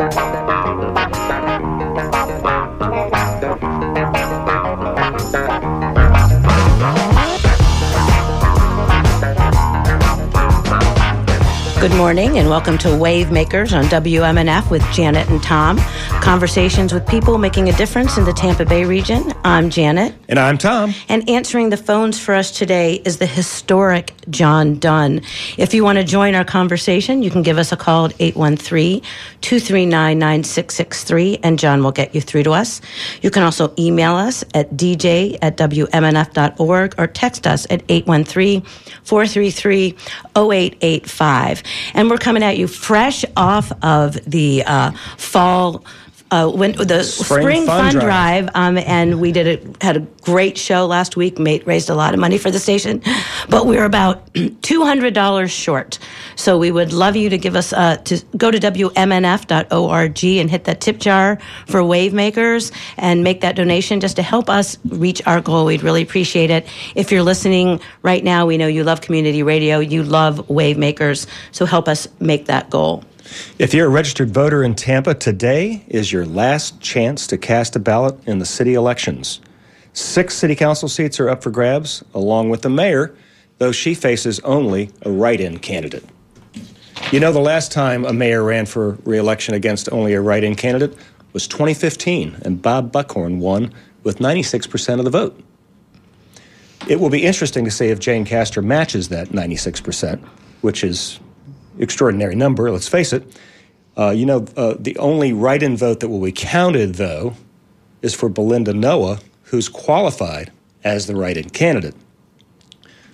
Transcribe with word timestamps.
podcast. 0.00 0.29
Good 11.80 11.96
morning 11.96 12.36
and 12.36 12.50
welcome 12.50 12.76
to 12.78 12.94
Wave 12.94 13.32
Makers 13.32 13.72
on 13.72 13.84
WMNF 13.84 14.70
with 14.70 14.82
Janet 14.92 15.30
and 15.30 15.42
Tom. 15.42 15.78
Conversations 16.20 16.92
with 16.92 17.06
people 17.08 17.38
making 17.38 17.70
a 17.70 17.72
difference 17.72 18.18
in 18.18 18.26
the 18.26 18.34
Tampa 18.34 18.66
Bay 18.66 18.84
region. 18.84 19.32
I'm 19.44 19.70
Janet. 19.70 20.14
And 20.28 20.38
I'm 20.38 20.58
Tom. 20.58 20.92
And 21.08 21.26
answering 21.26 21.70
the 21.70 21.78
phones 21.78 22.20
for 22.20 22.34
us 22.34 22.50
today 22.50 22.96
is 23.06 23.16
the 23.16 23.24
historic 23.24 24.12
John 24.28 24.78
Dunn. 24.78 25.22
If 25.56 25.72
you 25.72 25.82
want 25.82 25.96
to 25.96 26.04
join 26.04 26.34
our 26.34 26.44
conversation, 26.44 27.22
you 27.22 27.30
can 27.30 27.40
give 27.40 27.56
us 27.56 27.72
a 27.72 27.78
call 27.78 28.04
at 28.04 28.14
813 28.20 29.00
239 29.40 30.18
9663 30.18 31.38
and 31.42 31.58
John 31.58 31.82
will 31.82 31.92
get 31.92 32.14
you 32.14 32.20
through 32.20 32.42
to 32.42 32.52
us. 32.52 32.82
You 33.22 33.30
can 33.30 33.42
also 33.42 33.72
email 33.78 34.16
us 34.16 34.44
at 34.52 34.70
dj 34.74 35.38
at 35.40 35.56
WMNF.org 35.56 36.94
or 36.98 37.06
text 37.06 37.46
us 37.46 37.66
at 37.70 37.82
813 37.88 38.60
433 39.02 39.96
0885. 40.36 41.62
And 41.94 42.10
we're 42.10 42.18
coming 42.18 42.42
at 42.42 42.58
you 42.58 42.66
fresh 42.66 43.24
off 43.36 43.72
of 43.82 44.14
the 44.30 44.62
uh, 44.64 44.92
fall 45.16 45.84
uh, 46.30 46.48
when 46.48 46.72
the 46.72 47.02
spring, 47.02 47.42
Spring 47.42 47.66
fun, 47.66 47.92
Fun 47.92 48.00
drive, 48.00 48.44
Drive. 48.46 48.50
um, 48.54 48.78
and 48.78 49.20
we 49.20 49.32
did 49.32 49.46
a 49.80 49.84
had 49.84 49.96
a 49.96 50.00
great 50.22 50.56
show 50.56 50.86
last 50.86 51.16
week. 51.16 51.38
Made, 51.38 51.66
raised 51.66 51.90
a 51.90 51.94
lot 51.94 52.14
of 52.14 52.20
money 52.20 52.38
for 52.38 52.50
the 52.50 52.58
station, 52.58 53.02
but 53.48 53.66
we 53.66 53.78
are 53.78 53.84
about 53.84 54.30
two 54.62 54.82
hundred 54.84 55.14
dollars 55.14 55.50
short. 55.50 55.98
So 56.36 56.58
we 56.58 56.70
would 56.70 56.92
love 56.92 57.16
you 57.16 57.30
to 57.30 57.38
give 57.38 57.56
us 57.56 57.72
uh, 57.72 57.96
to 57.96 58.22
go 58.36 58.50
to 58.50 58.58
wmnf.org 58.58 60.24
and 60.24 60.50
hit 60.50 60.64
that 60.64 60.80
tip 60.80 60.98
jar 60.98 61.38
for 61.66 61.82
Wave 61.82 62.12
Makers 62.12 62.72
and 62.96 63.24
make 63.24 63.40
that 63.40 63.56
donation 63.56 64.00
just 64.00 64.16
to 64.16 64.22
help 64.22 64.48
us 64.48 64.78
reach 64.86 65.22
our 65.26 65.40
goal. 65.40 65.66
We'd 65.66 65.82
really 65.82 66.02
appreciate 66.02 66.50
it. 66.50 66.66
If 66.94 67.10
you're 67.12 67.22
listening 67.22 67.80
right 68.02 68.22
now, 68.22 68.46
we 68.46 68.56
know 68.56 68.66
you 68.66 68.84
love 68.84 69.00
community 69.00 69.42
radio, 69.42 69.78
you 69.80 70.02
love 70.02 70.48
Wave 70.48 70.78
Makers, 70.78 71.26
so 71.52 71.66
help 71.66 71.88
us 71.88 72.08
make 72.20 72.46
that 72.46 72.70
goal. 72.70 73.04
If 73.58 73.74
you're 73.74 73.86
a 73.86 73.90
registered 73.90 74.30
voter 74.30 74.62
in 74.62 74.74
Tampa, 74.74 75.14
today 75.14 75.84
is 75.88 76.12
your 76.12 76.24
last 76.24 76.80
chance 76.80 77.26
to 77.28 77.38
cast 77.38 77.76
a 77.76 77.78
ballot 77.78 78.16
in 78.26 78.38
the 78.38 78.46
city 78.46 78.74
elections. 78.74 79.40
Six 79.92 80.34
city 80.34 80.54
council 80.54 80.88
seats 80.88 81.20
are 81.20 81.28
up 81.28 81.42
for 81.42 81.50
grabs, 81.50 82.04
along 82.14 82.50
with 82.50 82.62
the 82.62 82.70
mayor, 82.70 83.14
though 83.58 83.72
she 83.72 83.94
faces 83.94 84.40
only 84.40 84.90
a 85.02 85.10
write 85.10 85.40
in 85.40 85.58
candidate. 85.58 86.04
You 87.12 87.20
know, 87.20 87.32
the 87.32 87.40
last 87.40 87.72
time 87.72 88.04
a 88.04 88.12
mayor 88.12 88.42
ran 88.42 88.66
for 88.66 88.92
reelection 89.04 89.54
against 89.54 89.90
only 89.92 90.14
a 90.14 90.20
write 90.20 90.44
in 90.44 90.54
candidate 90.54 90.96
was 91.32 91.46
2015, 91.48 92.38
and 92.42 92.62
Bob 92.62 92.92
Buckhorn 92.92 93.40
won 93.40 93.72
with 94.02 94.18
96% 94.18 94.98
of 94.98 95.04
the 95.04 95.10
vote. 95.10 95.38
It 96.88 96.98
will 96.98 97.10
be 97.10 97.24
interesting 97.24 97.64
to 97.64 97.70
see 97.70 97.86
if 97.86 97.98
Jane 97.98 98.24
Castor 98.24 98.62
matches 98.62 99.08
that 99.08 99.28
96%, 99.28 100.20
which 100.62 100.82
is 100.82 101.20
extraordinary 101.80 102.34
number, 102.34 102.70
let's 102.70 102.88
face 102.88 103.12
it. 103.12 103.24
Uh, 103.98 104.10
you 104.10 104.24
know, 104.24 104.46
uh, 104.56 104.74
the 104.78 104.96
only 104.98 105.32
write 105.32 105.62
in 105.62 105.76
vote 105.76 106.00
that 106.00 106.08
will 106.08 106.20
be 106.20 106.32
counted, 106.32 106.94
though, 106.94 107.34
is 108.02 108.14
for 108.14 108.28
Belinda 108.28 108.72
Noah, 108.72 109.18
who's 109.44 109.68
qualified 109.68 110.52
as 110.84 111.06
the 111.06 111.16
write 111.16 111.36
in 111.36 111.50
candidate. 111.50 111.94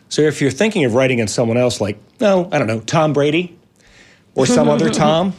So 0.09 0.23
if 0.23 0.41
you're 0.41 0.51
thinking 0.51 0.85
of 0.85 0.95
writing 0.95 1.19
in 1.19 1.29
someone 1.29 1.57
else, 1.57 1.81
like, 1.81 1.99
no, 2.21 2.49
I 2.53 2.59
don't 2.59 2.69
know, 2.69 2.81
Tom 2.81 3.13
Brady 3.13 3.59
or 4.35 4.47
some 4.47 4.69
other 4.69 4.91
Tom, 5.05 5.33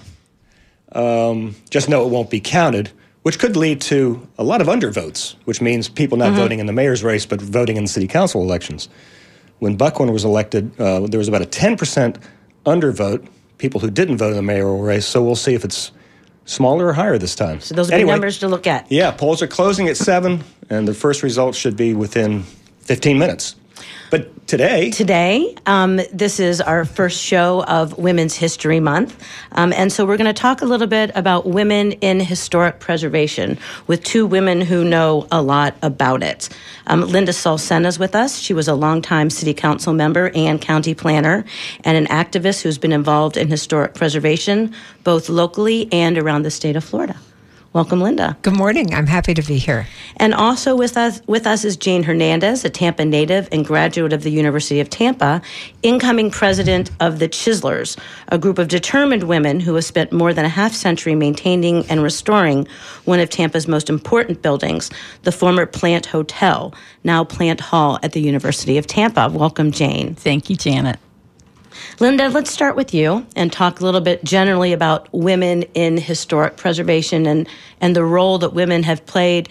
um, 0.91 1.56
just 1.69 1.88
know 1.88 2.06
it 2.06 2.09
won't 2.09 2.30
be 2.30 2.39
counted, 2.39 2.91
which 3.22 3.39
could 3.39 3.56
lead 3.56 3.80
to 3.81 4.28
a 4.38 4.44
lot 4.44 4.59
of 4.59 4.67
undervotes, 4.67 5.36
which 5.45 5.62
means 5.62 5.88
people 5.88 6.17
not 6.17 6.34
voting 6.34 6.59
in 6.59 6.66
the 6.66 6.73
mayor's 6.73 7.03
race, 7.03 7.25
but 7.25 7.41
voting 7.41 7.78
in 7.78 7.84
the 7.84 7.89
city 7.89 8.07
council 8.07 8.41
elections. 8.41 8.90
When 9.59 9.75
Buckhorn 9.75 10.12
was 10.12 10.25
elected, 10.25 10.79
uh, 10.79 11.07
there 11.07 11.18
was 11.18 11.28
about 11.28 11.41
a 11.41 11.46
10% 11.46 12.22
undervote, 12.67 13.28
people 13.57 13.79
who 13.79 13.89
didn't 13.89 14.17
vote 14.17 14.31
in 14.31 14.35
the 14.35 14.41
mayoral 14.44 14.81
race. 14.81 15.05
So 15.05 15.23
we'll 15.23 15.35
see 15.35 15.55
if 15.55 15.63
it's 15.66 15.91
smaller 16.45 16.88
or 16.88 16.94
higher 16.94 17.17
this 17.17 17.35
time. 17.35 17.59
So 17.59 17.75
those 17.75 17.89
are 17.89 17.95
Anyway, 17.95 18.11
numbers 18.11 18.39
to 18.39 18.47
look 18.47 18.67
at. 18.67 18.91
Yeah, 18.91 19.11
polls 19.11 19.41
are 19.41 19.47
closing 19.47 19.88
at 19.88 19.97
7, 19.97 20.44
and 20.69 20.88
the 20.88 20.94
first 20.94 21.23
results 21.23 21.57
should 21.57 21.75
be 21.75 21.94
within 21.94 22.44
15 22.81 23.17
minutes. 23.17 23.55
But 24.09 24.47
today, 24.47 24.91
Today, 24.91 25.53
um, 25.66 26.00
this 26.13 26.40
is 26.40 26.62
our 26.62 26.85
first 26.85 27.22
show 27.22 27.63
of 27.63 27.97
Women's 27.97 28.35
History 28.35 28.79
Month. 28.79 29.22
Um, 29.51 29.73
and 29.73 29.91
so 29.91 30.06
we're 30.06 30.16
going 30.16 30.34
to 30.34 30.40
talk 30.41 30.62
a 30.62 30.66
little 30.66 30.88
bit 30.88 31.12
about 31.13 31.45
women 31.45 31.91
in 31.94 32.22
historic 32.22 32.79
preservation 32.79 33.57
with 33.85 34.03
two 34.03 34.25
women 34.25 34.62
who 34.62 34.85
know 34.85 35.28
a 35.29 35.41
lot 35.41 35.75
about 35.81 36.23
it. 36.23 36.47
Um, 36.85 37.01
Linda 37.01 37.34
Saul-Sena 37.34 37.88
is 37.88 38.00
with 38.00 38.16
us. 38.16 38.40
She 38.40 38.53
was 38.53 38.69
a 38.69 38.75
longtime 38.75 39.29
city 39.29 39.53
council 39.53 39.94
member 39.94 40.31
and 40.34 40.62
county 40.62 40.94
planner 40.94 41.44
and 41.84 41.97
an 41.97 42.06
activist 42.07 42.62
who's 42.62 42.78
been 42.78 42.94
involved 42.94 43.35
in 43.35 43.50
historic 43.50 43.94
preservation 43.94 44.73
both 45.03 45.28
locally 45.28 45.91
and 45.91 46.17
around 46.17 46.44
the 46.44 46.51
state 46.51 46.78
of 46.78 46.84
Florida. 46.84 47.17
Welcome, 47.73 48.01
Linda. 48.01 48.38
Good 48.41 48.55
morning. 48.55 48.94
I'm 48.94 49.07
happy 49.07 49.33
to 49.33 49.41
be 49.41 49.57
here. 49.57 49.88
And 50.16 50.33
also 50.33 50.75
with 50.75 50.97
us 50.97 51.22
with 51.28 51.45
us 51.45 51.66
is 51.66 51.75
Jane 51.75 52.03
Hernandez, 52.03 52.63
a 52.63 52.69
Tampa 52.69 53.03
native 53.05 53.50
and 53.51 53.66
graduate 53.66 54.13
of 54.13 54.23
the 54.23 54.31
University 54.31 54.79
of 54.79 54.89
Tampa, 54.89 55.41
incoming 55.83 56.31
president 56.31 56.89
of 57.00 57.19
the 57.19 57.28
Chiselers, 57.28 57.97
a 58.29 58.38
group 58.38 58.57
of 58.57 58.69
determined 58.69 59.23
women 59.23 59.59
who 59.59 59.75
have 59.75 59.85
spent 59.85 60.11
more 60.11 60.33
than 60.33 60.45
a 60.45 60.50
half 60.50 60.73
century 60.73 61.13
maintaining 61.13 61.85
and 61.88 62.01
restoring 62.01 62.67
one 63.05 63.19
of 63.19 63.29
Tampa's 63.29 63.67
most 63.67 63.89
important 63.89 64.41
buildings, 64.41 64.89
the 65.23 65.31
former 65.31 65.66
Plant 65.66 66.05
Hotel, 66.05 66.73
now 67.03 67.23
Plant 67.23 67.59
Hall 67.59 67.99
at 68.01 68.13
the 68.13 68.22
University 68.22 68.78
of 68.78 68.88
Tampa. 68.88 69.29
Welcome, 69.29 69.72
Jane. 69.72 70.16
Thank 70.16 70.49
you, 70.49 70.55
Janet. 70.55 70.99
Linda, 72.00 72.30
let's 72.30 72.52
start 72.52 72.76
with 72.76 72.94
you 72.94 73.26
and 73.36 73.52
talk 73.52 73.80
a 73.80 73.86
little 73.86 74.02
bit 74.02 74.24
generally 74.24 74.74
about 74.74 75.12
women 75.14 75.64
in 75.74 75.98
historic 75.98 76.58
preservation 76.58 77.26
and, 77.26 77.48
and 77.82 77.96
the 77.96 78.04
role 78.04 78.38
that 78.40 78.54
women 78.54 78.84
have 78.84 79.06
played 79.06 79.50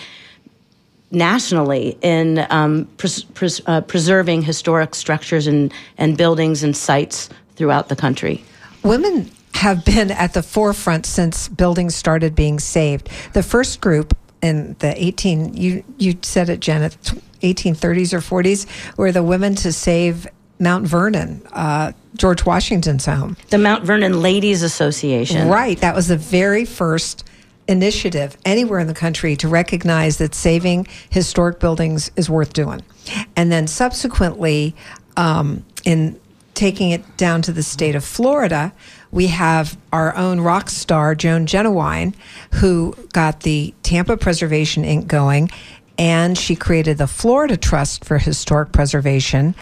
nationally 1.11 1.97
in 2.03 2.47
um, 2.51 2.87
pres- 2.97 3.25
pres- 3.25 3.61
uh, 3.67 3.81
preserving 3.81 4.43
historic 4.43 4.95
structures 4.95 5.47
and, 5.47 5.73
and 5.99 6.17
buildings 6.17 6.63
and 6.63 6.77
sites 6.77 7.29
throughout 7.57 7.89
the 7.89 7.97
country. 7.97 8.45
Women 8.83 9.31
have 9.55 9.85
been 9.85 10.11
at 10.11 10.35
the 10.35 10.43
forefront 10.43 11.07
since 11.07 11.49
buildings 11.49 11.95
started 11.95 12.35
being 12.35 12.61
saved. 12.61 13.09
The 13.33 13.43
first 13.43 13.81
group 13.81 14.17
in 14.43 14.77
the 14.81 15.03
18 15.03 15.55
you 15.55 15.83
you 15.97 16.19
said 16.21 16.51
it 16.51 16.61
Janet 16.61 16.97
1830s 17.41 18.13
or 18.13 18.43
40s 18.43 18.67
were 18.99 19.11
the 19.11 19.23
women 19.23 19.55
to 19.57 19.73
save 19.73 20.27
Mount 20.59 20.87
Vernon, 20.87 21.43
uh, 21.53 21.93
George 22.17 22.47
Washington's 22.47 23.07
home. 23.07 23.37
The 23.51 23.59
Mount 23.59 23.85
Vernon 23.85 24.23
Ladies 24.23 24.63
Association. 24.63 25.49
Right. 25.49 25.79
That 25.81 25.95
was 25.95 26.09
the 26.09 26.17
very 26.17 26.65
first 26.65 27.25
initiative 27.69 28.37
anywhere 28.45 28.79
in 28.79 28.87
the 28.87 28.95
country 28.95 29.37
to 29.37 29.49
recognize 29.49 30.19
that 30.19 30.35
saving 30.35 30.87
historic 31.11 31.59
buildings 31.59 32.11
is 32.17 32.31
worth 32.31 32.53
doing. 32.53 32.83
And 33.35 33.51
then 33.51 33.67
subsequently, 33.67 34.75
um, 35.17 35.65
in 35.85 36.19
taking 36.55 36.91
it 36.91 37.17
down 37.17 37.43
to 37.43 37.53
the 37.53 37.63
state 37.63 37.95
of 37.95 38.05
Florida, 38.05 38.73
we 39.11 39.27
have 39.29 39.77
our 39.93 40.17
own 40.17 40.41
rock 40.41 40.71
star, 40.71 41.15
Joan 41.15 41.47
Jennewein, 41.47 42.15
who 42.55 42.95
got 43.13 43.41
the 43.41 43.75
Tampa 43.83 44.17
Preservation 44.17 44.83
Inc. 44.83 45.07
going, 45.07 45.51
and 45.99 46.37
she 46.37 46.57
created 46.57 46.99
the 46.99 47.07
Florida 47.07 47.57
Trust 47.57 48.05
for 48.05 48.19
Historic 48.19 48.73
Preservation 48.73 49.55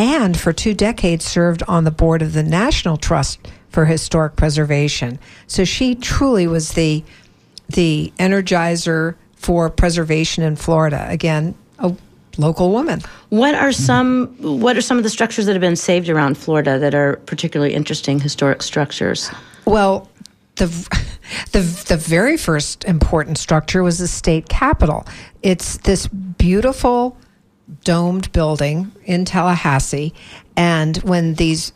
and 0.00 0.40
for 0.40 0.50
two 0.50 0.72
decades 0.72 1.26
served 1.26 1.62
on 1.68 1.84
the 1.84 1.90
board 1.90 2.22
of 2.22 2.32
the 2.32 2.42
National 2.42 2.96
Trust 2.96 3.38
for 3.68 3.84
Historic 3.84 4.34
Preservation. 4.34 5.18
So 5.46 5.64
she 5.64 5.94
truly 5.94 6.46
was 6.46 6.72
the 6.72 7.04
the 7.68 8.12
energizer 8.18 9.14
for 9.36 9.68
preservation 9.70 10.42
in 10.42 10.56
Florida. 10.56 11.06
Again, 11.08 11.54
a 11.78 11.94
local 12.38 12.72
woman. 12.72 13.02
What 13.28 13.54
are 13.54 13.72
some 13.72 14.34
what 14.40 14.74
are 14.78 14.80
some 14.80 14.96
of 14.96 15.04
the 15.04 15.10
structures 15.10 15.44
that 15.44 15.52
have 15.52 15.60
been 15.60 15.76
saved 15.76 16.08
around 16.08 16.38
Florida 16.38 16.78
that 16.78 16.94
are 16.94 17.16
particularly 17.26 17.74
interesting 17.74 18.20
historic 18.20 18.62
structures? 18.62 19.30
Well, 19.66 20.08
the 20.56 20.66
the 21.52 21.60
the 21.88 21.98
very 21.98 22.38
first 22.38 22.86
important 22.86 23.36
structure 23.36 23.82
was 23.82 23.98
the 23.98 24.08
state 24.08 24.48
capitol. 24.48 25.06
It's 25.42 25.76
this 25.76 26.06
beautiful 26.06 27.18
domed 27.84 28.30
building 28.32 28.92
in 29.04 29.24
Tallahassee, 29.24 30.12
and 30.56 30.96
when 30.98 31.34
these, 31.34 31.72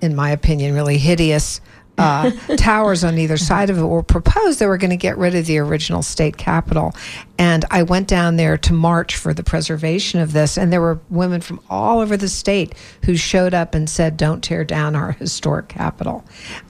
in 0.00 0.14
my 0.14 0.30
opinion, 0.30 0.74
really 0.74 0.98
hideous 0.98 1.60
uh, 1.98 2.30
towers 2.56 3.04
on 3.04 3.18
either 3.18 3.36
side 3.36 3.70
of 3.70 3.78
it 3.78 3.84
were 3.84 4.02
proposed, 4.02 4.58
they 4.58 4.66
were 4.66 4.78
going 4.78 4.90
to 4.90 4.96
get 4.96 5.16
rid 5.18 5.34
of 5.34 5.46
the 5.46 5.58
original 5.58 6.02
state 6.02 6.36
capitol. 6.36 6.94
And 7.38 7.64
I 7.70 7.82
went 7.82 8.08
down 8.08 8.36
there 8.36 8.56
to 8.58 8.72
march 8.72 9.16
for 9.16 9.34
the 9.34 9.42
preservation 9.42 10.20
of 10.20 10.32
this, 10.32 10.56
and 10.56 10.72
there 10.72 10.80
were 10.80 11.00
women 11.10 11.40
from 11.40 11.60
all 11.68 12.00
over 12.00 12.16
the 12.16 12.28
state 12.28 12.74
who 13.04 13.16
showed 13.16 13.52
up 13.52 13.74
and 13.74 13.88
said, 13.90 14.16
"Don't 14.16 14.42
tear 14.42 14.64
down 14.64 14.96
our 14.96 15.12
historic 15.12 15.68
capitol." 15.68 16.24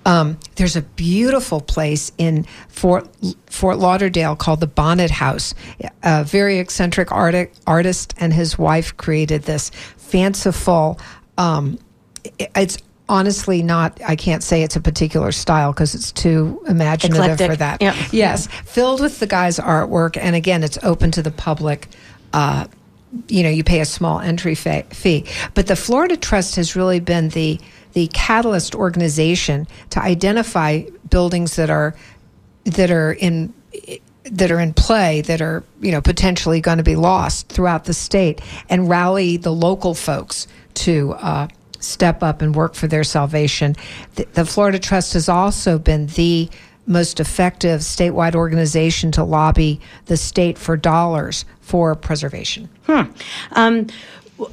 Um, 0.05 0.39
there's 0.57 0.75
a 0.75 0.83
beautiful 0.83 1.61
place 1.61 2.11
in 2.19 2.47
Fort 2.69 3.09
Fort 3.47 3.79
Lauderdale 3.79 4.35
called 4.35 4.61
the 4.61 4.67
Bonnet 4.67 5.11
House. 5.11 5.55
A 6.03 6.25
very 6.25 6.59
eccentric 6.59 7.13
art- 7.13 7.51
artist 7.67 8.15
and 8.19 8.33
his 8.33 8.59
wife 8.59 8.97
created 8.97 9.43
this 9.43 9.71
fanciful. 9.97 10.99
Um, 11.39 11.79
it's 12.39 12.79
honestly 13.09 13.63
not 13.63 14.01
i 14.07 14.17
can't 14.17 14.43
say 14.43 14.63
it's 14.63 14.75
a 14.77 14.81
particular 14.81 15.31
style 15.33 15.73
because 15.73 15.95
it's 15.95 16.11
too 16.13 16.61
imaginative 16.67 17.25
Eclectic. 17.25 17.51
for 17.51 17.57
that 17.57 17.81
Yep. 17.83 17.95
yes 18.13 18.47
filled 18.65 19.01
with 19.01 19.21
the 19.21 19.27
guy's 19.27 19.59
artwork 19.59 20.17
and 20.17 20.35
again 20.35 20.63
it's 20.65 20.79
open 20.83 21.11
to 21.13 21.23
the 21.23 21.31
public 21.31 21.89
uh, 22.33 22.67
you 23.29 23.43
know 23.45 23.49
you 23.49 23.63
pay 23.63 23.81
a 23.81 23.85
small 23.85 24.19
entry 24.21 24.55
fa- 24.57 24.83
fee 24.91 25.25
but 25.55 25.69
the 25.69 25.77
florida 25.77 26.17
trust 26.17 26.57
has 26.57 26.75
really 26.75 26.99
been 27.01 27.29
the 27.31 27.61
the 27.93 28.09
catalyst 28.09 28.75
organization 28.75 29.67
to 29.91 30.03
identify 30.03 30.83
buildings 31.09 31.57
that 31.57 31.71
are 31.71 31.95
that 32.65 32.91
are 32.91 33.13
in 33.13 33.55
that 34.25 34.51
are 34.51 34.59
in 34.59 34.75
play 34.75 35.21
that 35.21 35.41
are 35.41 35.63
you 35.81 35.93
know 35.93 36.01
potentially 36.01 36.61
going 36.61 36.79
to 36.79 36.85
be 36.85 36.97
lost 36.97 37.49
throughout 37.49 37.85
the 37.85 37.95
state 37.95 38.41
and 38.69 38.89
rally 38.89 39.37
the 39.37 39.53
local 39.53 39.95
folks 39.95 40.49
to 40.75 41.13
uh, 41.15 41.47
step 41.87 42.23
up 42.23 42.43
and 42.43 42.55
work 42.55 42.75
for 42.75 42.87
their 42.87 43.05
salvation. 43.05 43.77
The, 44.17 44.27
the 44.35 44.45
Florida 44.45 44.79
Trust 44.79 45.15
has 45.15 45.29
also 45.29 45.79
been 45.79 46.07
the 46.09 46.49
most 46.87 47.19
effective 47.19 47.81
statewide 47.81 48.35
organization 48.35 49.11
to 49.13 49.25
lobby 49.25 49.81
the 50.07 50.17
state 50.17 50.57
for 50.57 50.77
dollars 50.77 51.45
for 51.61 51.95
preservation. 51.95 52.69
Um, 53.53 53.89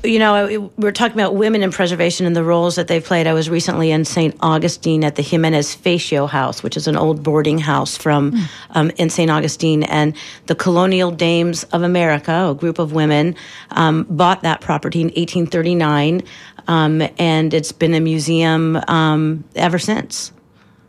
you 0.04 0.18
know, 0.18 0.72
we're 0.78 0.94
talking 0.94 1.16
about 1.16 1.36
women 1.36 1.62
in 1.62 1.70
preservation 1.72 2.26
and 2.26 2.36
the 2.36 2.44
roles 2.44 2.76
that 2.76 2.88
they've 2.88 3.04
played. 3.04 3.28
I 3.28 3.34
was 3.34 3.50
recently 3.50 3.92
in 3.92 4.06
St. 4.06 4.34
Augustine 4.40 5.04
at 5.04 5.16
the 5.16 5.24
Ximenez-Fatio 5.24 6.30
House, 6.30 6.64
which 6.64 6.78
is 6.78 6.88
an 6.88 6.96
old 6.96 7.22
boarding 7.22 7.58
house 7.58 7.98
from 7.98 8.34
um, 8.72 8.92
in 8.92 9.10
St. 9.10 9.30
Augustine, 9.30 9.84
and 9.84 10.16
the 10.46 10.56
Colonial 10.56 11.12
Dames 11.12 11.66
of 11.66 11.84
America, 11.84 12.50
a 12.50 12.56
group 12.56 12.80
of 12.80 12.94
women, 12.94 13.36
um, 13.72 14.06
bought 14.10 14.44
that 14.44 14.62
property 14.62 15.02
in 15.02 15.08
1839, 15.08 16.22
um, 16.68 17.02
and 17.18 17.54
it's 17.54 17.72
been 17.72 17.94
a 17.94 18.00
museum 18.00 18.78
um, 18.88 19.44
ever 19.56 19.80
since. 19.80 20.32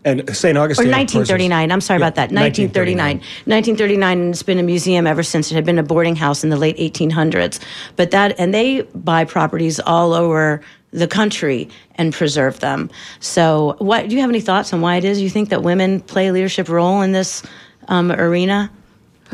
And 0.06 0.18
St. 0.36 0.58
Augustine. 0.58 0.86
is- 0.86 0.92
1939. 0.92 1.72
I'm 1.72 1.80
sorry 1.80 1.98
Yeah, 1.98 2.06
about 2.08 2.14
that. 2.16 2.30
1939. 2.30 3.16
1939, 3.46 4.18
and 4.20 4.30
it's 4.34 4.42
been 4.42 4.58
a 4.58 4.62
museum 4.62 5.06
ever 5.06 5.22
since. 5.22 5.50
It 5.50 5.54
had 5.54 5.64
been 5.64 5.78
a 5.78 5.82
boarding 5.82 6.14
house 6.16 6.44
in 6.44 6.50
the 6.50 6.58
late 6.58 6.76
1800s. 6.76 7.58
But 7.96 8.10
that, 8.10 8.38
and 8.38 8.52
they 8.52 8.82
buy 8.94 9.24
properties 9.24 9.80
all 9.80 10.12
over 10.12 10.60
the 10.90 11.08
country 11.08 11.68
and 11.96 12.12
preserve 12.12 12.60
them. 12.60 12.90
So, 13.20 13.76
what 13.78 14.08
do 14.08 14.14
you 14.14 14.20
have 14.20 14.30
any 14.30 14.40
thoughts 14.42 14.72
on 14.74 14.80
why 14.82 14.96
it 14.96 15.04
is 15.04 15.20
you 15.22 15.30
think 15.30 15.48
that 15.48 15.62
women 15.62 16.00
play 16.00 16.28
a 16.28 16.32
leadership 16.32 16.68
role 16.68 17.00
in 17.00 17.12
this 17.12 17.42
um, 17.88 18.12
arena? 18.12 18.70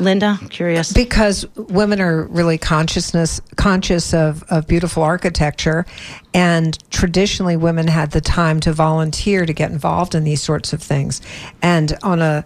Linda, 0.00 0.38
curious. 0.50 0.92
because 0.92 1.46
women 1.56 2.00
are 2.00 2.24
really 2.24 2.58
consciousness 2.58 3.40
conscious 3.56 4.12
of, 4.12 4.42
of 4.44 4.66
beautiful 4.66 5.02
architecture 5.02 5.86
and 6.34 6.78
traditionally 6.90 7.56
women 7.56 7.86
had 7.86 8.10
the 8.10 8.20
time 8.20 8.60
to 8.60 8.72
volunteer 8.72 9.46
to 9.46 9.52
get 9.52 9.70
involved 9.70 10.14
in 10.14 10.24
these 10.24 10.42
sorts 10.42 10.72
of 10.72 10.82
things 10.82 11.20
and 11.62 11.96
on 12.02 12.20
a 12.20 12.44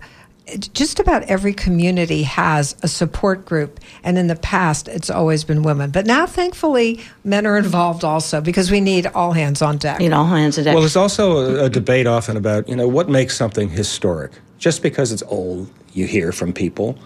just 0.74 1.00
about 1.00 1.22
every 1.22 1.54
community 1.54 2.22
has 2.22 2.76
a 2.82 2.88
support 2.88 3.46
group 3.46 3.80
and 4.02 4.18
in 4.18 4.26
the 4.26 4.36
past 4.36 4.88
it's 4.88 5.08
always 5.08 5.42
been 5.42 5.62
women 5.62 5.90
but 5.90 6.04
now 6.04 6.26
thankfully 6.26 7.00
men 7.24 7.46
are 7.46 7.56
involved 7.56 8.04
also 8.04 8.42
because 8.42 8.70
we 8.70 8.78
need 8.78 9.06
all 9.06 9.32
hands 9.32 9.62
on 9.62 9.78
deck 9.78 9.94
you 10.04 10.10
know, 10.10 10.18
all 10.18 10.26
hands 10.26 10.58
on 10.58 10.64
deck. 10.64 10.74
Well, 10.74 10.82
there's 10.82 10.96
also 10.96 11.38
a, 11.38 11.64
a 11.64 11.70
debate 11.70 12.06
often 12.06 12.36
about, 12.36 12.68
you 12.68 12.76
know, 12.76 12.86
what 12.86 13.08
makes 13.08 13.36
something 13.36 13.70
historic. 13.70 14.32
Just 14.58 14.82
because 14.82 15.12
it's 15.12 15.22
old, 15.24 15.70
you 15.92 16.06
hear 16.06 16.30
from 16.32 16.52
people. 16.52 16.98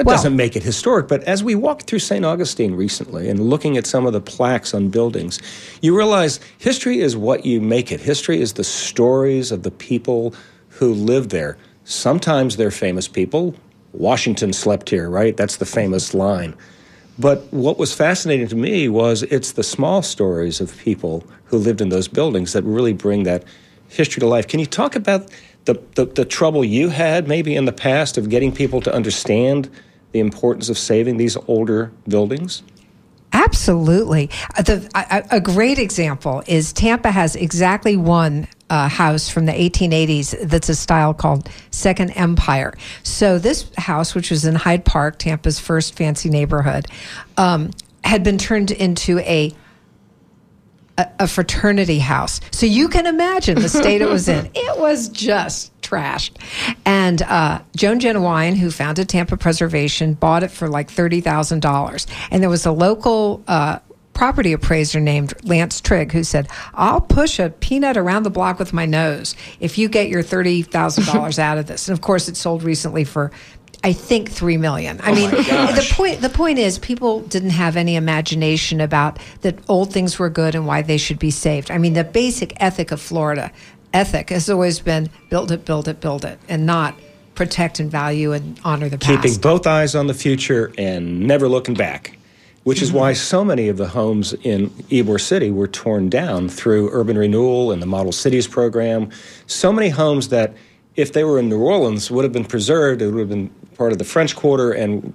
That 0.00 0.06
Well- 0.06 0.16
doesn't 0.16 0.34
make 0.34 0.56
it 0.56 0.62
historic. 0.62 1.08
But 1.08 1.22
as 1.24 1.44
we 1.44 1.54
walked 1.54 1.82
through 1.82 1.98
St. 1.98 2.24
Augustine 2.24 2.74
recently 2.74 3.28
and 3.28 3.38
looking 3.38 3.76
at 3.76 3.86
some 3.86 4.06
of 4.06 4.14
the 4.14 4.20
plaques 4.22 4.72
on 4.72 4.88
buildings, 4.88 5.38
you 5.82 5.94
realize 5.94 6.40
history 6.56 7.00
is 7.00 7.18
what 7.18 7.44
you 7.44 7.60
make 7.60 7.92
it. 7.92 8.00
History 8.00 8.40
is 8.40 8.54
the 8.54 8.64
stories 8.64 9.52
of 9.52 9.62
the 9.62 9.70
people 9.70 10.34
who 10.70 10.94
lived 10.94 11.28
there. 11.28 11.58
Sometimes 11.84 12.56
they're 12.56 12.70
famous 12.70 13.08
people. 13.08 13.54
Washington 13.92 14.54
slept 14.54 14.88
here, 14.88 15.10
right? 15.10 15.36
That's 15.36 15.56
the 15.56 15.66
famous 15.66 16.14
line. 16.14 16.54
But 17.18 17.46
what 17.50 17.78
was 17.78 17.92
fascinating 17.92 18.48
to 18.48 18.56
me 18.56 18.88
was 18.88 19.22
it's 19.24 19.52
the 19.52 19.62
small 19.62 20.00
stories 20.00 20.62
of 20.62 20.78
people 20.78 21.24
who 21.44 21.58
lived 21.58 21.82
in 21.82 21.90
those 21.90 22.08
buildings 22.08 22.54
that 22.54 22.62
really 22.64 22.94
bring 22.94 23.24
that 23.24 23.44
history 23.88 24.20
to 24.20 24.26
life. 24.26 24.48
Can 24.48 24.60
you 24.60 24.66
talk 24.66 24.96
about 24.96 25.30
the, 25.66 25.78
the, 25.94 26.06
the 26.06 26.24
trouble 26.24 26.64
you 26.64 26.88
had 26.88 27.28
maybe 27.28 27.54
in 27.54 27.66
the 27.66 27.72
past 27.72 28.16
of 28.16 28.30
getting 28.30 28.50
people 28.50 28.80
to 28.80 28.94
understand 28.94 29.68
the 30.12 30.20
importance 30.20 30.68
of 30.68 30.78
saving 30.78 31.16
these 31.16 31.36
older 31.48 31.92
buildings? 32.08 32.62
Absolutely. 33.32 34.28
Uh, 34.56 34.62
The, 34.62 34.90
a, 34.94 35.36
a 35.36 35.40
great 35.40 35.78
example 35.78 36.42
is 36.46 36.72
Tampa 36.72 37.10
has 37.10 37.36
exactly 37.36 37.96
one 37.96 38.48
uh, 38.68 38.88
house 38.88 39.28
from 39.28 39.46
the 39.46 39.52
1880s 39.52 40.48
that's 40.48 40.68
a 40.68 40.74
style 40.74 41.14
called 41.14 41.48
Second 41.70 42.10
Empire. 42.10 42.74
So, 43.02 43.38
this 43.38 43.70
house, 43.76 44.14
which 44.14 44.30
was 44.30 44.44
in 44.44 44.54
Hyde 44.54 44.84
Park, 44.84 45.18
Tampa's 45.18 45.58
first 45.60 45.96
fancy 45.96 46.28
neighborhood, 46.28 46.86
um, 47.36 47.70
had 48.04 48.24
been 48.24 48.38
turned 48.38 48.70
into 48.70 49.18
a 49.20 49.54
a, 51.00 51.24
a 51.24 51.28
fraternity 51.28 51.98
house. 51.98 52.40
So 52.50 52.66
you 52.66 52.88
can 52.88 53.06
imagine 53.06 53.60
the 53.60 53.68
state 53.68 54.00
it 54.00 54.08
was 54.08 54.28
in. 54.28 54.50
It 54.62 54.78
was 54.78 55.08
just 55.08 55.78
trashed. 55.80 56.32
And 56.84 57.22
uh, 57.22 57.60
Joan 57.76 57.98
Jennewein, 57.98 58.56
who 58.56 58.70
founded 58.70 59.08
Tampa 59.08 59.36
Preservation, 59.36 60.14
bought 60.14 60.42
it 60.42 60.50
for 60.50 60.68
like 60.68 60.90
$30,000. 60.90 62.06
And 62.30 62.42
there 62.42 62.50
was 62.50 62.66
a 62.66 62.72
local 62.72 63.42
uh, 63.48 63.78
property 64.12 64.52
appraiser 64.52 65.00
named 65.00 65.32
Lance 65.44 65.80
Trigg 65.80 66.12
who 66.12 66.22
said, 66.24 66.48
I'll 66.74 67.00
push 67.00 67.38
a 67.38 67.50
peanut 67.50 67.96
around 67.96 68.24
the 68.24 68.30
block 68.30 68.58
with 68.58 68.72
my 68.72 68.84
nose 68.84 69.34
if 69.60 69.78
you 69.78 69.88
get 69.88 70.08
your 70.08 70.22
$30,000 70.22 71.38
out 71.38 71.58
of 71.58 71.66
this. 71.66 71.88
And 71.88 71.96
of 71.96 72.02
course, 72.02 72.28
it 72.28 72.36
sold 72.36 72.62
recently 72.62 73.04
for 73.04 73.30
I 73.82 73.92
think 73.92 74.30
three 74.30 74.58
million. 74.58 75.00
I 75.00 75.12
oh 75.12 75.14
mean, 75.14 75.30
the 75.30 75.94
point 75.94 76.20
the 76.20 76.28
point 76.28 76.58
is 76.58 76.78
people 76.78 77.20
didn't 77.20 77.50
have 77.50 77.76
any 77.76 77.96
imagination 77.96 78.80
about 78.80 79.18
that 79.40 79.58
old 79.68 79.92
things 79.92 80.18
were 80.18 80.28
good 80.28 80.54
and 80.54 80.66
why 80.66 80.82
they 80.82 80.98
should 80.98 81.18
be 81.18 81.30
saved. 81.30 81.70
I 81.70 81.78
mean, 81.78 81.94
the 81.94 82.04
basic 82.04 82.52
ethic 82.62 82.92
of 82.92 83.00
Florida 83.00 83.50
ethic 83.92 84.30
has 84.30 84.50
always 84.50 84.80
been 84.80 85.08
build 85.30 85.50
it, 85.50 85.64
build 85.64 85.88
it, 85.88 86.00
build 86.00 86.24
it, 86.24 86.38
and 86.48 86.66
not 86.66 86.94
protect 87.34 87.80
and 87.80 87.90
value 87.90 88.32
and 88.32 88.60
honor 88.64 88.88
the 88.88 88.98
past. 88.98 89.22
Keeping 89.22 89.40
both 89.40 89.66
eyes 89.66 89.94
on 89.94 90.08
the 90.08 90.14
future 90.14 90.72
and 90.76 91.20
never 91.20 91.48
looking 91.48 91.74
back, 91.74 92.18
which 92.64 92.82
is 92.82 92.90
mm-hmm. 92.90 92.98
why 92.98 93.12
so 93.14 93.44
many 93.44 93.68
of 93.68 93.78
the 93.78 93.88
homes 93.88 94.34
in 94.42 94.68
Ybor 94.90 95.18
City 95.18 95.50
were 95.50 95.68
torn 95.68 96.10
down 96.10 96.50
through 96.50 96.90
urban 96.92 97.16
renewal 97.16 97.72
and 97.72 97.80
the 97.80 97.86
Model 97.86 98.12
Cities 98.12 98.46
program. 98.46 99.10
So 99.46 99.72
many 99.72 99.88
homes 99.88 100.28
that, 100.28 100.54
if 100.96 101.14
they 101.14 101.24
were 101.24 101.38
in 101.38 101.48
New 101.48 101.60
Orleans, 101.60 102.10
would 102.10 102.24
have 102.24 102.32
been 102.32 102.44
preserved. 102.44 103.00
It 103.00 103.10
would 103.10 103.20
have 103.20 103.30
been 103.30 103.50
part 103.80 103.92
of 103.92 103.98
the 103.98 104.04
French 104.04 104.36
Quarter, 104.36 104.72
and 104.72 105.14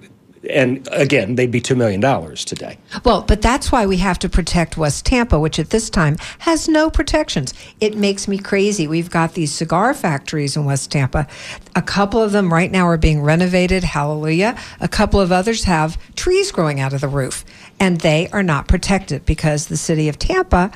and 0.50 0.88
again, 0.90 1.36
they'd 1.36 1.52
be 1.52 1.60
two 1.60 1.76
million 1.76 2.00
dollars 2.00 2.44
today. 2.44 2.78
Well, 3.04 3.22
but 3.22 3.40
that's 3.40 3.70
why 3.70 3.86
we 3.86 3.98
have 3.98 4.18
to 4.18 4.28
protect 4.28 4.76
West 4.76 5.06
Tampa, 5.06 5.38
which 5.38 5.60
at 5.60 5.70
this 5.70 5.88
time 5.88 6.16
has 6.40 6.68
no 6.68 6.90
protections. 6.90 7.54
It 7.80 7.96
makes 7.96 8.26
me 8.26 8.38
crazy. 8.38 8.88
We've 8.88 9.08
got 9.08 9.34
these 9.34 9.54
cigar 9.54 9.94
factories 9.94 10.56
in 10.56 10.64
West 10.64 10.90
Tampa. 10.90 11.28
A 11.76 11.82
couple 11.82 12.20
of 12.20 12.32
them 12.32 12.52
right 12.52 12.72
now 12.72 12.88
are 12.88 12.98
being 12.98 13.22
renovated. 13.22 13.84
Hallelujah. 13.84 14.58
A 14.80 14.88
couple 14.88 15.20
of 15.20 15.30
others 15.30 15.62
have 15.62 15.96
trees 16.16 16.50
growing 16.50 16.80
out 16.80 16.92
of 16.92 17.02
the 17.02 17.08
roof, 17.08 17.44
and 17.78 18.00
they 18.00 18.28
are 18.30 18.42
not 18.42 18.66
protected 18.66 19.24
because 19.24 19.68
the 19.68 19.76
city 19.76 20.08
of 20.08 20.18
Tampa 20.18 20.72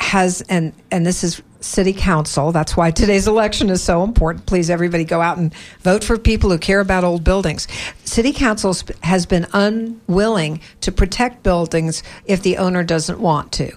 has 0.00 0.42
and 0.50 0.74
and 0.90 1.06
this 1.06 1.24
is 1.24 1.40
city 1.66 1.92
council 1.92 2.52
that's 2.52 2.76
why 2.76 2.90
today's 2.90 3.26
election 3.26 3.70
is 3.70 3.82
so 3.82 4.02
important 4.02 4.46
please 4.46 4.70
everybody 4.70 5.04
go 5.04 5.20
out 5.20 5.38
and 5.38 5.54
vote 5.80 6.04
for 6.04 6.16
people 6.18 6.50
who 6.50 6.58
care 6.58 6.80
about 6.80 7.04
old 7.04 7.24
buildings 7.24 7.66
city 8.04 8.32
council 8.32 8.74
has 9.02 9.26
been 9.26 9.46
unwilling 9.52 10.60
to 10.80 10.92
protect 10.92 11.42
buildings 11.42 12.02
if 12.26 12.42
the 12.42 12.56
owner 12.56 12.84
doesn't 12.84 13.20
want 13.20 13.52
to 13.52 13.70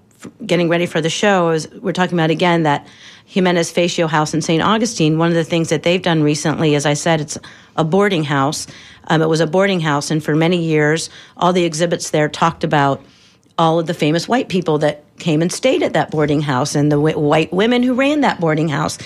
getting 0.46 0.68
ready 0.68 0.86
for 0.86 1.00
the 1.00 1.10
show. 1.10 1.46
Was, 1.46 1.70
we're 1.70 1.92
talking 1.92 2.18
about 2.18 2.30
again 2.30 2.64
that 2.64 2.86
Ximenez-Fatio 3.32 4.08
House 4.08 4.34
in 4.34 4.42
St. 4.42 4.62
Augustine. 4.62 5.18
One 5.18 5.28
of 5.28 5.34
the 5.34 5.44
things 5.44 5.70
that 5.70 5.82
they've 5.82 6.02
done 6.02 6.22
recently, 6.22 6.74
as 6.74 6.86
I 6.86 6.94
said, 6.94 7.20
it's 7.20 7.38
a 7.76 7.84
boarding 7.84 8.24
house. 8.24 8.66
Um, 9.08 9.22
it 9.22 9.28
was 9.28 9.40
a 9.40 9.46
boarding 9.46 9.80
house, 9.80 10.10
and 10.10 10.22
for 10.22 10.34
many 10.34 10.62
years, 10.62 11.10
all 11.36 11.52
the 11.52 11.64
exhibits 11.64 12.10
there 12.10 12.28
talked 12.28 12.64
about 12.64 13.02
all 13.58 13.78
of 13.78 13.86
the 13.86 13.94
famous 13.94 14.28
white 14.28 14.48
people 14.48 14.78
that 14.78 15.04
came 15.18 15.40
and 15.40 15.52
stayed 15.52 15.82
at 15.82 15.92
that 15.92 16.10
boarding 16.10 16.40
house 16.40 16.74
and 16.74 16.90
the 16.90 16.96
w- 16.96 17.18
white 17.18 17.52
women 17.52 17.84
who 17.84 17.94
ran 17.94 18.20
that 18.22 18.40
boarding 18.40 18.68
house. 18.68 18.98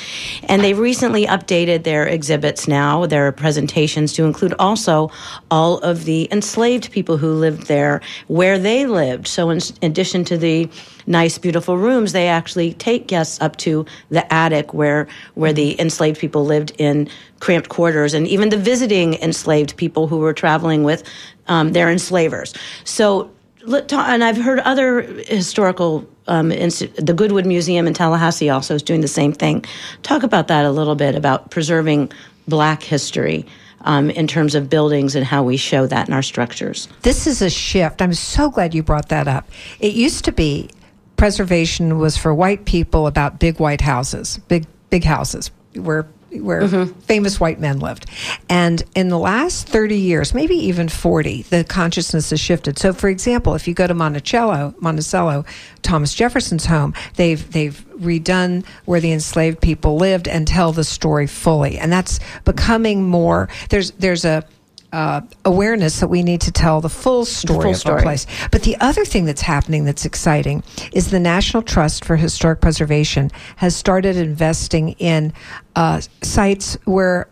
And 0.45 0.65
they've 0.65 0.79
recently 0.79 1.27
updated 1.27 1.85
their 1.85 2.07
exhibits 2.07 2.67
now, 2.67 3.05
their 3.05 3.31
presentations, 3.31 4.15
to 4.15 4.25
include 4.25 4.55
also 4.59 5.11
all 5.51 5.79
of 5.79 6.07
the 6.07 6.27
enslaved 6.33 6.91
people 6.93 7.19
who 7.19 7.35
lived 7.35 7.67
there, 7.67 8.01
where 8.29 8.59
they 8.59 8.87
lived. 8.87 9.27
So, 9.27 9.51
in, 9.51 9.61
addition 9.83 10.25
to 10.25 10.39
the 10.39 10.71
nice, 11.07 11.37
beautiful 11.37 11.77
rooms, 11.77 12.13
they 12.13 12.29
actually 12.29 12.73
take 12.75 13.07
guests 13.07 13.39
up 13.43 13.57
to 13.57 13.85
the 14.09 14.33
attic 14.33 14.73
where, 14.73 15.09
where 15.35 15.53
the 15.53 15.79
enslaved 15.79 16.19
people 16.19 16.45
lived 16.45 16.73
in 16.79 17.09
cramped 17.41 17.69
quarters, 17.69 18.15
and 18.15 18.27
even 18.27 18.49
the 18.49 18.57
visiting 18.57 19.15
enslaved 19.15 19.77
people 19.77 20.07
who 20.07 20.19
were 20.19 20.33
traveling 20.33 20.85
with 20.85 21.03
um, 21.49 21.73
their 21.73 21.91
enslavers. 21.91 22.55
So, 22.85 23.31
and 23.69 24.25
I've 24.25 24.37
heard 24.37 24.61
other 24.61 25.03
historical, 25.03 26.09
um, 26.27 26.49
the 26.49 27.15
Goodwood 27.17 27.47
Museum 27.47 27.87
in 27.87 27.95
Tallahassee 27.95 28.51
also 28.51 28.75
is 28.75 28.83
doing 28.83 29.01
the 29.01 29.09
same 29.09 29.33
thing. 29.33 29.65
Talk 30.03 30.23
about 30.23 30.49
that 30.49 30.65
a 30.65 30.71
little 30.71 30.95
bit 30.95 31.15
about 31.15 31.51
preserving 31.51 32.13
black 32.47 32.83
history. 32.83 33.47
Um, 33.83 34.11
in 34.11 34.27
terms 34.27 34.57
of 34.57 34.69
buildings 34.69 35.15
and 35.15 35.25
how 35.25 35.45
we 35.45 35.57
show 35.57 35.87
that 35.87 36.09
in 36.09 36.13
our 36.13 36.21
structures. 36.21 36.89
This 37.03 37.29
is 37.29 37.41
a 37.41 37.49
shift. 37.49 38.03
I'm 38.03 38.13
so 38.13 38.51
glad 38.51 38.75
you 38.75 38.83
brought 38.83 39.09
that 39.11 39.29
up. 39.29 39.49
It 39.79 39.95
used 39.95 40.25
to 40.25 40.33
be 40.33 40.71
preservation 41.17 41.99
was 41.99 42.17
for 42.17 42.35
white 42.35 42.65
people 42.65 43.07
about 43.07 43.39
big 43.39 43.61
white 43.61 43.81
houses, 43.81 44.41
big 44.49 44.67
big 44.91 45.05
houses 45.05 45.53
where 45.75 46.09
where 46.31 46.63
mm-hmm. 46.63 46.93
famous 47.01 47.41
white 47.41 47.59
men 47.59 47.79
lived. 47.79 48.07
And 48.49 48.83
in 48.95 49.09
the 49.09 49.19
last 49.19 49.69
30 49.69 49.97
years, 49.97 50.35
maybe 50.35 50.55
even 50.55 50.89
40, 50.89 51.43
the 51.43 51.65
consciousness 51.65 52.31
has 52.31 52.41
shifted. 52.41 52.79
So 52.79 52.93
for 52.93 53.09
example, 53.09 53.55
if 53.55 53.67
you 53.67 53.75
go 53.75 53.87
to 53.87 53.95
Monticello, 53.95 54.75
Monticello, 54.79 55.45
Thomas 55.83 56.15
Jefferson's 56.15 56.67
home, 56.67 56.95
they've 57.17 57.51
they've 57.53 57.85
redone 57.99 58.65
where 58.85 59.01
the 59.01 59.13
enslaved 59.13 59.61
people 59.61 59.97
lived 59.97 60.29
and 60.29 60.47
tell 60.47 60.73
the 60.73 60.85
story 60.85 61.27
fully. 61.27 61.79
And 61.79 61.93
that's 61.93 62.21
becoming 62.45 63.05
more 63.05 63.49
there's 63.71 63.93
there's 63.93 64.25
a 64.25 64.45
uh, 64.93 65.21
awareness 65.45 66.01
that 66.01 66.09
we 66.09 66.23
need 66.23 66.41
to 66.43 66.53
tell 66.53 66.81
the 66.81 66.89
full 66.89 67.25
story 67.25 67.59
the 67.59 67.63
full 67.63 67.71
of 67.73 67.77
story. 67.77 67.97
our 67.97 68.03
place. 68.03 68.27
But 68.51 68.63
the 68.63 68.77
other 68.81 69.05
thing 69.05 69.25
that's 69.25 69.43
happening 69.43 69.85
that's 69.85 70.05
exciting 70.05 70.63
is 70.93 71.11
the 71.11 71.21
National 71.21 71.63
Trust 71.63 72.05
for 72.05 72.17
Historic 72.17 72.61
Preservation 72.61 73.31
has 73.57 73.77
started 73.77 74.17
investing 74.17 74.91
in 74.93 75.33
uh, 75.77 76.01
sites 76.23 76.79
where 76.85 77.29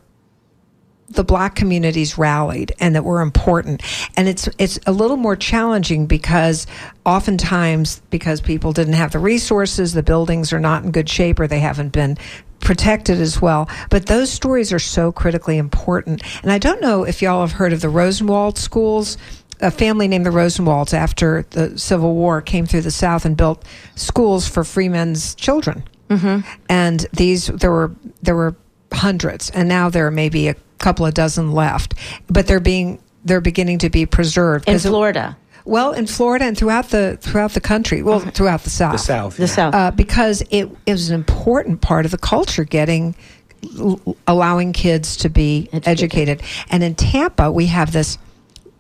the 1.09 1.25
black 1.25 1.55
communities 1.55 2.19
rallied 2.19 2.73
and 2.81 2.95
that 2.95 3.05
were 3.05 3.21
important 3.21 3.81
and 4.17 4.29
it's 4.29 4.49
it's 4.59 4.79
a 4.87 4.93
little 4.93 5.17
more 5.17 5.37
challenging 5.37 6.07
because 6.07 6.67
oftentimes 7.05 8.03
because 8.11 8.41
people 8.41 8.73
didn't 8.73 8.95
have 8.95 9.13
the 9.13 9.19
resources 9.19 9.93
the 9.93 10.03
buildings 10.03 10.53
are 10.53 10.59
not 10.59 10.83
in 10.83 10.91
good 10.91 11.09
shape 11.09 11.39
or 11.39 11.47
they 11.47 11.61
haven't 11.61 11.91
been 11.91 12.19
protected 12.61 13.21
as 13.21 13.41
well. 13.41 13.69
But 13.91 14.07
those 14.07 14.31
stories 14.31 14.73
are 14.73 14.79
so 14.79 15.13
critically 15.13 15.59
important. 15.59 16.23
And 16.43 16.53
I 16.53 16.59
don't 16.59 16.81
know 16.81 17.05
if 17.05 17.23
y'all 17.23 17.41
have 17.41 17.53
heard 17.53 17.73
of 17.73 17.81
the 17.81 17.89
Rosenwald 17.89 18.59
schools. 18.59 19.17
A 19.61 19.71
family 19.71 20.07
named 20.07 20.27
the 20.27 20.31
Rosenwalds 20.31 20.93
after 20.93 21.47
the 21.51 21.79
Civil 21.79 22.15
War 22.15 22.43
came 22.43 22.67
through 22.67 22.83
the 22.83 22.91
South 22.91 23.25
and 23.25 23.37
built 23.37 23.65
schools 23.95 24.47
for 24.47 24.65
free 24.65 24.89
men's 24.89 25.35
children. 25.35 25.83
Mm-hmm. 26.11 26.49
And 26.69 27.07
these 27.13 27.47
there 27.47 27.71
were 27.71 27.93
there 28.23 28.37
were 28.37 28.55
hundreds, 28.93 29.51
and 29.51 29.69
now 29.69 29.89
there 29.89 30.07
are 30.07 30.11
maybe 30.11 30.49
a 30.49 30.55
couple 30.79 31.07
of 31.07 31.15
dozen 31.15 31.53
left. 31.53 31.95
But 32.29 32.47
they're 32.47 32.61
being 32.61 33.01
they're 33.25 33.41
beginning 33.41 33.79
to 33.79 33.91
be 33.91 34.07
preserved 34.07 34.69
in 34.69 34.79
Florida. 34.79 35.37
It, 35.41 35.46
well, 35.67 35.93
in 35.93 36.07
Florida 36.07 36.45
and 36.45 36.57
throughout 36.57 36.91
the 36.91 37.19
throughout 37.21 37.53
the 37.53 37.61
country, 37.61 38.03
well, 38.03 38.19
uh-huh. 38.19 38.31
throughout 38.31 38.63
the 38.63 38.71
South, 38.71 38.93
the 38.93 38.99
South, 38.99 39.37
the. 39.37 39.49
South, 39.49 39.75
uh, 39.75 39.91
because 39.91 40.43
it, 40.51 40.71
it 40.87 40.93
was 40.93 41.11
an 41.11 41.15
important 41.15 41.81
part 41.81 42.05
of 42.05 42.13
the 42.13 42.19
culture, 42.19 42.65
getting 42.65 43.15
allowing 44.27 44.73
kids 44.73 45.17
to 45.17 45.29
be 45.29 45.69
educated. 45.73 45.89
educated. 45.89 46.43
And 46.71 46.83
in 46.83 46.95
Tampa, 46.95 47.51
we 47.51 47.67
have 47.67 47.93
this 47.93 48.19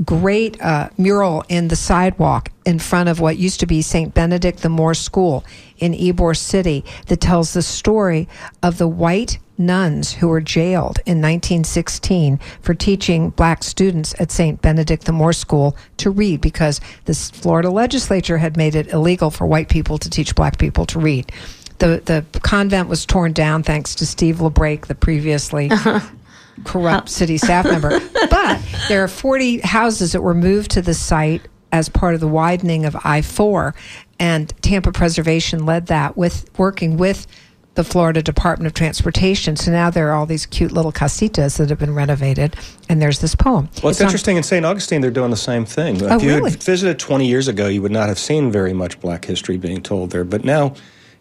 great 0.05 0.61
uh, 0.61 0.91
mural 0.99 1.45
in 1.49 1.69
the 1.69 1.76
sidewalk 1.76 2.50
in 2.65 2.79
front 2.79 3.09
of 3.09 3.21
what 3.21 3.38
used 3.38 3.61
to 3.61 3.67
be 3.67 3.81
St. 3.83 4.12
Benedict 4.12 4.61
the 4.61 4.69
Moor 4.69 4.95
School 4.95 5.45
in 5.79 5.93
Ybor 5.93 6.37
City 6.37 6.85
that 7.07 7.21
tells 7.21 7.53
the 7.53 7.62
story 7.62 8.29
of 8.62 8.79
the 8.79 8.88
white 8.88 9.38
nuns 9.59 10.12
who 10.12 10.29
were 10.29 10.41
jailed 10.41 10.99
in 11.07 11.23
1916 11.23 12.38
for 12.61 12.75
teaching 12.75 13.31
black 13.31 13.62
students 13.62 14.15
at 14.21 14.31
St. 14.31 14.61
Benedict 14.61 15.05
the 15.05 15.12
Moor 15.12 15.33
School 15.33 15.76
to 15.97 16.11
read 16.11 16.41
because 16.41 16.81
the 17.07 17.15
Florida 17.15 17.71
legislature 17.71 18.38
had 18.38 18.57
made 18.57 18.75
it 18.75 18.88
illegal 18.93 19.31
for 19.31 19.47
white 19.47 19.69
people 19.69 19.97
to 19.99 20.11
teach 20.11 20.35
black 20.35 20.59
people 20.59 20.85
to 20.87 20.99
read. 20.99 21.33
The, 21.79 22.03
the 22.05 22.41
convent 22.41 22.88
was 22.88 23.05
torn 23.05 23.33
down 23.33 23.62
thanks 23.62 23.95
to 23.97 24.07
Steve 24.07 24.37
LaBrake, 24.37 24.87
the 24.87 24.95
previously 24.95 25.71
corrupt 26.65 27.09
city 27.09 27.39
staff 27.39 27.65
member. 27.65 28.01
But 28.31 28.61
there 28.89 29.03
are 29.05 29.09
40 29.09 29.61
houses 29.61 30.13
that 30.13 30.23
were 30.23 30.35
moved 30.35 30.73
to 30.73 30.83
the 30.83 30.95
site 30.95 31.43
as 31.73 31.89
part 31.89 32.15
of 32.15 32.21
the 32.21 32.29
widening 32.29 32.85
of 32.85 32.97
I 33.05 33.23
4. 33.23 33.75
And 34.19 34.53
Tampa 34.63 34.93
Preservation 34.93 35.65
led 35.65 35.87
that 35.87 36.17
with 36.17 36.51
working 36.59 36.97
with 36.97 37.27
the 37.77 37.85
Florida 37.85 38.23
Department 38.23 38.67
of 38.67 38.75
Transportation. 38.75 39.55
So 39.55 39.71
now 39.71 39.91
there 39.91 40.09
are 40.09 40.15
all 40.15 40.27
these 40.27 40.47
cute 40.47 40.73
little 40.73 40.93
casitas 40.93 41.59
that 41.59 41.69
have 41.71 41.79
been 41.79 41.95
renovated, 41.95 42.57
and 42.89 43.01
there's 43.01 43.21
this 43.21 43.35
poem. 43.35 43.69
Well, 43.83 43.91
it's, 43.91 44.01
it's 44.01 44.01
interesting 44.01 44.37
on, 44.37 44.39
in 44.39 44.43
St. 44.43 44.65
Augustine, 44.65 45.03
they're 45.03 45.11
doing 45.11 45.31
the 45.31 45.37
same 45.37 45.65
thing. 45.65 46.03
Oh, 46.03 46.17
if 46.17 46.23
you 46.23 46.35
really? 46.35 46.51
had 46.51 46.63
visited 46.63 46.99
20 46.99 47.27
years 47.27 47.49
ago, 47.49 47.69
you 47.69 47.83
would 47.83 47.93
not 47.93 48.09
have 48.09 48.19
seen 48.19 48.51
very 48.51 48.73
much 48.73 48.99
black 49.01 49.27
history 49.27 49.59
being 49.59 49.83
told 49.83 50.11
there. 50.11 50.25
But 50.25 50.45
now 50.45 50.75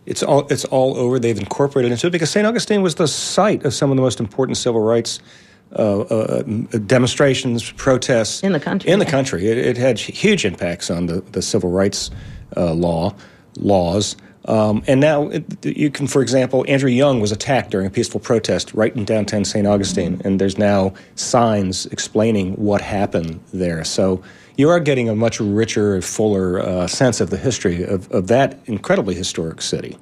it's 0.06 0.24
all, 0.24 0.48
it's 0.48 0.66
all 0.66 0.98
over. 0.98 1.20
They've 1.20 1.38
incorporated 1.38 1.92
into 1.92 2.08
it 2.08 2.12
because 2.12 2.30
St. 2.30 2.46
Augustine 2.46 2.82
was 2.82 2.96
the 2.96 3.08
site 3.08 3.66
of 3.66 3.74
some 3.74 3.92
of 3.92 3.98
the 3.98 4.02
most 4.02 4.20
important 4.20 4.58
civil 4.58 4.82
rights 4.82 5.20
uh, 5.74 6.02
uh, 6.02 6.42
demonstrations, 6.86 7.72
protests 7.72 8.44
in 8.44 8.54
the 8.54 8.60
country. 8.60 8.90
In 8.90 9.00
the 9.00 9.06
country, 9.06 9.48
it, 9.48 9.58
it 9.58 9.78
had 9.78 10.00
huge 10.00 10.46
impacts 10.46 10.90
on 10.90 11.08
the, 11.08 11.22
the 11.22 11.42
civil 11.42 11.70
rights 11.72 12.12
uh, 12.56 12.74
law 12.74 13.14
laws. 13.58 14.16
Um, 14.48 14.84
and 14.88 15.02
now 15.02 15.30
it, 15.30 15.66
you 15.66 15.90
can, 15.90 16.08
for 16.08 16.22
example, 16.22 16.66
Andrew 16.68 16.90
Young 16.90 17.20
was 17.20 17.32
attacked 17.32 17.72
during 17.72 17.88
a 17.88 17.90
peaceful 17.90 18.20
protest 18.20 18.74
right 18.74 18.96
in 18.96 19.04
downtown 19.04 19.44
St. 19.44 19.66
Augustine, 19.66 20.22
and 20.24 20.40
there's 20.40 20.58
now 20.58 20.94
signs 21.16 21.88
explaining 21.88 22.54
what 22.54 22.82
happened 22.82 23.40
there. 23.52 23.84
So 23.84 24.22
you 24.58 24.70
are 24.70 24.80
getting 24.80 25.10
a 25.10 25.16
much 25.16 25.40
richer, 25.40 26.02
fuller 26.02 26.60
uh, 26.60 26.88
sense 26.88 27.22
of 27.22 27.30
the 27.30 27.38
history 27.38 27.84
of, 27.84 28.12
of 28.12 28.28
that 28.28 28.60
incredibly 28.66 29.16
historic 29.16 29.62
city. 29.62 29.98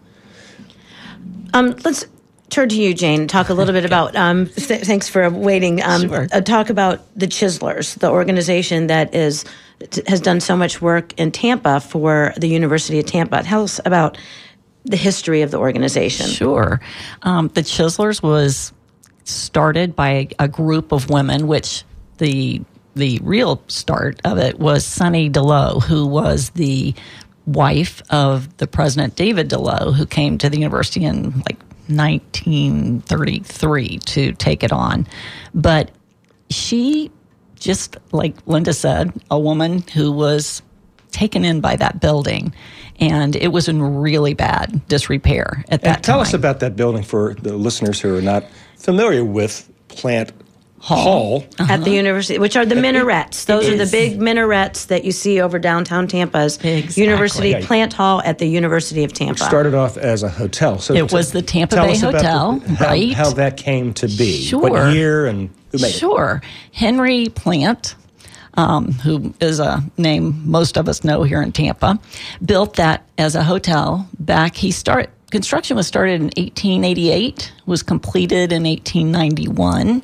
Um, 1.53 1.75
let's 1.83 2.05
turn 2.49 2.69
to 2.69 2.81
you, 2.81 2.93
Jane. 2.93 3.27
Talk 3.27 3.49
a 3.49 3.53
little 3.53 3.73
bit 3.73 3.85
about. 3.91 4.15
Um, 4.15 4.47
th- 4.47 4.83
thanks 4.83 5.07
for 5.07 5.29
waiting. 5.29 5.81
Um, 5.83 6.01
sure. 6.07 6.27
uh, 6.31 6.41
talk 6.41 6.69
about 6.69 7.01
the 7.17 7.27
Chiselers, 7.27 7.97
the 7.99 8.09
organization 8.09 8.87
that 8.87 9.13
is 9.13 9.45
has 10.07 10.21
done 10.21 10.39
so 10.39 10.55
much 10.55 10.81
work 10.81 11.13
in 11.19 11.31
Tampa 11.31 11.81
for 11.81 12.33
the 12.37 12.47
University 12.47 12.99
of 12.99 13.05
Tampa. 13.05 13.43
Tell 13.43 13.63
us 13.63 13.81
about 13.83 14.17
the 14.85 14.95
history 14.95 15.41
of 15.41 15.51
the 15.51 15.57
organization. 15.57 16.27
Sure. 16.27 16.79
Um, 17.23 17.49
the 17.49 17.61
Chiselers 17.61 18.21
was 18.21 18.71
started 19.25 19.95
by 19.95 20.29
a 20.39 20.47
group 20.47 20.91
of 20.91 21.09
women, 21.09 21.47
which 21.47 21.83
the 22.17 22.61
the 22.95 23.19
real 23.23 23.61
start 23.67 24.21
of 24.23 24.37
it 24.37 24.59
was 24.59 24.85
Sunny 24.85 25.29
Delo, 25.29 25.79
who 25.79 26.05
was 26.05 26.51
the 26.51 26.93
wife 27.45 28.01
of 28.09 28.55
the 28.57 28.67
president 28.67 29.15
David 29.15 29.47
Delo, 29.49 29.91
who 29.91 30.05
came 30.05 30.37
to 30.37 30.49
the 30.49 30.57
university 30.57 31.03
in 31.03 31.31
like 31.49 31.59
1933 31.87 33.97
to 33.99 34.31
take 34.33 34.63
it 34.63 34.71
on. 34.71 35.07
But 35.53 35.91
she, 36.49 37.11
just 37.55 37.97
like 38.11 38.35
Linda 38.45 38.73
said, 38.73 39.13
a 39.29 39.39
woman 39.39 39.83
who 39.93 40.11
was 40.11 40.61
taken 41.11 41.45
in 41.45 41.61
by 41.61 41.75
that 41.77 42.01
building. 42.01 42.53
And 42.99 43.35
it 43.35 43.49
was 43.49 43.67
in 43.67 43.81
really 43.81 44.33
bad 44.33 44.81
disrepair 44.87 45.63
at 45.69 45.81
that 45.81 45.97
and 45.97 46.03
tell 46.03 46.17
time. 46.17 46.23
us 46.23 46.33
about 46.33 46.59
that 46.59 46.75
building 46.75 47.03
for 47.03 47.35
the 47.35 47.55
listeners 47.55 47.99
who 47.99 48.15
are 48.15 48.21
not 48.21 48.45
familiar 48.77 49.23
with 49.23 49.69
Plant 49.87 50.31
Hall. 50.83 51.45
at 51.59 51.85
the 51.85 51.91
university, 51.91 52.37
which 52.39 52.57
are 52.57 52.65
the 52.65 52.75
minarets. 52.75 53.45
Those 53.45 53.69
are 53.69 53.77
the 53.77 53.85
big 53.89 54.19
minarets 54.19 54.87
that 54.87 55.05
you 55.05 55.13
see 55.13 55.39
over 55.39 55.57
downtown 55.57 56.07
Tampa's 56.07 56.57
Exactly. 56.57 57.01
University 57.03 57.49
Yeah. 57.51 57.65
Plant 57.65 57.93
Hall 57.93 58.21
at 58.25 58.37
the 58.39 58.47
University 58.47 59.05
of 59.05 59.13
Tampa. 59.13 59.41
Started 59.45 59.73
off 59.75 59.95
as 59.95 60.23
a 60.23 60.29
hotel. 60.29 60.79
So 60.79 60.93
It 60.93 61.07
t- 61.07 61.15
was 61.15 61.31
the 61.31 61.41
Tampa 61.41 61.77
Bay 61.77 61.97
Hotel, 61.97 62.59
the- 62.59 62.75
how, 62.75 62.85
right? 62.85 63.13
How 63.13 63.29
that 63.31 63.55
came 63.55 63.93
to 63.93 64.07
be. 64.09 64.41
Sure. 64.43 64.59
What 64.59 64.93
year 64.93 65.25
and 65.25 65.49
who 65.71 65.77
made 65.77 65.87
it? 65.87 65.93
Sure. 65.93 66.41
Henry 66.73 67.29
Plant, 67.29 67.95
um, 68.55 68.91
who 68.91 69.33
is 69.39 69.61
a 69.61 69.81
name 69.97 70.41
most 70.45 70.77
of 70.77 70.89
us 70.89 71.05
know 71.05 71.23
here 71.23 71.41
in 71.41 71.53
Tampa, 71.53 71.97
built 72.43 72.75
that 72.75 73.03
as 73.17 73.35
a 73.35 73.43
hotel 73.43 74.05
back. 74.19 74.57
He 74.57 74.71
started 74.71 75.09
construction 75.33 75.75
was 75.75 75.87
started 75.87 76.21
in 76.21 76.25
1888, 76.25 77.51
was 77.65 77.81
completed 77.81 78.51
in 78.51 78.65
1891, 78.65 80.03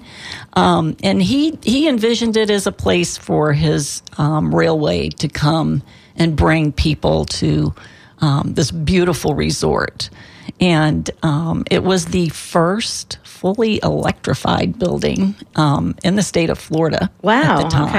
um, 0.53 0.97
and 1.03 1.21
he 1.21 1.55
he 1.61 1.87
envisioned 1.87 2.35
it 2.35 2.49
as 2.49 2.65
a 2.65 2.71
place 2.71 3.15
for 3.15 3.53
his 3.53 4.01
um, 4.17 4.53
railway 4.53 5.07
to 5.09 5.27
come 5.27 5.83
and 6.15 6.35
bring 6.35 6.71
people 6.71 7.25
to 7.25 7.75
um, 8.21 8.55
this 8.55 8.71
beautiful 8.71 9.35
resort. 9.35 10.09
And 10.59 11.07
um, 11.21 11.63
it 11.69 11.83
was 11.83 12.07
the 12.07 12.29
first 12.29 13.19
fully 13.21 13.79
electrified 13.83 14.79
building 14.79 15.35
um, 15.55 15.95
in 16.03 16.15
the 16.15 16.23
state 16.23 16.49
of 16.49 16.57
Florida 16.57 17.11
Wow, 17.21 17.59
at 17.59 17.63
the 17.63 17.69
time, 17.69 17.93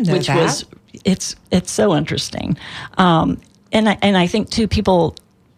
okay. 0.00 0.12
Which 0.12 0.26
that. 0.26 0.36
was 0.36 0.64
it's 1.04 1.36
it's 1.52 1.70
so 1.70 1.94
interesting. 1.94 2.58
Um, 2.98 3.40
and 3.70 3.88
I, 3.88 3.98
and 4.02 4.16
I 4.16 4.26
think 4.26 4.50
too 4.50 4.66
people 4.66 5.14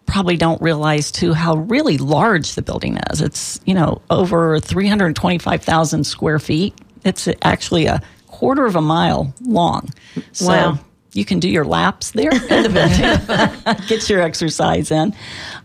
probably 0.09 0.37
don't 0.37 0.61
realize 0.61 1.11
too 1.11 1.33
how 1.33 1.55
really 1.55 1.97
large 1.97 2.55
the 2.55 2.61
building 2.61 2.97
is. 3.11 3.21
It's 3.21 3.59
you 3.65 3.73
know 3.73 4.01
over 4.09 4.59
three 4.59 4.87
hundred 4.87 5.15
twenty 5.15 5.37
five 5.37 5.63
thousand 5.63 6.03
square 6.05 6.39
feet. 6.39 6.73
It's 7.05 7.27
actually 7.41 7.85
a 7.85 8.01
quarter 8.27 8.65
of 8.65 8.75
a 8.75 8.81
mile 8.81 9.33
long. 9.41 9.89
So 10.31 10.47
Wow. 10.47 10.79
You 11.13 11.25
can 11.25 11.39
do 11.39 11.49
your 11.49 11.65
laps 11.65 12.11
there 12.11 12.29
in 12.31 12.63
the 12.63 12.69
building. 12.69 13.87
Get 13.87 14.07
your 14.09 14.21
exercise 14.21 14.91
in. 14.91 15.15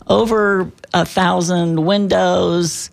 Over 0.06 0.72
a 0.94 1.04
thousand 1.04 1.84
windows. 1.84 2.90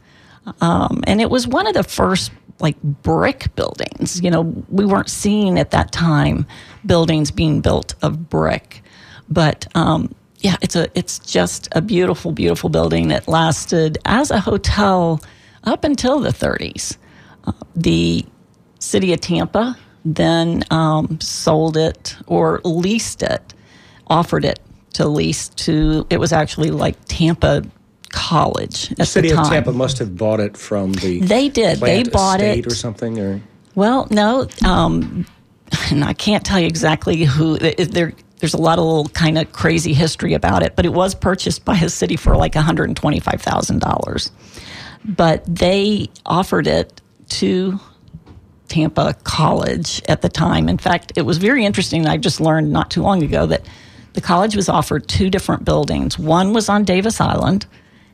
Um, 0.59 1.01
and 1.07 1.21
it 1.21 1.29
was 1.29 1.47
one 1.47 1.65
of 1.65 1.73
the 1.73 1.83
first 1.83 2.29
like 2.59 2.81
brick 2.81 3.55
buildings. 3.55 4.21
You 4.21 4.31
know, 4.31 4.41
we 4.69 4.85
weren't 4.85 5.09
seeing 5.09 5.57
at 5.59 5.71
that 5.71 5.91
time 5.93 6.45
buildings 6.85 7.31
being 7.31 7.61
built 7.61 7.95
of 8.01 8.29
brick, 8.29 8.83
but 9.29 9.65
um, 9.73 10.13
yeah, 10.41 10.57
it's 10.61 10.75
a 10.75 10.87
it's 10.97 11.19
just 11.19 11.69
a 11.71 11.81
beautiful, 11.81 12.31
beautiful 12.31 12.69
building 12.69 13.09
that 13.09 13.27
lasted 13.27 13.97
as 14.05 14.31
a 14.31 14.39
hotel 14.39 15.21
up 15.63 15.83
until 15.83 16.19
the 16.19 16.29
30s. 16.29 16.97
Uh, 17.45 17.51
the 17.75 18.25
city 18.79 19.13
of 19.13 19.21
Tampa 19.21 19.77
then 20.03 20.63
um, 20.71 21.19
sold 21.21 21.77
it 21.77 22.17
or 22.25 22.59
leased 22.63 23.21
it, 23.21 23.53
offered 24.07 24.43
it 24.43 24.59
to 24.93 25.07
lease 25.07 25.49
to. 25.49 26.07
It 26.09 26.19
was 26.19 26.33
actually 26.33 26.71
like 26.71 26.95
Tampa 27.05 27.63
College 28.09 28.91
at 28.91 28.97
The 28.97 29.05
city 29.05 29.29
the 29.29 29.39
of. 29.39 29.47
Tampa 29.47 29.71
must 29.71 29.99
have 29.99 30.17
bought 30.17 30.39
it 30.39 30.57
from 30.57 30.93
the 30.93 31.19
They 31.19 31.49
did. 31.49 31.79
They 31.79 32.03
bought 32.03 32.41
it. 32.41 32.65
or 32.65 32.75
something 32.75 33.19
or 33.19 33.41
Well, 33.75 34.07
no, 34.09 34.47
um, 34.65 35.25
and 35.91 36.03
I 36.03 36.13
can't 36.13 36.43
tell 36.43 36.59
you 36.59 36.67
exactly 36.67 37.23
who. 37.23 37.59
There, 37.59 38.13
there's 38.41 38.55
a 38.55 38.61
lot 38.61 38.79
of 38.79 38.85
little 38.85 39.07
kind 39.09 39.37
of 39.37 39.53
crazy 39.53 39.93
history 39.93 40.33
about 40.33 40.63
it, 40.63 40.75
but 40.75 40.85
it 40.85 40.91
was 40.93 41.15
purchased 41.15 41.63
by 41.63 41.77
a 41.77 41.89
city 41.89 42.17
for 42.17 42.35
like 42.35 42.55
125 42.55 43.41
thousand 43.41 43.79
dollars. 43.79 44.31
But 45.05 45.43
they 45.47 46.09
offered 46.25 46.67
it 46.67 47.01
to 47.29 47.79
Tampa 48.67 49.15
College 49.23 50.01
at 50.09 50.21
the 50.21 50.29
time. 50.29 50.69
In 50.69 50.77
fact, 50.77 51.13
it 51.15 51.21
was 51.21 51.37
very 51.37 51.65
interesting. 51.65 52.07
I 52.07 52.17
just 52.17 52.41
learned 52.41 52.71
not 52.71 52.89
too 52.89 53.01
long 53.01 53.23
ago 53.23 53.45
that 53.45 53.65
the 54.13 54.21
college 54.21 54.55
was 54.55 54.67
offered 54.67 55.07
two 55.07 55.29
different 55.29 55.63
buildings. 55.63 56.17
One 56.17 56.51
was 56.51 56.67
on 56.67 56.83
Davis 56.83 57.21
Island, 57.21 57.65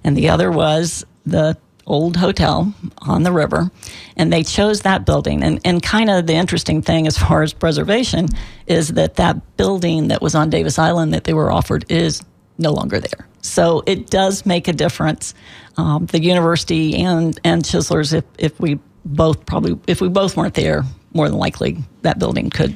and 0.04 0.16
the 0.16 0.30
other 0.30 0.52
was 0.52 1.06
the 1.26 1.58
old 1.88 2.16
hotel 2.18 2.74
on 3.00 3.24
the 3.24 3.32
river. 3.32 3.72
And 4.16 4.32
they 4.32 4.44
chose 4.44 4.82
that 4.82 5.06
building. 5.06 5.44
And, 5.44 5.60
and 5.66 5.82
kind 5.82 6.10
of 6.10 6.28
the 6.28 6.34
interesting 6.34 6.82
thing 6.82 7.08
as 7.08 7.18
far 7.18 7.42
as 7.42 7.54
preservation 7.54 8.28
is 8.68 8.90
that 8.90 9.16
that 9.16 9.58
building 9.58 10.10
that 10.10 10.22
was 10.22 10.36
on 10.36 10.50
Davis 10.50 10.78
Island 10.78 11.14
that 11.14 11.24
they 11.24 11.34
were 11.34 11.52
offered 11.52 11.86
is 11.90 12.22
no 12.58 12.72
longer 12.72 13.00
there. 13.00 13.28
So 13.42 13.84
it 13.86 14.10
does 14.10 14.46
make 14.46 14.68
a 14.68 14.74
difference. 14.74 15.34
Um, 15.78 16.06
the 16.08 16.22
university 16.22 16.96
and 16.96 17.40
and 17.44 17.64
Chiselers, 17.64 18.14
if 18.14 18.26
if 18.38 18.60
we 18.60 18.80
both 19.06 19.46
probably 19.46 19.80
if 19.88 20.02
we 20.02 20.10
both 20.10 20.36
weren't 20.36 20.56
there, 20.56 20.84
more 21.14 21.30
than 21.30 21.38
likely 21.38 21.78
that 22.02 22.20
building 22.20 22.50
could 22.50 22.76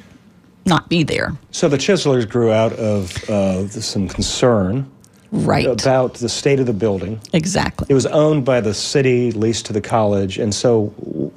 not 0.65 0.87
be 0.87 1.03
there. 1.03 1.35
So 1.49 1.67
the 1.67 1.77
Chiselers 1.77 2.29
grew 2.29 2.51
out 2.51 2.73
of 2.73 3.17
uh, 3.29 3.67
some 3.67 4.07
concern 4.07 4.89
Right. 5.31 5.65
about 5.65 6.15
the 6.15 6.29
state 6.29 6.59
of 6.59 6.65
the 6.65 6.73
building. 6.73 7.21
exactly. 7.31 7.87
It 7.89 7.93
was 7.93 8.05
owned 8.05 8.43
by 8.43 8.59
the 8.61 8.73
city, 8.73 9.31
leased 9.31 9.65
to 9.67 9.73
the 9.73 9.81
college, 9.81 10.37
and 10.37 10.53
so 10.53 10.93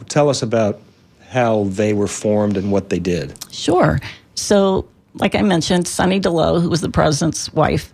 tell 0.09 0.29
us 0.29 0.43
about 0.43 0.81
how 1.29 1.65
they 1.65 1.93
were 1.93 2.09
formed 2.09 2.57
and 2.57 2.71
what 2.71 2.91
they 2.91 2.99
did. 2.99 3.35
Sure. 3.53 4.01
So, 4.35 4.87
like 5.15 5.35
I 5.35 5.43
mentioned, 5.43 5.87
Sunny 5.89 6.19
Delo, 6.19 6.61
who 6.61 6.69
was 6.69 6.81
the 6.81 6.91
president's 6.91 7.53
wife, 7.53 7.93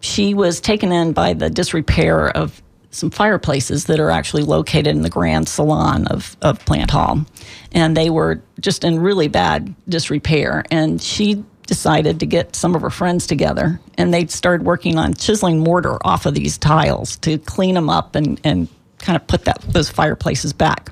she 0.00 0.34
was 0.34 0.60
taken 0.60 0.92
in 0.92 1.12
by 1.12 1.34
the 1.34 1.50
disrepair 1.50 2.28
of 2.28 2.62
some 2.90 3.10
fireplaces 3.10 3.84
that 3.86 4.00
are 4.00 4.10
actually 4.10 4.42
located 4.42 4.88
in 4.88 5.02
the 5.02 5.10
grand 5.10 5.48
salon 5.48 6.06
of, 6.06 6.36
of 6.40 6.64
Plant 6.64 6.90
Hall. 6.90 7.24
And 7.72 7.96
they 7.96 8.10
were 8.10 8.42
just 8.60 8.82
in 8.84 8.98
really 8.98 9.28
bad 9.28 9.74
disrepair. 9.88 10.64
And 10.70 11.00
she 11.02 11.44
decided 11.68 12.18
to 12.20 12.26
get 12.26 12.56
some 12.56 12.74
of 12.74 12.80
her 12.82 12.90
friends 12.90 13.26
together 13.26 13.78
and 13.98 14.12
they 14.12 14.26
started 14.26 14.66
working 14.66 14.98
on 14.98 15.12
chiseling 15.14 15.58
mortar 15.60 15.98
off 16.04 16.24
of 16.26 16.34
these 16.34 16.56
tiles 16.58 17.16
to 17.18 17.36
clean 17.38 17.74
them 17.74 17.88
up 17.90 18.16
and, 18.16 18.40
and 18.42 18.68
kind 18.98 19.14
of 19.16 19.24
put 19.28 19.44
that 19.44 19.60
those 19.68 19.88
fireplaces 19.90 20.52
back. 20.52 20.90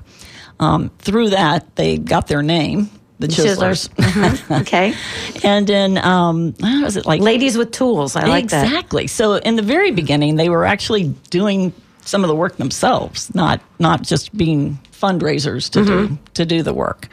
Um, 0.59 0.89
through 0.99 1.31
that, 1.31 1.75
they 1.75 1.97
got 1.97 2.27
their 2.27 2.41
name, 2.43 2.89
the 3.19 3.27
Chiselers. 3.27 3.89
Chiselers. 3.89 4.61
okay. 4.61 4.93
and 5.43 5.65
then, 5.67 5.97
um, 5.97 6.53
how 6.61 6.83
was 6.83 6.95
it 6.95 7.05
like? 7.05 7.21
Ladies 7.21 7.57
with 7.57 7.71
tools. 7.71 8.15
I 8.15 8.25
like 8.27 8.47
that. 8.49 8.65
exactly. 8.65 9.07
So 9.07 9.33
in 9.35 9.55
the 9.55 9.61
very 9.63 9.91
beginning, 9.91 10.35
they 10.35 10.49
were 10.49 10.65
actually 10.65 11.09
doing 11.31 11.73
some 12.01 12.23
of 12.23 12.27
the 12.27 12.35
work 12.35 12.57
themselves, 12.57 13.33
not 13.35 13.61
not 13.79 14.01
just 14.03 14.35
being 14.37 14.79
fundraisers 14.91 15.69
to 15.71 15.79
Mm-hmm. 15.81 16.13
do 16.15 16.19
to 16.35 16.45
do 16.45 16.63
the 16.63 16.73
work. 16.73 17.07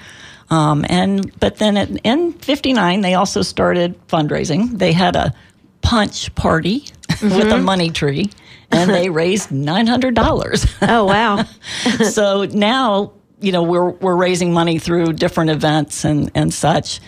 Um, 0.50 0.84
and 0.88 1.38
but 1.40 1.56
then 1.56 1.76
at, 1.76 1.90
in 2.04 2.32
'59, 2.32 3.00
they 3.00 3.14
also 3.14 3.42
started 3.42 3.98
fundraising. 4.08 4.78
They 4.78 4.92
had 4.92 5.16
a 5.16 5.34
punch 5.82 6.34
party 6.34 6.84
with 7.22 7.32
Mm-hmm. 7.32 7.52
a 7.52 7.58
money 7.58 7.90
tree, 7.90 8.30
and 8.70 8.90
they 8.90 9.08
raised 9.22 9.50
nine 9.50 9.86
hundred 9.86 10.14
dollars. 10.14 10.66
Oh, 10.82 11.04
wow. 11.04 11.44
so 12.10 12.44
now 12.44 13.12
you 13.40 13.52
know 13.52 13.62
we're 13.62 13.90
we're 13.90 14.16
raising 14.16 14.52
money 14.52 14.78
through 14.78 15.12
different 15.14 15.50
events 15.50 16.04
and 16.04 16.30
and 16.34 16.52
such 16.54 17.00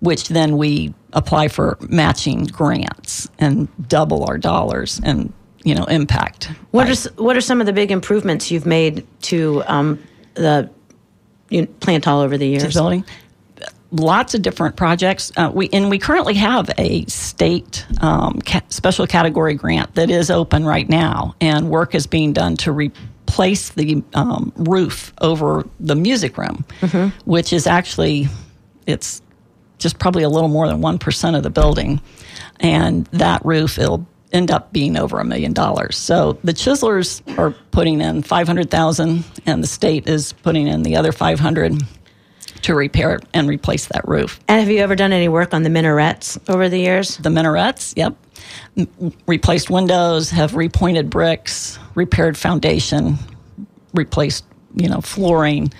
which 0.00 0.28
then 0.28 0.56
we 0.56 0.92
apply 1.12 1.48
for 1.48 1.76
matching 1.88 2.44
grants 2.44 3.28
and 3.38 3.68
double 3.88 4.24
our 4.24 4.38
dollars 4.38 5.00
and 5.02 5.32
you 5.64 5.74
know 5.74 5.84
impact 5.84 6.50
What 6.72 6.88
are, 6.90 7.10
what 7.22 7.36
are 7.36 7.40
some 7.40 7.60
of 7.60 7.66
the 7.66 7.72
big 7.72 7.90
improvements 7.90 8.50
you've 8.50 8.66
made 8.66 9.06
to 9.22 9.62
um, 9.66 9.98
the 10.34 10.68
you 11.48 11.62
know, 11.62 11.68
Plant 11.80 12.04
Hall 12.04 12.20
over 12.20 12.36
the 12.36 12.46
years? 12.46 12.74
building 12.74 13.04
lots 13.90 14.34
of 14.34 14.42
different 14.42 14.76
projects. 14.76 15.32
Uh, 15.36 15.50
we 15.52 15.68
and 15.72 15.90
we 15.90 15.98
currently 15.98 16.34
have 16.34 16.70
a 16.78 17.04
state 17.06 17.86
um, 18.02 18.40
ca- 18.44 18.60
special 18.68 19.06
category 19.06 19.54
grant 19.54 19.94
that 19.94 20.10
is 20.10 20.30
open 20.30 20.64
right 20.64 20.88
now 20.88 21.34
and 21.40 21.70
work 21.70 21.94
is 21.94 22.06
being 22.06 22.32
done 22.32 22.56
to 22.58 22.72
replace 22.72 23.70
the 23.70 24.02
um, 24.14 24.52
roof 24.56 25.12
over 25.20 25.66
the 25.80 25.94
music 25.94 26.36
room 26.36 26.64
which 27.24 27.52
is 27.52 27.66
actually 27.66 28.26
it's 28.86 29.22
just 29.78 29.98
probably 29.98 30.22
a 30.22 30.28
little 30.28 30.48
more 30.48 30.66
than 30.66 30.80
1% 30.80 31.36
of 31.36 31.42
the 31.42 31.50
building. 31.50 32.00
And 32.60 33.06
that 33.06 33.44
roof 33.44 33.78
it'll 33.78 34.06
end 34.32 34.50
up 34.50 34.72
being 34.72 34.96
over 34.96 35.18
a 35.18 35.24
million 35.24 35.52
dollars. 35.52 35.96
So 35.96 36.38
the 36.44 36.52
chiselers 36.52 37.22
are 37.38 37.52
putting 37.70 38.00
in 38.00 38.22
500,000 38.22 39.24
and 39.46 39.62
the 39.62 39.66
state 39.66 40.06
is 40.06 40.32
putting 40.32 40.66
in 40.66 40.82
the 40.82 40.96
other 40.96 41.12
500 41.12 41.82
to 42.62 42.74
repair 42.74 43.20
and 43.34 43.48
replace 43.48 43.86
that 43.86 44.06
roof. 44.06 44.40
And 44.48 44.60
have 44.60 44.70
you 44.70 44.78
ever 44.78 44.96
done 44.96 45.12
any 45.12 45.28
work 45.28 45.54
on 45.54 45.62
the 45.62 45.70
minarets 45.70 46.38
over 46.48 46.68
the 46.68 46.78
years? 46.78 47.16
The 47.18 47.30
minarets, 47.30 47.94
yep. 47.96 48.16
Replaced 49.26 49.70
windows, 49.70 50.30
have 50.30 50.52
repointed 50.52 51.10
bricks, 51.10 51.78
repaired 51.94 52.36
foundation, 52.36 53.16
replaced, 53.94 54.44
you 54.74 54.88
know, 54.88 55.00
flooring. 55.00 55.72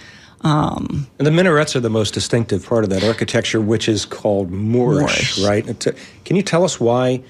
Um, 0.42 1.06
and 1.18 1.26
the 1.26 1.32
minarets 1.32 1.74
are 1.74 1.80
the 1.80 1.90
most 1.90 2.14
distinctive 2.14 2.64
part 2.64 2.84
of 2.84 2.90
that 2.90 3.02
architecture, 3.04 3.60
which 3.60 3.88
is 3.88 4.04
called 4.04 4.50
Moorish, 4.50 5.38
Moorish. 5.38 5.48
right? 5.48 5.94
Can 6.24 6.36
you 6.36 6.42
tell 6.42 6.64
us 6.64 6.78
why 6.78 7.22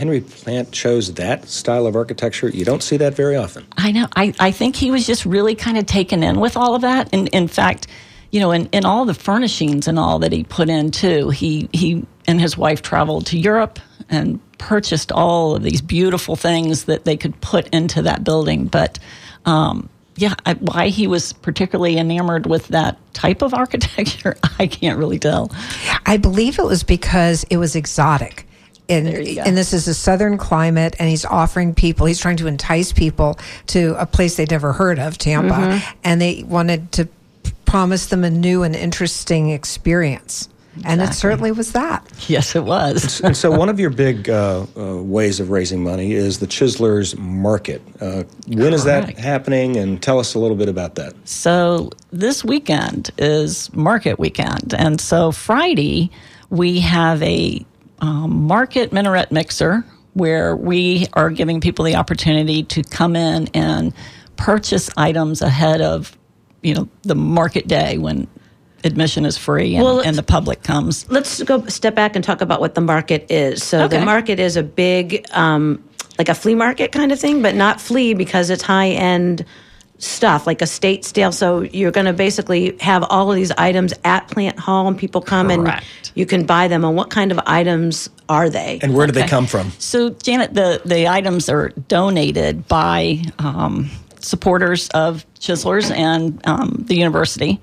Henry 0.00 0.22
Plant 0.22 0.72
chose 0.72 1.12
that 1.14 1.46
style 1.46 1.86
of 1.86 1.94
architecture? 1.94 2.48
You 2.48 2.64
don't 2.64 2.82
see 2.82 2.96
that 2.96 3.12
very 3.12 3.36
often. 3.36 3.66
I 3.76 3.92
know. 3.92 4.08
I, 4.16 4.32
I 4.40 4.50
think 4.50 4.74
he 4.74 4.90
was 4.90 5.06
just 5.06 5.26
really 5.26 5.54
kind 5.54 5.76
of 5.76 5.84
taken 5.84 6.22
in 6.22 6.40
with 6.40 6.56
all 6.56 6.74
of 6.74 6.80
that. 6.80 7.10
And 7.12 7.28
in 7.28 7.48
fact, 7.48 7.86
you 8.30 8.40
know, 8.40 8.50
in, 8.50 8.64
in 8.72 8.86
all 8.86 9.04
the 9.04 9.12
furnishings 9.12 9.88
and 9.88 9.98
all 9.98 10.18
that 10.20 10.32
he 10.32 10.42
put 10.42 10.70
in 10.70 10.90
too, 10.90 11.28
he, 11.28 11.68
he 11.74 12.06
and 12.26 12.40
his 12.40 12.56
wife 12.56 12.80
traveled 12.80 13.26
to 13.26 13.38
Europe 13.38 13.78
and 14.08 14.40
purchased 14.56 15.12
all 15.12 15.54
of 15.54 15.62
these 15.62 15.82
beautiful 15.82 16.34
things 16.34 16.84
that 16.84 17.04
they 17.04 17.18
could 17.18 17.38
put 17.42 17.68
into 17.68 18.00
that 18.00 18.24
building. 18.24 18.68
But 18.68 18.98
um, 19.44 19.90
yeah, 20.16 20.34
I, 20.46 20.54
why 20.54 20.88
he 20.88 21.08
was 21.08 21.34
particularly 21.34 21.98
enamored 21.98 22.46
with 22.46 22.68
that 22.68 22.96
type 23.12 23.42
of 23.42 23.52
architecture, 23.62 24.38
I 24.58 24.66
can't 24.66 24.98
really 24.98 25.18
tell. 25.18 25.52
I 26.06 26.16
believe 26.16 26.58
it 26.58 26.64
was 26.64 26.84
because 26.84 27.44
it 27.50 27.58
was 27.58 27.76
exotic. 27.76 28.46
And, 28.90 29.08
and 29.08 29.56
this 29.56 29.72
is 29.72 29.86
a 29.88 29.94
southern 29.94 30.36
climate, 30.36 30.96
and 30.98 31.08
he's 31.08 31.24
offering 31.24 31.74
people, 31.74 32.06
he's 32.06 32.18
trying 32.18 32.36
to 32.38 32.46
entice 32.46 32.92
people 32.92 33.38
to 33.68 33.94
a 34.00 34.06
place 34.06 34.36
they'd 34.36 34.50
never 34.50 34.72
heard 34.72 34.98
of, 34.98 35.16
Tampa, 35.18 35.54
Mm-hmm. 35.54 35.98
and 36.04 36.20
they 36.20 36.42
wanted 36.46 36.90
to 36.92 37.08
promise 37.64 38.06
them 38.06 38.24
a 38.24 38.30
new 38.30 38.62
and 38.64 38.74
interesting 38.74 39.50
experience. 39.50 40.48
And 40.84 41.02
it 41.02 41.12
certainly 41.14 41.50
was 41.52 41.72
that. 41.72 42.06
Yes, 42.28 42.54
it 42.56 42.64
was. 42.64 43.20
and 43.20 43.36
so, 43.36 43.50
one 43.50 43.68
of 43.68 43.78
your 43.80 43.90
big 43.90 44.30
uh, 44.30 44.64
uh, 44.76 44.96
ways 45.02 45.40
of 45.40 45.50
raising 45.50 45.82
money 45.82 46.12
is 46.12 46.38
the 46.38 46.46
Chiselers 46.46 47.18
Market. 47.18 47.82
Uh, 48.00 48.22
when 48.46 48.72
is 48.72 48.84
that 48.84 49.18
happening? 49.18 49.76
And 49.76 50.00
tell 50.00 50.18
us 50.20 50.34
a 50.34 50.38
little 50.38 50.56
bit 50.56 50.68
about 50.68 50.94
that. 50.94 51.12
So 51.28 51.90
this 52.12 52.44
weekend 52.44 53.10
is 53.18 53.70
market 53.74 54.18
weekend, 54.18 54.72
and 54.74 55.00
so 55.00 55.32
Friday 55.32 56.10
we 56.50 56.78
have 56.80 57.20
a 57.22 57.66
um, 58.00 58.46
market 58.46 58.92
minaret 58.92 59.30
mixer 59.30 59.84
where 60.14 60.56
we 60.56 61.06
are 61.12 61.30
giving 61.30 61.60
people 61.60 61.84
the 61.84 61.94
opportunity 61.94 62.62
to 62.64 62.82
come 62.82 63.14
in 63.14 63.48
and 63.54 63.92
purchase 64.36 64.90
items 64.96 65.42
ahead 65.42 65.80
of 65.80 66.16
you 66.62 66.74
know 66.74 66.88
the 67.02 67.14
market 67.14 67.68
day 67.68 67.98
when 67.98 68.26
admission 68.84 69.24
is 69.24 69.36
free 69.36 69.74
and, 69.74 69.84
Well, 69.84 70.00
and 70.00 70.16
the 70.16 70.22
public 70.22 70.62
comes. 70.62 71.10
Let's 71.10 71.42
go 71.42 71.66
step 71.66 71.94
back 71.94 72.16
and 72.16 72.24
talk 72.24 72.40
about 72.40 72.60
what 72.60 72.74
the 72.74 72.80
market 72.80 73.30
is. 73.30 73.62
So 73.62 73.88
the 73.88 74.00
market 74.00 74.40
is 74.40 74.56
a 74.56 74.62
big, 74.62 75.26
um, 75.32 75.84
like 76.18 76.28
a 76.28 76.34
flea 76.34 76.54
market 76.54 76.92
kind 76.92 77.12
of 77.12 77.20
thing, 77.20 77.42
but 77.42 77.54
not 77.54 77.80
flea 77.80 78.14
because 78.14 78.50
it's 78.50 78.62
high 78.62 78.88
end 78.88 79.44
stuff, 80.00 80.46
like 80.46 80.62
a 80.62 80.66
state 80.66 81.04
sale. 81.04 81.30
So 81.30 81.60
you're 81.60 81.90
going 81.92 82.06
to 82.06 82.12
basically 82.12 82.76
have 82.80 83.04
all 83.04 83.30
of 83.30 83.36
these 83.36 83.52
items 83.52 83.94
at 84.04 84.26
Plant 84.28 84.58
Hall, 84.58 84.88
and 84.88 84.98
people 84.98 85.20
come 85.20 85.48
Correct. 85.48 85.84
and 85.84 86.12
you 86.14 86.26
can 86.26 86.44
buy 86.44 86.68
them. 86.68 86.84
And 86.84 86.96
what 86.96 87.10
kind 87.10 87.30
of 87.30 87.38
items 87.46 88.10
are 88.28 88.50
they? 88.50 88.80
And 88.82 88.94
where 88.94 89.06
do 89.06 89.12
they 89.12 89.26
come 89.26 89.46
from? 89.46 89.70
So, 89.78 90.10
Janet, 90.10 90.54
the, 90.54 90.82
the 90.84 91.08
items 91.08 91.48
are 91.48 91.68
donated 91.68 92.66
by 92.66 93.22
um, 93.38 93.90
supporters 94.20 94.88
of 94.90 95.24
Chiselers 95.38 95.94
and 95.94 96.40
um, 96.46 96.84
the 96.86 96.96
university, 96.96 97.60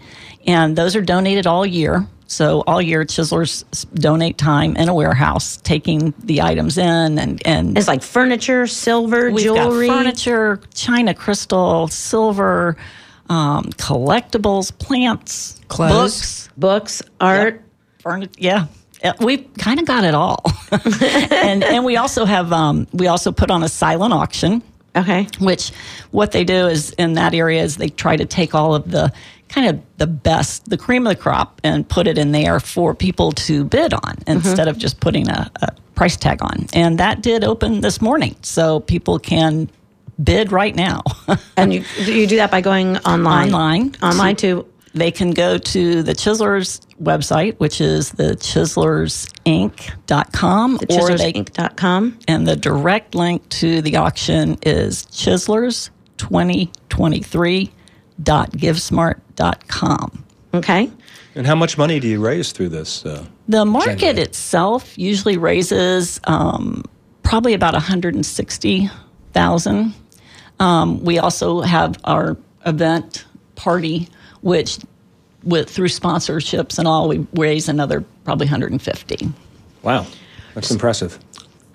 and 0.47 0.75
those 0.75 0.95
are 0.95 1.01
donated 1.01 1.45
all 1.45 1.65
year. 1.65 2.07
So, 2.29 2.62
all 2.67 2.81
year, 2.81 3.05
Chiselers 3.05 3.63
donate 3.93 4.38
time 4.38 4.75
in 4.75 4.89
a 4.89 4.93
warehouse, 4.93 5.57
taking 5.57 6.13
the 6.19 6.41
items 6.41 6.77
in, 6.77 7.17
and, 7.19 7.41
and 7.47 7.77
it's 7.77 7.88
like 7.88 8.03
furniture, 8.03 8.67
silver, 8.67 9.31
we've 9.31 9.45
jewelry. 9.45 9.88
got 9.88 9.97
furniture, 9.99 10.60
china 10.73 11.13
crystal, 11.13 11.88
silver, 11.88 12.75
um, 13.29 13.63
collectibles, 13.77 14.77
plants, 14.77 15.62
Clothes. 15.69 15.93
books, 15.93 16.49
books, 16.57 17.01
art. 17.21 17.62
Furni- 18.03 18.29
yeah. 18.38 18.65
We've 19.21 19.47
kind 19.57 19.79
of 19.79 19.86
got 19.86 20.03
it 20.03 20.13
all, 20.15 20.43
and 21.31 21.63
and 21.63 21.86
we 21.86 21.95
also 21.97 22.25
have 22.25 22.51
um, 22.51 22.88
we 22.91 23.07
also 23.07 23.31
put 23.31 23.51
on 23.51 23.63
a 23.63 23.69
silent 23.69 24.12
auction, 24.12 24.62
Okay. 24.95 25.27
which 25.39 25.71
what 26.12 26.31
they 26.31 26.43
do 26.43 26.65
is 26.67 26.91
in 26.93 27.13
that 27.13 27.33
area 27.36 27.63
is 27.63 27.77
they 27.77 27.89
try 27.89 28.17
to 28.17 28.25
take 28.25 28.55
all 28.55 28.73
of 28.75 28.89
the 28.89 29.13
kind 29.49 29.67
of 29.67 29.81
the 29.97 30.07
best, 30.07 30.69
the 30.69 30.77
cream 30.77 31.05
of 31.07 31.15
the 31.15 31.21
crop, 31.21 31.60
and 31.63 31.88
put 31.88 32.07
it 32.07 32.17
in 32.17 32.31
there 32.31 32.60
for 32.60 32.93
people 32.93 33.31
to 33.31 33.63
bid 33.63 33.93
on 33.93 34.01
mm-hmm. 34.01 34.31
instead 34.31 34.67
of 34.67 34.77
just 34.77 34.99
putting 34.99 35.29
a, 35.29 35.49
a 35.62 35.71
price 35.95 36.17
tag 36.17 36.39
on. 36.41 36.67
And 36.73 36.99
that 36.99 37.21
did 37.21 37.43
open 37.43 37.81
this 37.81 38.01
morning, 38.01 38.36
so 38.41 38.79
people 38.81 39.19
can 39.19 39.69
bid 40.21 40.51
right 40.51 40.75
now. 40.75 41.03
And 41.57 41.73
you 41.73 41.83
you 41.97 42.27
do 42.27 42.36
that 42.38 42.51
by 42.51 42.62
going 42.62 42.97
online. 42.97 43.51
Online. 43.53 43.95
Online 44.03 44.36
to 44.38 44.65
they 44.93 45.12
can 45.12 45.31
go 45.31 45.57
to 45.57 46.03
the 46.03 46.13
Chiselers 46.13 46.79
website, 47.01 47.57
which 47.57 47.81
is 47.81 48.12
the 48.12 48.36
chiselersinc.com, 48.36 50.75
or 50.75 50.77
they 50.77 50.86
chiselersinc.com. 50.86 52.19
and 52.27 52.47
the 52.47 52.55
direct 52.55 53.15
link 53.15 53.49
to 53.49 53.81
the 53.81 53.95
auction 53.95 54.60
is 54.63 55.07
chiselers2023.givesmart.com. 58.23 60.23
Okay. 60.53 60.89
And 61.36 61.45
how 61.45 61.56
much 61.56 61.77
money 61.77 61.99
do 61.99 62.08
you 62.08 62.19
raise 62.19 62.51
through 62.51 62.69
this? 62.69 63.06
Uh, 63.06 63.23
The 63.47 63.63
market 63.65 63.99
Generally. 63.99 64.21
itself 64.23 64.97
usually 64.97 65.38
raises 65.38 66.19
um, 66.23 66.84
probably 67.23 67.53
about 67.53 67.73
160,000. 67.73 69.93
Um, 70.60 71.03
we 71.03 71.19
also 71.19 71.62
have 71.62 71.95
our 72.06 72.36
event 72.65 73.25
party, 73.56 74.10
which 74.41 74.80
with 75.43 75.69
through 75.69 75.89
sponsorships 75.89 76.80
and 76.80 76.88
all, 76.88 77.08
we 77.08 77.27
raise 77.34 77.69
another 77.69 78.03
probably 78.23 78.47
150. 78.47 79.30
wow, 79.84 80.06
that's 80.56 80.71
impressive. 80.71 81.19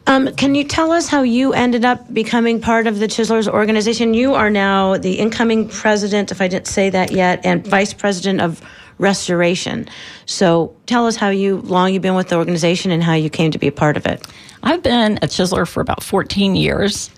Um, 0.06 0.34
can 0.34 0.54
you 0.54 0.64
tell 0.64 0.90
us 0.90 1.08
how 1.08 1.22
you 1.22 1.52
ended 1.52 1.84
up 1.84 2.12
becoming 2.12 2.60
part 2.60 2.86
of 2.86 2.98
the 2.98 3.06
Chiselers 3.06 3.48
organization? 3.48 4.14
You 4.14 4.34
are 4.34 4.50
now 4.50 4.96
the 4.96 5.14
incoming 5.14 5.68
president, 5.68 6.32
if 6.32 6.40
I 6.40 6.48
didn't 6.48 6.66
say 6.66 6.90
that 6.90 7.12
yet, 7.12 7.44
and 7.44 7.66
vice 7.66 7.94
president 7.94 8.40
of 8.40 8.60
restoration. 8.98 9.88
So 10.26 10.76
tell 10.86 11.06
us 11.06 11.16
how 11.16 11.30
you 11.30 11.58
long 11.58 11.92
you've 11.92 12.02
been 12.02 12.14
with 12.14 12.28
the 12.28 12.36
organization 12.36 12.90
and 12.90 13.02
how 13.02 13.14
you 13.14 13.30
came 13.30 13.52
to 13.52 13.58
be 13.58 13.68
a 13.68 13.72
part 13.72 13.96
of 13.96 14.06
it. 14.06 14.26
I've 14.62 14.82
been 14.82 15.18
a 15.18 15.26
chiseler 15.26 15.68
for 15.68 15.80
about 15.80 16.02
14 16.02 16.56
years. 16.56 17.10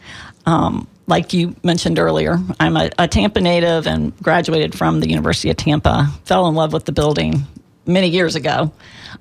Um, 0.47 0.87
like 1.07 1.33
you 1.33 1.55
mentioned 1.63 1.99
earlier, 1.99 2.39
I'm 2.61 2.77
a, 2.77 2.91
a 2.99 3.09
Tampa 3.09 3.41
native 3.41 3.87
and 3.87 4.17
graduated 4.23 4.75
from 4.77 5.01
the 5.01 5.09
University 5.09 5.51
of 5.51 5.57
Tampa. 5.57 6.09
Fell 6.25 6.47
in 6.49 6.55
love 6.55 6.73
with 6.73 6.85
the 6.85 6.93
building 6.93 7.45
many 7.87 8.09
years 8.09 8.37
ago. 8.37 8.73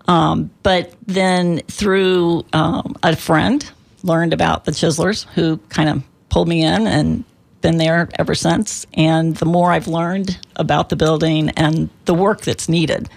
Um, 0.08 0.52
but 0.64 0.94
then 1.06 1.60
through 1.68 2.46
um, 2.54 2.96
a 3.04 3.16
friend, 3.16 3.70
learned 4.04 4.34
about 4.34 4.66
the 4.66 4.72
chiselers 4.72 5.26
who 5.30 5.58
kind 5.70 5.90
of 5.90 6.04
pulled 6.30 6.48
me 6.48 6.64
in 6.64 6.88
and 6.88 7.24
been 7.62 7.78
there 7.78 8.10
ever 8.20 8.36
since. 8.36 8.86
And 8.94 9.36
the 9.38 9.46
more 9.46 9.72
I've 9.72 9.88
learned 9.88 10.38
about 10.58 10.90
the 10.90 10.96
building 10.96 11.50
and 11.52 11.90
the 12.06 12.14
work 12.14 12.42
that's 12.42 12.68
needed, 12.68 13.10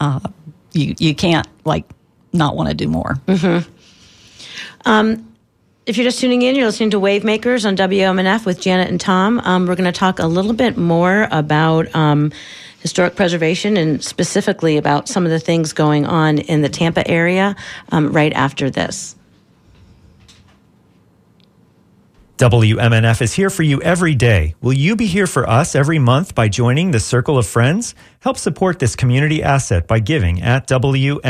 uh, 0.00 0.20
you, 0.72 0.94
you 0.98 1.14
can't 1.14 1.46
like 1.64 1.84
not 2.32 2.56
want 2.56 2.70
to 2.70 2.74
do 2.74 2.88
more. 2.88 3.16
If 5.86 5.98
you're 5.98 6.04
just 6.04 6.18
tuning 6.18 6.40
in, 6.40 6.56
you're 6.56 6.64
listening 6.64 6.90
to 6.90 6.98
Wave 6.98 7.24
Makers 7.24 7.66
on 7.66 7.76
WMNF 7.76 8.46
with 8.46 8.58
Janet 8.58 8.88
and 8.88 8.98
Tom. 8.98 9.38
Um, 9.40 9.66
we're 9.66 9.76
going 9.76 9.92
to 9.92 9.98
talk 9.98 10.18
a 10.18 10.26
little 10.26 10.54
bit 10.54 10.78
more 10.78 11.28
about 11.30 11.94
um, 11.94 12.32
historic 12.84 13.16
preservation 13.16 13.78
and 13.78 14.04
specifically 14.04 14.76
about 14.76 15.08
some 15.08 15.24
of 15.24 15.30
the 15.30 15.40
things 15.40 15.72
going 15.72 16.04
on 16.04 16.36
in 16.36 16.60
the 16.60 16.68
Tampa 16.68 17.10
area 17.10 17.56
um, 17.90 18.12
right 18.12 18.34
after 18.34 18.68
this. 18.68 19.16
WMNF 22.36 23.22
is 23.22 23.32
here 23.32 23.48
for 23.48 23.62
you 23.62 23.80
every 23.80 24.14
day. 24.14 24.54
Will 24.60 24.74
you 24.74 24.96
be 24.96 25.06
here 25.06 25.26
for 25.26 25.48
us 25.48 25.74
every 25.74 25.98
month 25.98 26.34
by 26.34 26.48
joining 26.48 26.90
the 26.90 27.00
Circle 27.00 27.38
of 27.38 27.46
Friends? 27.46 27.94
Help 28.20 28.36
support 28.36 28.80
this 28.80 28.94
community 28.94 29.42
asset 29.42 29.86
by 29.86 29.98
giving 29.98 30.42
at 30.42 30.68
WMNF.org. 30.68 31.22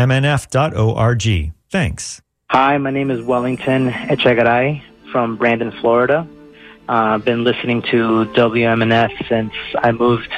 Thanks. 1.71 2.21
Hi, 2.51 2.79
my 2.79 2.91
name 2.91 3.13
is 3.13 3.25
Wellington 3.25 3.91
Echegaray 3.91 4.83
from 5.13 5.37
Brandon, 5.37 5.71
Florida. 5.81 6.27
Uh, 6.89 6.93
I've 6.93 7.25
been 7.25 7.45
listening 7.45 7.83
to 7.83 8.25
WMNF 8.35 9.29
since 9.29 9.53
I 9.79 9.93
moved 9.93 10.35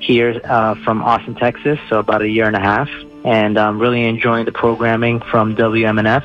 here 0.00 0.40
uh, 0.44 0.74
from 0.84 1.02
Austin, 1.02 1.34
Texas, 1.34 1.78
so 1.88 1.98
about 1.98 2.22
a 2.22 2.28
year 2.28 2.46
and 2.46 2.56
a 2.56 2.60
half, 2.60 2.88
and 3.24 3.58
I'm 3.58 3.78
really 3.78 4.04
enjoying 4.04 4.44
the 4.44 4.52
programming 4.52 5.20
from 5.20 5.56
WMNF. 5.56 6.24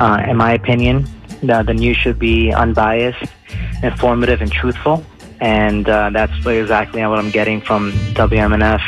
Uh, 0.00 0.24
in 0.28 0.36
my 0.36 0.52
opinion, 0.52 1.06
the, 1.42 1.62
the 1.62 1.74
news 1.74 1.96
should 1.96 2.18
be 2.18 2.52
unbiased, 2.52 3.32
informative, 3.82 4.40
and 4.42 4.50
truthful. 4.50 5.04
And 5.40 5.86
uh, 5.88 6.10
that's 6.10 6.46
exactly 6.46 7.04
what 7.06 7.18
I'm 7.18 7.30
getting 7.30 7.60
from 7.60 7.92
WMNF, 8.14 8.80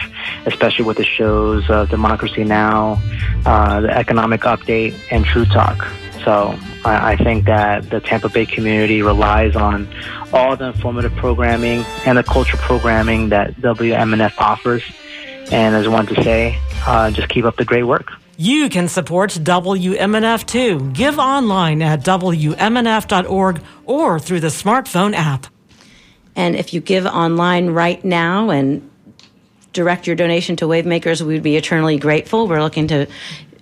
especially 0.47 0.87
with 0.87 0.97
the 0.97 1.05
shows 1.05 1.69
of 1.69 1.91
Democracy 1.91 2.43
Now, 2.43 3.01
uh, 3.45 3.83
the 3.83 3.91
Economic 3.91 4.43
Update, 4.43 4.99
and 5.11 5.25
True 5.27 5.45
Talk. 5.45 5.87
So 6.25 6.59
I, 6.85 7.13
I 7.13 7.17
think 7.17 7.47
that 7.47 7.91
the 7.91 8.01
Tampa 8.01 8.29
Bay 8.29 8.47
community 8.47 9.03
relies 9.03 9.57
on 9.57 9.89
all 10.33 10.57
the 10.57 10.67
informative 10.67 11.15
programming 11.17 11.85
and 12.07 12.19
the 12.19 12.23
culture 12.23 12.57
programming 12.57 13.31
that 13.31 13.55
WMNF 13.57 14.35
offers. 14.39 14.83
And 15.51 15.75
as 15.75 15.87
I 15.87 15.89
want 15.89 16.09
to 16.11 16.23
say, 16.23 16.59
uh, 16.87 17.11
just 17.11 17.29
keep 17.29 17.45
up 17.45 17.57
the 17.57 17.65
great 17.65 17.85
work. 17.85 18.13
You 18.37 18.69
can 18.69 18.87
support 18.87 19.31
WMNF 19.31 20.47
too. 20.47 20.91
Give 20.93 21.19
online 21.19 21.83
at 21.83 22.05
WMNF.org 22.05 23.61
or 23.85 24.21
through 24.21 24.41
the 24.41 24.49
smartphone 24.49 25.15
app. 25.15 25.47
And 26.37 26.55
if 26.55 26.73
you 26.73 26.81
give 26.81 27.05
online 27.05 27.71
right 27.71 28.05
now 28.05 28.51
and 28.51 28.89
direct 29.73 30.07
your 30.07 30.15
donation 30.15 30.55
to 30.57 30.67
Wavemakers, 30.67 31.21
we 31.21 31.35
would 31.35 31.43
be 31.43 31.57
eternally 31.57 31.99
grateful. 31.99 32.47
We're 32.47 32.63
looking 32.63 32.87
to 32.89 33.09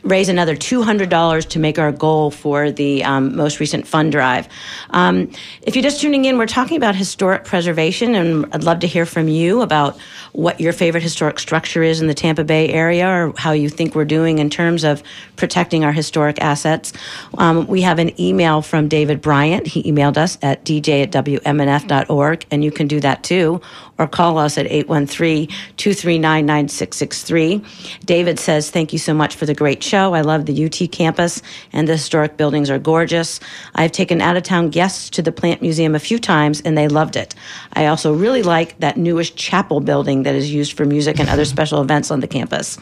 raise 0.07 0.29
another 0.29 0.57
$200 0.57 1.49
to 1.49 1.59
make 1.59 1.79
our 1.79 1.93
goal 1.93 2.31
for 2.31 2.71
the 2.71 3.03
um, 3.05 3.37
most 3.37 3.61
recent 3.61 3.87
fund 3.87 4.13
drive. 4.13 4.49
Um, 4.91 5.31
if 5.63 5.75
you're 5.75 5.83
just 5.83 6.01
tuning 6.01 6.25
in, 6.25 6.39
we're 6.39 6.47
talking 6.47 6.77
about 6.77 6.95
historic 6.95 7.45
preservation, 7.45 8.15
and 8.15 8.47
I'd 8.55 8.65
love 8.65 8.81
to 8.81 8.87
hear 8.87 9.05
from 9.05 9.29
you 9.29 9.63
about 9.63 9.99
what 10.33 10.61
your 10.61 10.73
favorite 10.73 11.03
historic 11.03 11.39
structure 11.39 11.83
is 11.83 12.01
in 12.01 12.07
the 12.07 12.15
Tampa 12.15 12.45
Bay 12.45 12.69
area 12.69 13.09
or 13.09 13.33
how 13.37 13.53
you 13.53 13.69
think 13.69 13.95
we're 13.95 14.05
doing 14.05 14.39
in 14.39 14.49
terms 14.49 14.85
of 14.85 15.03
protecting 15.37 15.85
our 15.85 15.93
historic 15.93 16.41
assets. 16.41 16.93
Um, 17.39 17.67
we 17.67 17.83
have 17.83 17.99
an 17.99 18.19
email 18.21 18.63
from 18.63 18.87
David 18.87 19.21
Bryant. 19.21 19.67
He 19.67 19.83
emailed 19.83 20.17
us 20.17 20.39
at 20.43 20.65
dj 20.65 21.03
at 21.03 21.11
wmnf.org, 21.11 22.47
and 22.51 22.63
you 22.63 22.71
can 22.71 22.87
do 22.87 23.01
that 23.01 23.25
too, 23.25 23.61
or 23.99 24.07
call 24.07 24.39
us 24.39 24.59
at 24.59 24.67
813 24.67 25.49
239 25.77 26.47
9663. 26.47 27.65
David 28.05 28.39
says, 28.39 28.71
Thank 28.71 28.93
you 28.93 28.99
so 28.99 29.15
much 29.15 29.35
for 29.35 29.47
the 29.47 29.55
great 29.55 29.83
show. 29.83 30.15
I 30.15 30.21
love 30.21 30.47
the 30.47 30.65
UT 30.65 30.91
campus, 30.93 31.43
and 31.73 31.89
the 31.89 31.93
historic 31.93 32.37
buildings 32.37 32.71
are 32.71 32.79
gorgeous. 32.79 33.41
I've 33.75 33.93
taken 33.93 34.21
out 34.21 34.37
of 34.37 34.43
town 34.43 34.71
guests 34.71 35.11
to 35.11 35.23
the 35.23 35.33
Plant 35.33 35.63
Museum 35.63 35.95
a 35.95 36.01
few 36.01 36.19
times, 36.19 36.61
and 36.61 36.77
they 36.77 36.89
loved 36.89 37.17
it. 37.17 37.35
I 37.73 37.87
also 37.87 38.15
really 38.15 38.43
like 38.43 38.79
that 38.81 38.97
newish 38.97 39.35
chapel 39.35 39.81
building 39.81 40.25
that 40.25 40.35
is 40.35 40.53
used 40.53 40.77
for 40.77 40.85
music 40.85 41.19
and 41.19 41.29
other 41.29 41.45
special 41.45 41.81
events 41.81 42.11
on 42.11 42.21
the 42.21 42.29
campus. 42.29 42.79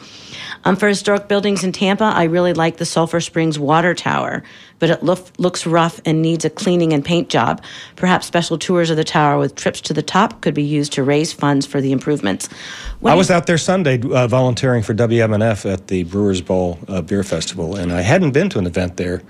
Um, 0.63 0.75
for 0.75 0.87
historic 0.87 1.27
buildings 1.27 1.63
in 1.63 1.71
Tampa, 1.71 2.05
I 2.05 2.23
really 2.23 2.53
like 2.53 2.77
the 2.77 2.85
Sulphur 2.85 3.21
Springs 3.21 3.59
Water 3.59 3.93
Tower, 3.93 4.43
but 4.85 4.99
it 4.99 5.03
look, 5.03 5.27
looks 5.39 5.65
rough 5.65 5.99
and 6.05 6.21
needs 6.21 6.45
a 6.45 6.49
cleaning 6.49 6.93
and 6.93 7.03
paint 7.03 7.27
job. 7.27 7.59
Perhaps 7.95 8.27
special 8.27 8.55
tours 8.59 8.91
of 8.91 8.97
the 8.97 9.03
tower 9.03 9.39
with 9.39 9.55
trips 9.55 9.81
to 9.81 9.93
the 9.93 10.03
top 10.03 10.41
could 10.41 10.53
be 10.53 10.61
used 10.61 10.93
to 10.93 11.01
raise 11.01 11.33
funds 11.33 11.65
for 11.65 11.81
the 11.81 11.91
improvements. 11.91 12.49
When 12.99 13.09
I 13.09 13.15
you- 13.15 13.17
was 13.17 13.31
out 13.31 13.47
there 13.47 13.57
Sunday 13.57 13.99
uh, 13.99 14.27
volunteering 14.27 14.83
for 14.83 14.93
WMNF 14.93 15.71
at 15.71 15.87
the 15.87 16.03
Brewers 16.03 16.39
Bowl 16.39 16.77
uh, 16.87 17.01
Beer 17.01 17.23
Festival, 17.23 17.75
and 17.75 17.91
I 17.91 18.01
hadn't 18.01 18.29
been 18.31 18.47
to 18.49 18.59
an 18.59 18.67
event 18.67 18.97
there 18.97 19.23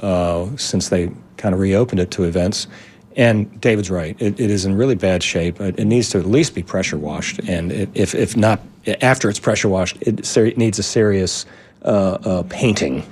uh, 0.00 0.54
since 0.56 0.90
they 0.90 1.10
kind 1.38 1.54
of 1.54 1.60
reopened 1.60 2.00
it 2.00 2.10
to 2.10 2.24
events. 2.24 2.66
And 3.16 3.58
David's 3.58 3.90
right; 3.90 4.20
it, 4.20 4.38
it 4.38 4.50
is 4.50 4.66
in 4.66 4.74
really 4.76 4.96
bad 4.96 5.22
shape. 5.22 5.62
It, 5.62 5.78
it 5.78 5.86
needs 5.86 6.10
to 6.10 6.18
at 6.18 6.26
least 6.26 6.54
be 6.54 6.62
pressure 6.62 6.98
washed, 6.98 7.38
and 7.48 7.72
it, 7.72 7.88
if 7.94 8.14
if 8.14 8.36
not 8.36 8.60
after 9.00 9.30
it's 9.30 9.40
pressure 9.40 9.70
washed, 9.70 9.96
it, 10.02 10.26
ser- 10.26 10.52
needs 10.58 10.78
a 10.78 10.82
serious 10.82 11.46
uh, 11.86 11.88
uh, 11.88 12.42
painting. 12.50 13.02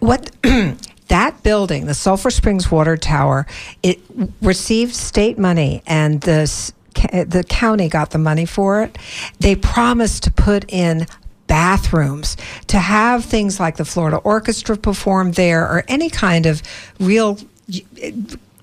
What 0.00 0.30
that 1.12 1.42
building, 1.42 1.84
the 1.84 1.92
Sulphur 1.94 2.30
Springs 2.30 2.70
Water 2.70 2.96
Tower, 2.96 3.46
it 3.82 4.00
received 4.40 4.94
state 4.94 5.38
money, 5.38 5.82
and 5.86 6.22
the 6.22 6.72
the 6.94 7.44
county 7.48 7.88
got 7.88 8.10
the 8.10 8.18
money 8.18 8.46
for 8.46 8.82
it. 8.82 8.96
They 9.38 9.54
promised 9.54 10.22
to 10.24 10.30
put 10.30 10.70
in 10.72 11.06
bathrooms 11.46 12.38
to 12.68 12.78
have 12.78 13.26
things 13.26 13.60
like 13.60 13.76
the 13.76 13.84
Florida 13.84 14.16
Orchestra 14.18 14.76
perform 14.76 15.32
there 15.32 15.64
or 15.64 15.84
any 15.86 16.08
kind 16.08 16.46
of 16.46 16.62
real 16.98 17.38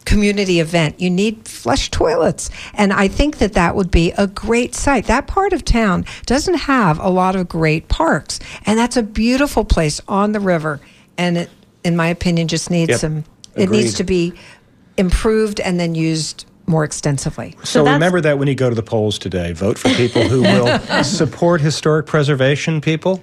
community 0.05 0.59
event. 0.59 0.99
You 0.99 1.11
need 1.11 1.47
flush 1.47 1.91
toilets. 1.91 2.49
And 2.73 2.91
I 2.91 3.07
think 3.07 3.37
that 3.37 3.53
that 3.53 3.75
would 3.75 3.91
be 3.91 4.11
a 4.13 4.25
great 4.25 4.73
site. 4.73 5.05
That 5.05 5.27
part 5.27 5.53
of 5.53 5.63
town 5.63 6.03
doesn't 6.25 6.55
have 6.55 6.99
a 6.99 7.09
lot 7.09 7.35
of 7.35 7.47
great 7.47 7.89
parks. 7.89 8.39
And 8.65 8.79
that's 8.79 8.97
a 8.97 9.03
beautiful 9.03 9.65
place 9.65 10.01
on 10.07 10.31
the 10.31 10.39
river. 10.39 10.79
And 11.15 11.37
it, 11.37 11.49
in 11.89 11.97
my 11.97 12.07
opinion, 12.07 12.47
just 12.47 12.69
needs 12.69 12.91
Yep. 12.91 12.99
some, 12.99 13.23
it 13.55 13.69
needs 13.69 13.95
to 13.95 14.03
be 14.05 14.33
improved 14.97 15.59
and 15.59 15.79
then 15.79 15.95
used 15.95 16.45
more 16.67 16.83
extensively. 16.83 17.55
So, 17.63 17.79
that's- 17.83 17.93
remember 17.95 18.21
that 18.21 18.37
when 18.37 18.47
you 18.47 18.55
go 18.55 18.69
to 18.69 18.75
the 18.75 18.83
polls 18.83 19.17
today, 19.17 19.51
vote 19.53 19.77
for 19.77 19.89
people 19.89 20.21
who 20.21 20.41
will 20.53 21.03
support 21.03 21.61
historic 21.61 22.05
preservation. 22.05 22.79
People. 22.79 23.21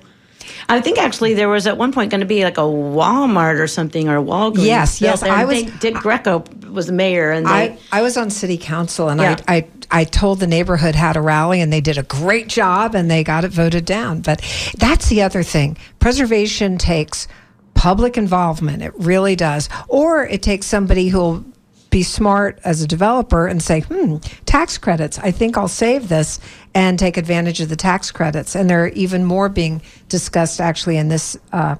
I 0.68 0.80
think 0.80 0.98
actually 0.98 1.34
there 1.34 1.48
was 1.48 1.66
at 1.66 1.76
one 1.76 1.92
point 1.92 2.10
going 2.10 2.20
to 2.20 2.26
be 2.26 2.42
like 2.44 2.58
a 2.58 2.62
Walmart 2.62 3.58
or 3.60 3.66
something 3.66 4.08
or 4.08 4.16
a 4.18 4.22
Walgreens. 4.22 4.64
Yes, 4.64 5.00
yes, 5.00 5.20
there. 5.20 5.32
I 5.32 5.44
was- 5.44 5.62
Dick, 5.62 5.80
Dick 5.80 5.94
Greco 5.94 6.44
was 6.70 6.86
the 6.86 6.92
mayor, 6.92 7.30
and 7.30 7.46
they, 7.46 7.50
I, 7.50 7.78
I 7.92 8.02
was 8.02 8.16
on 8.16 8.30
city 8.30 8.56
council 8.58 9.08
and 9.08 9.20
Yeah. 9.20 9.36
I, 9.48 9.56
I 9.56 9.68
I 9.88 10.02
told 10.02 10.40
the 10.40 10.48
neighborhood 10.48 10.96
how 10.96 11.12
to 11.12 11.20
rally 11.20 11.60
and 11.60 11.72
they 11.72 11.80
did 11.80 11.96
a 11.96 12.02
great 12.02 12.48
job 12.48 12.96
and 12.96 13.08
they 13.08 13.22
got 13.22 13.44
it 13.44 13.52
voted 13.52 13.84
down. 13.84 14.20
But 14.20 14.42
that's 14.76 15.08
the 15.08 15.22
other 15.22 15.44
thing. 15.44 15.76
Preservation 16.00 16.76
takes 16.76 17.28
public 17.76 18.16
involvement. 18.16 18.82
It 18.82 18.92
really 18.96 19.36
does. 19.36 19.68
Or 19.88 20.26
it 20.26 20.42
takes 20.42 20.66
somebody 20.66 21.08
who'll 21.08 21.44
be 21.90 22.02
smart 22.02 22.58
as 22.64 22.82
a 22.82 22.86
developer 22.86 23.46
and 23.46 23.62
say, 23.62 23.80
hmm, 23.80 24.16
tax 24.44 24.76
credits. 24.76 25.18
I 25.18 25.30
think 25.30 25.56
I'll 25.56 25.68
save 25.68 26.08
this 26.08 26.40
and 26.74 26.98
take 26.98 27.16
advantage 27.16 27.60
of 27.60 27.68
the 27.68 27.76
tax 27.76 28.10
credits. 28.10 28.56
And 28.56 28.68
there 28.68 28.84
are 28.84 28.88
even 28.88 29.24
more 29.24 29.48
being 29.48 29.80
discussed 30.08 30.60
actually 30.60 30.96
in 30.96 31.08
this 31.08 31.36
uh, 31.52 31.76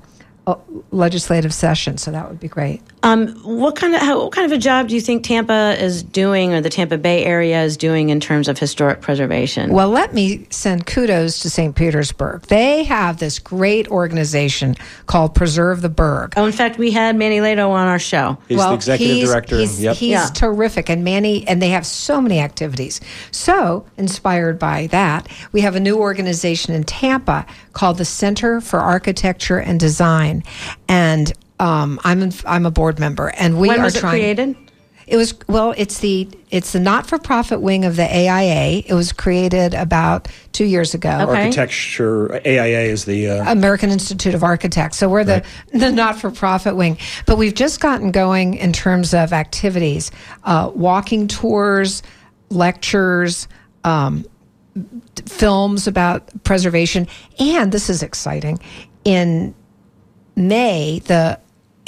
uh, 0.47 0.55
legislative 0.91 1.53
session. 1.53 1.99
So 1.99 2.13
that 2.13 2.29
would 2.29 2.41
be 2.41 2.49
great. 2.49 2.83
Um, 3.07 3.29
what 3.45 3.77
kind 3.77 3.95
of 3.95 4.01
how, 4.01 4.19
what 4.25 4.33
kind 4.33 4.45
of 4.45 4.51
a 4.51 4.61
job 4.61 4.89
do 4.89 4.97
you 4.97 5.01
think 5.01 5.23
Tampa 5.23 5.77
is 5.79 6.03
doing, 6.03 6.53
or 6.53 6.61
the 6.61 6.69
Tampa 6.71 6.99
Bay 6.99 7.25
area 7.25 7.63
is 7.63 7.77
doing 7.77 8.09
in 8.09 8.19
terms 8.19 8.49
of 8.49 8.59
historic 8.59 9.01
preservation? 9.01 9.71
Well, 9.73 9.91
let 9.91 10.13
me 10.13 10.47
send 10.51 10.87
kudos 10.87 11.39
to 11.41 11.51
St. 11.51 11.77
Petersburg. 11.77 12.43
They 12.49 12.83
have 12.83 13.19
this 13.19 13.39
great 13.39 13.87
organization 13.89 14.75
called 15.07 15.37
Preserve 15.37 15.83
the 15.83 15.89
Burg. 15.89 16.35
oh, 16.37 16.47
in 16.47 16.53
fact, 16.53 16.79
we 16.79 16.91
had 16.91 17.15
Manny 17.15 17.41
Leto 17.41 17.71
on 17.71 17.87
our 17.87 18.01
show. 18.01 18.39
He's 18.49 18.59
the 18.59 18.75
executive 18.75 19.17
he's- 19.17 19.29
director. 19.31 19.57
He's, 19.59 19.81
Yep. 19.81 19.97
he's 19.97 20.11
Yeah. 20.11 20.27
terrific, 20.35 20.91
and 20.91 21.05
Manny, 21.05 21.47
and 21.47 21.63
they 21.63 21.69
have 21.71 21.87
so 21.87 22.21
many 22.21 22.41
activities. 22.41 23.01
So, 23.31 23.85
inspired 23.97 24.59
by 24.59 24.89
that, 24.89 25.29
we 25.53 25.61
have 25.61 25.77
a 25.77 25.81
new 25.81 25.97
organization 25.97 26.75
in 26.75 26.83
Tampa 26.83 27.47
called 27.73 27.99
the 27.99 28.05
Center 28.05 28.61
for 28.61 28.81
Architecture 28.81 29.59
and 29.59 29.79
Design, 29.79 30.43
and 30.89 31.33
um, 31.59 32.01
I'm 32.05 32.23
in, 32.23 32.33
I'm 32.47 32.67
a 32.67 32.71
board 32.71 32.99
member, 32.99 33.29
and 33.29 33.59
we 33.59 33.69
when 33.69 33.81
are 33.81 33.85
was 33.85 33.97
it 33.97 34.01
trying. 34.01 34.13
created? 34.13 34.57
It 35.07 35.17
was 35.17 35.35
well. 35.47 35.73
It's 35.77 36.01
the 36.01 36.29
it's 36.51 36.73
the 36.73 36.81
not 36.81 37.07
for 37.07 37.17
profit 37.19 37.61
wing 37.61 37.85
of 37.85 37.95
the 37.95 38.03
AIA. 38.03 38.83
It 38.85 38.93
was 38.93 39.13
created 39.13 39.73
about 39.73 40.27
two 40.51 40.65
years 40.65 40.95
ago. 40.95 41.11
Okay. 41.11 41.45
Architecture 41.45 42.35
AIA 42.45 42.81
is 42.81 43.05
the 43.05 43.31
uh, 43.31 43.53
American 43.53 43.91
Institute 43.91 44.35
of 44.35 44.43
Architects. 44.43 44.97
So 44.97 45.09
we're 45.09 45.23
the, 45.23 45.45
the 45.73 45.93
not 45.93 46.19
for 46.19 46.33
profit 46.33 46.75
wing. 46.75 46.99
But 47.25 47.39
we've 47.39 47.55
just 47.55 47.81
gotten 47.81 48.11
going 48.11 48.55
in 48.55 48.73
terms 48.73 49.15
of 49.15 49.33
activities 49.33 50.11
uh, 50.43 50.73
walking 50.75 51.29
tours, 51.29 52.03
lectures, 52.51 53.47
um, 53.85 54.27
films 55.27 55.87
about 55.87 56.43
preservation. 56.43 57.07
And 57.39 57.71
this 57.71 57.89
is 57.89 58.03
exciting. 58.03 58.59
In 59.05 59.55
May, 60.35 60.99
the 60.99 61.39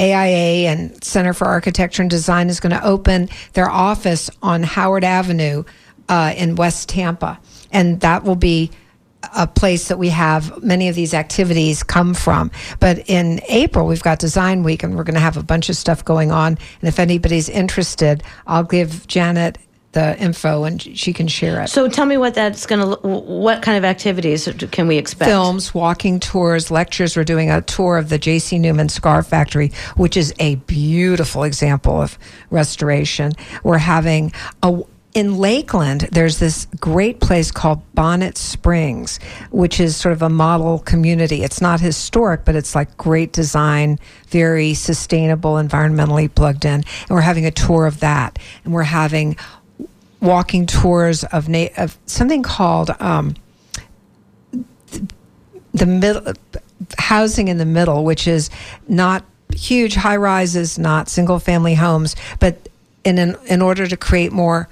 AIA 0.00 0.70
and 0.70 1.02
Center 1.02 1.32
for 1.32 1.46
Architecture 1.46 2.02
and 2.02 2.10
Design 2.10 2.48
is 2.48 2.60
going 2.60 2.72
to 2.72 2.84
open 2.84 3.28
their 3.52 3.68
office 3.68 4.30
on 4.42 4.62
Howard 4.62 5.04
Avenue 5.04 5.64
uh, 6.08 6.32
in 6.36 6.54
West 6.56 6.88
Tampa. 6.88 7.38
And 7.72 8.00
that 8.00 8.24
will 8.24 8.36
be 8.36 8.70
a 9.36 9.46
place 9.46 9.88
that 9.88 9.98
we 9.98 10.10
have 10.10 10.62
many 10.62 10.88
of 10.88 10.94
these 10.94 11.12
activities 11.12 11.82
come 11.82 12.14
from. 12.14 12.50
But 12.80 13.08
in 13.10 13.40
April, 13.48 13.86
we've 13.86 14.02
got 14.02 14.18
Design 14.18 14.62
Week, 14.62 14.82
and 14.82 14.96
we're 14.96 15.04
going 15.04 15.14
to 15.14 15.20
have 15.20 15.36
a 15.36 15.42
bunch 15.42 15.68
of 15.68 15.76
stuff 15.76 16.04
going 16.04 16.30
on. 16.30 16.58
And 16.80 16.88
if 16.88 16.98
anybody's 16.98 17.48
interested, 17.48 18.22
I'll 18.46 18.64
give 18.64 19.06
Janet 19.06 19.58
the 19.92 20.18
info 20.18 20.64
and 20.64 20.80
she 20.80 21.12
can 21.12 21.26
share 21.28 21.62
it. 21.62 21.68
So 21.68 21.88
tell 21.88 22.06
me 22.06 22.16
what 22.18 22.34
that's 22.34 22.66
going 22.66 22.80
to. 22.80 23.08
What 23.08 23.62
kind 23.62 23.78
of 23.78 23.84
activities 23.84 24.48
can 24.70 24.86
we 24.86 24.98
expect? 24.98 25.30
films, 25.30 25.74
walking 25.74 26.20
tours, 26.20 26.70
lectures. 26.70 27.16
We're 27.16 27.24
doing 27.24 27.50
a 27.50 27.62
tour 27.62 27.96
of 27.96 28.08
the 28.08 28.18
J.C. 28.18 28.58
Newman 28.58 28.88
Scar 28.88 29.22
Factory, 29.22 29.72
which 29.96 30.16
is 30.16 30.34
a 30.38 30.56
beautiful 30.56 31.42
example 31.42 32.00
of 32.00 32.18
restoration. 32.50 33.32
We're 33.62 33.78
having 33.78 34.32
a 34.62 34.82
in 35.14 35.38
Lakeland, 35.38 36.02
there's 36.12 36.38
this 36.38 36.66
great 36.78 37.18
place 37.18 37.50
called 37.50 37.82
Bonnet 37.94 38.36
Springs, 38.38 39.18
which 39.50 39.80
is 39.80 39.96
sort 39.96 40.12
of 40.12 40.22
a 40.22 40.28
model 40.28 40.78
community. 40.78 41.42
It's 41.42 41.60
not 41.60 41.80
historic, 41.80 42.44
but 42.44 42.54
it's 42.54 42.74
like 42.74 42.96
great 42.96 43.32
design, 43.32 43.98
very 44.28 44.74
sustainable, 44.74 45.54
environmentally 45.54 46.32
plugged 46.32 46.64
in. 46.64 46.74
And 46.74 47.10
we're 47.10 47.22
having 47.22 47.46
a 47.46 47.50
tour 47.50 47.86
of 47.86 48.00
that. 48.00 48.38
And 48.64 48.72
we're 48.72 48.82
having 48.82 49.36
walking 50.20 50.66
tours 50.66 51.24
of, 51.24 51.48
na- 51.48 51.68
of 51.76 51.96
something 52.06 52.42
called 52.42 52.90
um, 53.00 53.34
the 55.72 55.86
middle 55.86 56.32
housing 56.98 57.48
in 57.48 57.58
the 57.58 57.64
middle, 57.66 58.04
which 58.04 58.26
is 58.26 58.50
not 58.86 59.24
huge 59.54 59.94
high 59.94 60.16
rises, 60.16 60.78
not 60.78 61.08
single 61.08 61.38
family 61.38 61.74
homes, 61.74 62.14
but 62.40 62.68
in 63.04 63.18
an, 63.18 63.36
in 63.46 63.62
order 63.62 63.86
to 63.86 63.96
create 63.96 64.32
more 64.32 64.68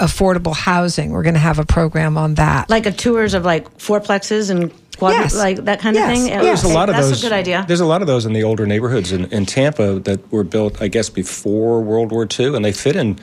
affordable 0.00 0.54
housing, 0.54 1.10
we're 1.10 1.22
going 1.22 1.34
to 1.34 1.40
have 1.40 1.58
a 1.58 1.66
program 1.66 2.16
on 2.16 2.34
that. 2.34 2.70
Like 2.70 2.86
a 2.86 2.92
tours 2.92 3.34
of 3.34 3.44
like 3.44 3.78
fourplexes 3.78 4.50
and 4.50 4.70
quadri- 4.96 5.20
Yes. 5.20 5.34
like 5.34 5.56
that 5.66 5.80
kind 5.80 5.96
of 5.96 6.00
Yes. 6.02 6.18
thing. 6.18 6.26
Yes. 6.28 6.42
There's 6.42 6.64
a 6.64 6.68
lot 6.74 6.88
of 6.88 6.96
those. 6.96 7.10
that's 7.10 7.20
those. 7.20 7.24
a 7.24 7.26
good 7.28 7.36
idea. 7.36 7.64
There's 7.68 7.80
a 7.80 7.86
lot 7.86 8.00
of 8.00 8.06
those 8.06 8.24
in 8.24 8.32
the 8.32 8.42
older 8.42 8.66
neighborhoods 8.66 9.12
in, 9.12 9.26
in 9.26 9.44
Tampa 9.46 9.98
that 10.00 10.30
were 10.32 10.44
built, 10.44 10.80
I 10.80 10.88
guess, 10.88 11.10
before 11.10 11.82
World 11.82 12.10
War 12.10 12.26
II, 12.38 12.56
and 12.56 12.64
they 12.64 12.72
fit 12.72 12.96
in 12.96 13.18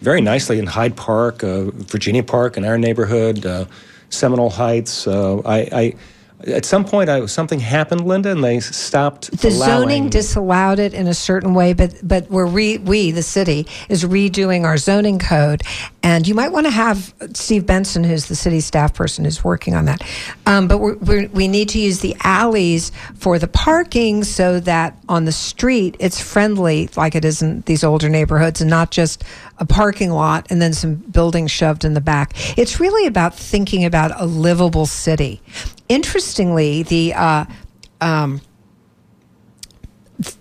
very 0.00 0.20
nicely 0.20 0.58
in 0.58 0.66
Hyde 0.66 0.96
Park, 0.96 1.44
uh, 1.44 1.70
Virginia 1.72 2.22
Park, 2.22 2.56
in 2.56 2.64
our 2.64 2.78
neighborhood, 2.78 3.44
uh, 3.44 3.66
Seminole 4.08 4.50
Heights. 4.50 5.06
Uh, 5.06 5.40
I, 5.44 5.58
I, 5.72 5.94
at 6.46 6.64
some 6.64 6.84
point, 6.84 7.10
I, 7.10 7.26
something 7.26 7.60
happened, 7.60 8.06
Linda, 8.06 8.30
and 8.30 8.42
they 8.42 8.60
stopped 8.60 9.30
the 9.30 9.50
zoning 9.50 10.08
disallowed 10.08 10.78
it 10.78 10.94
in 10.94 11.06
a 11.06 11.14
certain 11.14 11.52
way, 11.54 11.74
but 11.74 11.94
but 12.02 12.30
we're 12.30 12.46
re, 12.46 12.78
we 12.78 13.10
the 13.10 13.22
city 13.22 13.66
is 13.88 14.04
redoing 14.04 14.64
our 14.64 14.78
zoning 14.78 15.18
code, 15.18 15.62
and 16.02 16.26
you 16.26 16.34
might 16.34 16.50
want 16.50 16.66
to 16.66 16.70
have 16.70 17.12
Steve 17.34 17.66
Benson, 17.66 18.04
who's 18.04 18.26
the 18.26 18.34
city 18.34 18.60
staff 18.60 18.94
person, 18.94 19.24
who's 19.26 19.44
working 19.44 19.74
on 19.74 19.84
that. 19.84 20.02
Um, 20.46 20.66
but 20.66 20.78
we're, 20.78 20.96
we're, 20.96 21.28
we 21.28 21.46
need 21.46 21.68
to 21.70 21.78
use 21.78 22.00
the 22.00 22.16
alleys 22.24 22.90
for 23.16 23.38
the 23.38 23.48
parking 23.48 24.24
so 24.24 24.60
that 24.60 24.96
on 25.08 25.26
the 25.26 25.32
street 25.32 25.96
it's 25.98 26.20
friendly, 26.20 26.88
like 26.96 27.14
it 27.14 27.24
is 27.24 27.42
in 27.42 27.60
these 27.62 27.84
older 27.84 28.08
neighborhoods, 28.08 28.62
and 28.62 28.70
not 28.70 28.90
just 28.90 29.24
a 29.60 29.66
parking 29.66 30.10
lot 30.10 30.46
and 30.50 30.60
then 30.60 30.72
some 30.72 30.94
buildings 30.96 31.50
shoved 31.50 31.84
in 31.84 31.94
the 31.94 32.00
back. 32.00 32.32
It's 32.58 32.80
really 32.80 33.06
about 33.06 33.34
thinking 33.34 33.84
about 33.84 34.18
a 34.20 34.26
livable 34.26 34.86
city. 34.86 35.40
Interestingly, 35.88 36.82
the 36.82 37.14
uh, 37.14 37.44
um, 38.00 38.40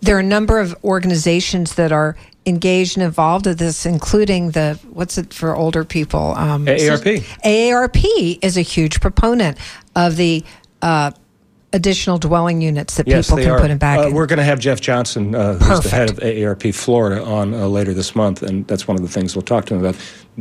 there 0.01 0.15
are 0.15 0.19
a 0.19 0.23
number 0.23 0.59
of 0.59 0.75
organizations 0.83 1.75
that 1.75 1.91
are 1.91 2.15
engaged 2.45 2.97
and 2.97 3.03
involved 3.03 3.47
in 3.47 3.57
this, 3.57 3.85
including 3.85 4.51
the 4.51 4.79
what's 4.89 5.17
it 5.17 5.33
for 5.33 5.55
older 5.55 5.83
people? 5.83 6.33
Um, 6.35 6.65
AARP. 6.65 7.19
AARP 7.43 8.39
is 8.41 8.57
a 8.57 8.61
huge 8.61 8.99
proponent 8.99 9.57
of 9.95 10.15
the 10.15 10.43
uh, 10.81 11.11
additional 11.73 12.17
dwelling 12.17 12.61
units 12.61 12.95
that 12.97 13.07
Yes, 13.07 13.27
people 13.27 13.43
can 13.43 13.51
are. 13.51 13.59
put 13.59 13.71
in 13.71 13.77
back. 13.77 13.99
Uh, 13.99 14.09
we're 14.11 14.25
going 14.25 14.37
to 14.37 14.43
have 14.43 14.59
Jeff 14.59 14.81
Johnson, 14.81 15.35
uh, 15.35 15.53
who's 15.55 15.81
the 15.81 15.89
head 15.89 16.09
of 16.09 16.17
AARP 16.17 16.73
Florida, 16.73 17.23
on 17.23 17.53
uh, 17.53 17.67
later 17.67 17.93
this 17.93 18.15
month, 18.15 18.41
and 18.41 18.67
that's 18.67 18.87
one 18.87 18.95
of 18.97 19.03
the 19.03 19.09
things 19.09 19.35
we'll 19.35 19.43
talk 19.43 19.65
to 19.67 19.75
him 19.75 19.79
about 19.81 19.95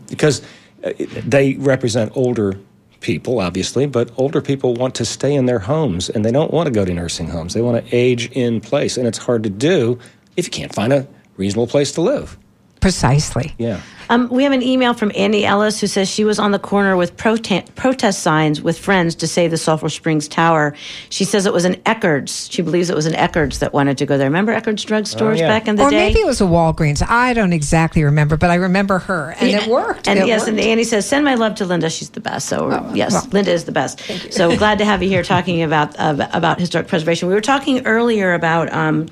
because 0.08 0.42
uh, 0.84 0.92
they 1.26 1.54
represent 1.54 2.12
older 2.16 2.58
people, 3.00 3.40
obviously, 3.40 3.86
but 3.86 4.10
older 4.16 4.40
people 4.40 4.74
want 4.74 4.94
to 4.96 5.04
stay 5.04 5.34
in 5.34 5.46
their 5.46 5.58
homes 5.60 6.08
and 6.10 6.24
they 6.24 6.32
don't 6.32 6.52
want 6.52 6.66
to 6.66 6.72
go 6.72 6.84
to 6.84 6.92
nursing 6.92 7.28
homes. 7.28 7.54
They 7.54 7.60
want 7.62 7.84
to 7.84 7.96
age 7.96 8.30
in 8.32 8.60
place, 8.60 8.96
and 8.96 9.06
it's 9.06 9.18
hard 9.18 9.42
to 9.44 9.50
do 9.50 9.98
if 10.36 10.46
you 10.46 10.50
can't 10.50 10.74
find 10.74 10.92
a 10.92 11.06
reasonable 11.36 11.66
place 11.66 11.92
to 11.92 12.00
live. 12.00 12.38
Precisely. 12.80 13.54
Yeah. 13.58 13.80
Um, 14.10 14.28
we 14.30 14.42
have 14.44 14.52
an 14.52 14.62
email 14.62 14.94
from 14.94 15.12
Andy 15.14 15.44
Ellis 15.44 15.80
who 15.80 15.86
says 15.86 16.08
she 16.08 16.24
was 16.24 16.38
on 16.38 16.50
the 16.52 16.58
corner 16.58 16.96
with 16.96 17.16
prote- 17.16 17.74
protest 17.74 18.22
signs 18.22 18.62
with 18.62 18.78
friends 18.78 19.14
to 19.16 19.26
save 19.26 19.50
the 19.50 19.58
Sulphur 19.58 19.90
Springs 19.90 20.28
Tower. 20.28 20.74
She 21.10 21.24
says 21.24 21.44
it 21.44 21.52
was 21.52 21.66
an 21.66 21.74
Eckerd's. 21.84 22.50
She 22.50 22.62
believes 22.62 22.88
it 22.88 22.96
was 22.96 23.04
an 23.04 23.12
Eckerd's 23.12 23.58
that 23.58 23.74
wanted 23.74 23.98
to 23.98 24.06
go 24.06 24.16
there. 24.16 24.26
Remember 24.26 24.52
Eckerd's 24.52 24.84
drugstores 24.84 25.38
yeah. 25.38 25.48
back 25.48 25.68
in 25.68 25.76
the 25.76 25.82
Or 25.82 25.90
day? 25.90 25.96
Or 25.96 26.08
maybe 26.08 26.20
it 26.20 26.26
was 26.26 26.40
a 26.40 26.44
Walgreens. 26.44 27.06
I 27.06 27.34
don't 27.34 27.52
exactly 27.52 28.02
remember, 28.02 28.38
but 28.38 28.50
I 28.50 28.54
remember 28.54 28.98
her, 28.98 29.34
and 29.38 29.50
it 29.50 29.66
worked. 29.66 30.08
And 30.08 30.18
It 30.18 30.26
yes, 30.26 30.46
and 30.46 30.56
worked. 30.56 30.66
Andy 30.66 30.84
says, 30.84 31.06
"Send 31.06 31.24
my 31.24 31.34
love 31.34 31.56
to 31.56 31.66
Linda. 31.66 31.90
She's 31.90 32.10
the 32.10 32.20
best." 32.20 32.48
So 32.48 32.90
yes, 32.94 33.12
well. 33.12 33.28
Linda 33.32 33.52
is 33.52 33.64
the 33.64 33.72
best. 33.72 34.00
So 34.32 34.56
glad 34.56 34.78
to 34.78 34.86
have 34.86 35.02
you 35.02 35.08
here 35.10 35.22
talking 35.22 35.62
about 35.62 35.98
uh, 35.98 36.28
about 36.32 36.58
historic 36.58 36.88
preservation. 36.88 37.28
We 37.28 37.34
were 37.34 37.40
talking 37.40 37.86
earlier 37.86 38.32
about. 38.32 38.72
Um, 38.72 39.08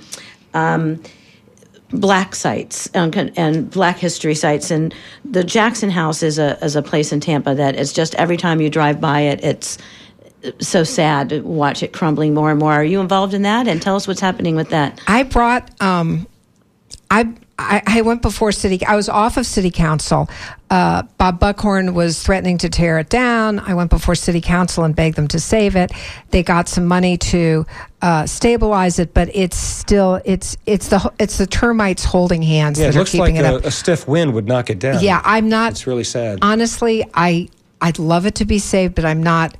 um, 0.54 1.02
black 1.90 2.34
sites 2.34 2.88
um, 2.94 3.10
con- 3.10 3.30
and 3.36 3.70
black 3.70 3.96
history 3.96 4.34
sites 4.34 4.70
and 4.70 4.92
the 5.24 5.44
Jackson 5.44 5.88
House 5.90 6.22
is 6.22 6.38
a 6.38 6.62
is 6.64 6.74
a 6.74 6.82
place 6.82 7.12
in 7.12 7.20
Tampa 7.20 7.54
that 7.54 7.76
is 7.76 7.92
just 7.92 8.14
every 8.16 8.36
time 8.36 8.60
you 8.60 8.68
drive 8.68 9.00
by 9.00 9.20
it 9.20 9.42
it's 9.44 9.78
so 10.60 10.84
sad 10.84 11.30
to 11.30 11.40
watch 11.40 11.82
it 11.82 11.92
crumbling 11.92 12.34
more 12.34 12.50
and 12.50 12.58
more. 12.60 12.72
Are 12.72 12.84
you 12.84 13.00
involved 13.00 13.34
in 13.34 13.42
that? 13.42 13.68
And 13.68 13.80
tell 13.80 13.96
us 13.96 14.06
what's 14.06 14.20
happening 14.20 14.56
with 14.56 14.70
that. 14.70 15.00
I 15.06 15.22
brought. 15.24 15.70
Um, 15.80 16.26
I, 17.10 17.32
I 17.58 17.82
I 17.86 18.00
went 18.02 18.20
before 18.22 18.52
city. 18.52 18.84
I 18.84 18.96
was 18.96 19.08
off 19.08 19.36
of 19.36 19.46
city 19.46 19.70
council. 19.70 20.28
Uh, 20.68 21.02
Bob 21.16 21.38
Buckhorn 21.40 21.94
was 21.94 22.22
threatening 22.22 22.58
to 22.58 22.68
tear 22.68 22.98
it 22.98 23.08
down. 23.08 23.60
I 23.60 23.74
went 23.74 23.88
before 23.88 24.14
city 24.14 24.40
council 24.40 24.84
and 24.84 24.94
begged 24.94 25.16
them 25.16 25.28
to 25.28 25.40
save 25.40 25.74
it. 25.76 25.90
They 26.32 26.42
got 26.42 26.68
some 26.68 26.84
money 26.84 27.16
to 27.18 27.64
uh, 28.02 28.26
stabilize 28.26 28.98
it, 28.98 29.14
but 29.14 29.30
it's 29.34 29.56
still 29.56 30.20
it's 30.24 30.56
it's 30.66 30.88
the 30.88 31.10
it's 31.18 31.38
the 31.38 31.46
termites 31.46 32.04
holding 32.04 32.42
hands 32.42 32.78
Yeah, 32.78 32.90
that 32.90 32.96
it 32.96 33.00
are 33.00 33.04
keeping 33.04 33.36
like 33.36 33.44
it 33.44 33.44
a, 33.44 33.56
up. 33.56 33.64
a 33.64 33.70
stiff 33.70 34.06
wind 34.06 34.34
would 34.34 34.46
knock 34.46 34.68
it 34.68 34.78
down. 34.78 35.02
Yeah, 35.02 35.22
I'm 35.24 35.48
not. 35.48 35.72
It's 35.72 35.86
really 35.86 36.04
sad. 36.04 36.40
Honestly, 36.42 37.08
I 37.14 37.48
I'd 37.80 37.98
love 37.98 38.26
it 38.26 38.34
to 38.36 38.44
be 38.44 38.58
saved, 38.58 38.94
but 38.94 39.04
I'm 39.06 39.22
not 39.22 39.56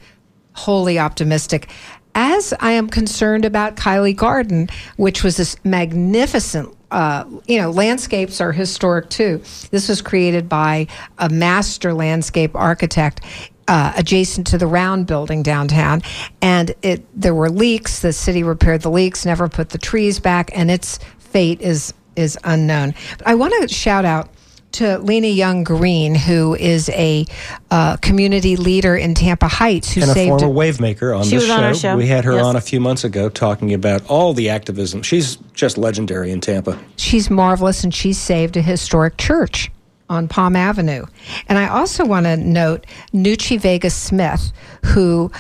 wholly 0.53 0.99
optimistic. 0.99 1.69
As 2.15 2.53
I 2.61 2.73
am 2.73 2.89
concerned 2.89 3.45
about 3.45 3.77
Kiley 3.77 4.17
Garden, 4.17 4.69
which 4.97 5.23
was 5.23 5.37
this 5.37 5.57
magnificent, 5.65 6.76
uh, 6.91 7.25
you 7.47 7.61
know, 7.61 7.71
landscapes 7.71 8.41
are 8.41 8.53
historic 8.53 9.09
too. 9.09 9.43
This 9.71 9.89
was 9.89 10.03
created 10.03 10.49
by 10.49 10.87
a 11.19 11.29
master 11.29 11.93
landscape 11.93 12.55
architect. 12.55 13.21
Uh, 13.69 13.93
adjacent 13.97 14.47
to 14.47 14.57
the 14.57 14.67
round 14.67 15.09
building 15.09 15.43
downtown, 15.43 16.01
and 16.41 16.73
it 16.83 17.05
there 17.21 17.35
were 17.35 17.51
leaks. 17.51 17.99
The 17.99 18.13
city 18.13 18.45
repaired 18.45 18.83
the 18.83 18.93
leaks, 18.93 19.27
never 19.27 19.49
put 19.49 19.71
the 19.71 19.79
trees 19.79 20.21
back, 20.21 20.53
and 20.55 20.71
its 20.71 21.01
fate 21.19 21.61
is 21.61 21.93
is 22.15 22.39
unknown. 22.45 22.95
But 23.19 23.27
I 23.27 23.35
want 23.35 23.55
to 23.61 23.75
shout 23.75 24.05
out 24.05 24.31
to 24.77 24.99
Lena 24.99 25.27
Young 25.29 25.65
Green, 25.65 26.15
who 26.15 26.55
is 26.55 26.89
a 26.91 27.25
uh, 27.71 27.97
community 27.99 28.57
leader 28.57 28.97
in 28.97 29.15
Tampa 29.15 29.49
Heights, 29.49 29.93
who 29.93 30.03
and 30.03 30.11
a 30.11 30.15
former 30.27 30.49
wave 30.49 30.81
maker 30.81 31.15
on 31.15 31.25
She 31.25 31.31
this 31.37 31.45
was 31.45 31.51
on 31.51 31.65
our 31.65 31.75
show. 31.75 31.97
We 31.97 32.07
had 32.07 32.25
her 32.25 32.35
Yes. 32.35 32.45
on 32.45 32.57
a 32.57 32.61
few 32.61 32.81
months 32.81 33.05
ago 33.05 33.29
talking 33.29 33.73
about 33.73 34.05
all 34.09 34.35
the 34.35 34.51
activism. 34.51 35.03
She's 35.03 35.37
just 35.55 35.79
legendary 35.79 36.31
in 36.31 36.41
Tampa. 36.41 36.79
she's 36.97 37.31
marvelous 37.31 37.85
and 37.85 37.95
she 37.95 38.13
saved 38.13 38.57
a 38.57 38.63
historic 38.63 39.17
church 39.17 39.71
on 40.09 40.29
Palm 40.29 40.55
Avenue. 40.57 41.05
And 41.49 41.59
I 41.59 41.69
also 41.69 42.05
want 42.05 42.27
to 42.27 42.37
note 42.37 42.87
Nucci 43.13 43.59
Vega 43.59 43.91
Smith, 43.91 44.53
who 44.85 45.33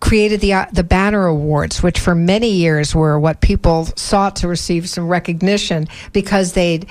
created 0.00 0.40
the 0.40 0.52
uh, 0.52 0.66
the 0.72 0.84
Banner 0.84 1.26
Awards, 1.26 1.82
which 1.82 1.98
for 1.98 2.14
many 2.14 2.50
years 2.50 2.94
were 2.94 3.18
what 3.18 3.40
people 3.40 3.86
sought 3.96 4.36
to 4.36 4.48
receive 4.48 4.88
some 4.88 5.08
recognition 5.08 5.88
because 6.12 6.52
they'd 6.52 6.86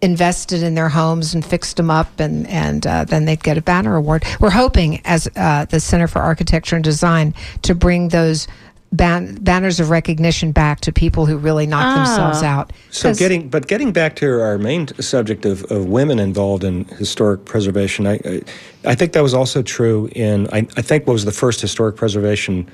invested 0.00 0.62
in 0.62 0.74
their 0.74 0.88
homes 0.88 1.34
and 1.34 1.44
fixed 1.44 1.76
them 1.76 1.90
up, 1.90 2.20
and 2.20 2.46
and 2.46 2.86
uh, 2.86 3.04
then 3.04 3.24
they'd 3.24 3.42
get 3.42 3.58
a 3.58 3.62
Banner 3.62 3.96
Award. 3.96 4.24
We're 4.40 4.50
hoping, 4.50 5.00
as 5.04 5.28
uh, 5.36 5.64
the 5.66 5.80
Center 5.80 6.06
for 6.06 6.20
Architecture 6.20 6.76
and 6.76 6.84
Design, 6.84 7.34
to 7.62 7.74
bring 7.74 8.08
those. 8.08 8.46
Ban- 8.90 9.34
banners 9.42 9.80
of 9.80 9.90
recognition 9.90 10.50
back 10.50 10.80
to 10.80 10.92
people 10.92 11.26
who 11.26 11.36
really 11.36 11.66
knocked 11.66 11.94
themselves 11.94 12.42
out. 12.42 12.72
So 12.90 13.10
'Cause- 13.10 13.18
getting, 13.18 13.50
but 13.50 13.66
getting 13.68 13.92
back 13.92 14.16
to 14.16 14.40
our 14.40 14.56
main 14.56 14.86
t- 14.86 15.02
subject 15.02 15.44
of, 15.44 15.62
of 15.70 15.84
women 15.84 16.18
involved 16.18 16.64
in 16.64 16.86
historic 16.96 17.44
preservation, 17.44 18.06
I, 18.06 18.14
I, 18.24 18.40
I 18.86 18.94
think 18.94 19.12
that 19.12 19.22
was 19.22 19.34
also 19.34 19.60
true 19.60 20.08
in. 20.12 20.46
I, 20.54 20.66
I 20.78 20.80
think 20.80 21.06
what 21.06 21.12
was 21.12 21.26
the 21.26 21.32
first 21.32 21.60
historic 21.60 21.96
preservation 21.96 22.66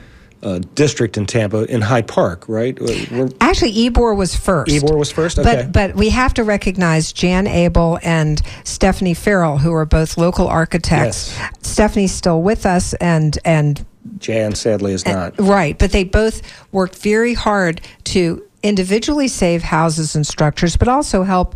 uh, 0.45 0.61
district 0.75 1.17
in 1.17 1.27
Tampa 1.27 1.65
in 1.65 1.81
Hyde 1.81 2.07
Park, 2.07 2.45
right? 2.49 2.81
Uh, 2.81 2.85
We're- 3.11 3.31
Actually, 3.41 3.73
Ybor 3.73 4.17
was 4.17 4.37
first. 4.37 4.71
Ybor 4.71 4.97
was 4.99 5.11
first? 5.11 5.39
Okay. 5.39 5.63
But 5.65 5.73
but 5.73 5.95
we 5.97 6.11
have 6.11 6.35
to 6.35 6.45
recognize 6.45 7.13
Jan 7.13 7.47
Abel 7.47 7.99
and 8.03 8.41
Stephanie 8.65 9.15
Farrell, 9.15 9.59
who 9.59 9.73
are 9.73 9.87
both 9.87 10.17
local 10.19 10.47
architects. 10.47 11.37
Yes. 11.37 11.51
Stephanie's 11.63 12.13
still 12.13 12.43
with 12.43 12.67
us, 12.67 12.93
and 12.95 13.39
and 13.45 13.85
Jan 14.19 14.55
sadly 14.55 14.93
is 14.93 15.05
not. 15.07 15.39
right, 15.41 15.79
but 15.79 15.93
they 15.93 16.05
both 16.05 16.43
worked 16.73 16.97
very 16.97 17.35
hard 17.35 17.81
to 18.05 18.43
individually 18.63 19.29
save 19.29 19.63
houses 19.63 20.15
and 20.15 20.27
structures, 20.27 20.77
but 20.77 20.89
also 20.89 21.23
help. 21.23 21.55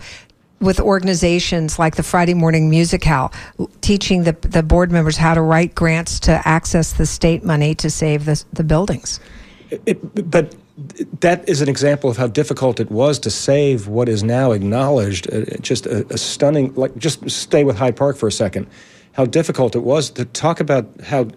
With 0.61 0.81
organizations 0.81 1.79
like 1.79 1.95
the 1.95 2.03
Friday 2.03 2.35
Morning 2.35 2.69
Music 2.69 3.05
Hall, 3.05 3.33
teaching 3.81 4.25
the, 4.25 4.33
the 4.41 4.63
board 4.63 4.91
members 4.91 5.17
how 5.17 5.35
to 5.35 5.41
write 5.41 5.75
grants 5.75 6.19
to 6.21 6.43
access 6.45 6.93
the 6.93 7.07
state 7.07 7.45
money 7.45 7.77
to 7.77 7.89
save 7.89 8.25
the, 8.25 8.45
the 8.53 8.65
buildings. 8.65 9.21
It, 9.87 10.31
but 10.31 10.57
that 11.21 11.49
is 11.49 11.61
an 11.61 11.69
example 11.69 12.11
of 12.11 12.17
how 12.17 12.27
difficult 12.27 12.81
it 12.81 12.91
was 12.91 13.19
to 13.21 13.31
save 13.31 13.87
what 13.87 14.09
is 14.09 14.23
now 14.23 14.51
acknowledged. 14.51 15.33
Uh, 15.33 15.45
just 15.61 15.87
a, 15.87 16.07
a 16.13 16.19
stunning, 16.19 16.75
like, 16.75 16.97
just 16.97 17.29
stay 17.31 17.63
with 17.63 17.77
Hyde 17.77 17.97
Park 17.97 18.17
for 18.17 18.27
a 18.27 18.33
second. 18.33 18.67
How 19.13 19.27
difficult 19.27 19.77
it 19.77 19.83
was 19.83 20.11
to 20.11 20.25
talk 20.25 20.61
about 20.61 20.89
how. 21.03 21.29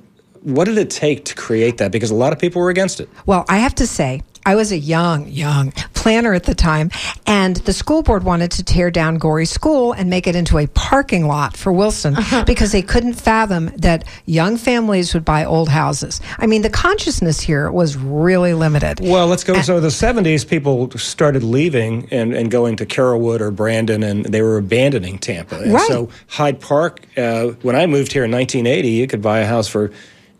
What 0.44 0.66
did 0.66 0.80
it 0.80 0.90
take 0.90 1.26
to 1.26 1.36
create 1.36 1.78
that? 1.78 1.92
Because 1.92 2.10
a 2.10 2.16
lot 2.16 2.34
of 2.34 2.40
people 2.40 2.60
were 2.62 2.72
against 2.72 3.00
it. 3.00 3.08
Well, 3.28 3.46
I 3.48 3.60
have 3.60 3.76
to 3.76 3.86
say, 3.86 4.24
I 4.46 4.56
was 4.56 4.72
a 4.72 4.78
young, 4.78 5.28
young 5.28 5.72
planner 5.94 6.34
at 6.34 6.44
the 6.44 6.56
time, 6.56 6.90
and 7.28 7.58
the 7.58 7.74
school 7.74 8.02
board 8.02 8.24
wanted 8.24 8.52
to 8.52 8.64
tear 8.64 8.90
down 8.90 9.18
Gorrie 9.18 9.46
School 9.46 9.94
and 9.94 10.10
make 10.10 10.26
it 10.26 10.36
into 10.36 10.58
a 10.58 10.68
parking 10.68 11.28
lot 11.28 11.56
for 11.56 11.72
Wilson 11.72 12.16
uh-huh. 12.16 12.44
because 12.48 12.72
they 12.72 12.82
couldn't 12.82 13.14
fathom 13.14 13.68
that 13.78 14.08
young 14.26 14.58
families 14.58 15.14
would 15.14 15.24
buy 15.24 15.46
old 15.46 15.70
houses. 15.70 16.20
I 16.40 16.48
mean, 16.48 16.64
the 16.64 16.70
consciousness 16.70 17.40
here 17.40 17.72
was 17.72 17.96
really 17.96 18.56
limited. 18.56 19.00
Well, 19.00 19.28
let's 19.28 19.44
go. 19.44 19.54
And, 19.54 19.66
so 19.66 19.80
the 19.80 19.90
70s, 19.90 20.48
people 20.48 20.90
started 20.98 21.44
leaving 21.44 22.08
and, 22.12 22.34
and 22.34 22.50
going 22.50 22.78
to 22.78 22.86
Carrollwood 22.86 23.42
or 23.42 23.52
Brandon, 23.52 24.02
and 24.02 24.26
they 24.26 24.42
were 24.42 24.58
abandoning 24.58 25.20
Tampa. 25.20 25.60
And 25.60 25.74
right. 25.74 25.88
so 25.88 26.10
Hyde 26.28 26.60
Park, 26.60 27.06
uh, 27.16 27.50
when 27.62 27.76
I 27.76 27.86
moved 27.86 28.12
here 28.12 28.24
in 28.24 28.32
1980, 28.32 28.90
you 28.90 29.08
could 29.08 29.22
buy 29.22 29.40
a 29.40 29.46
house 29.46 29.68
for 29.68 29.92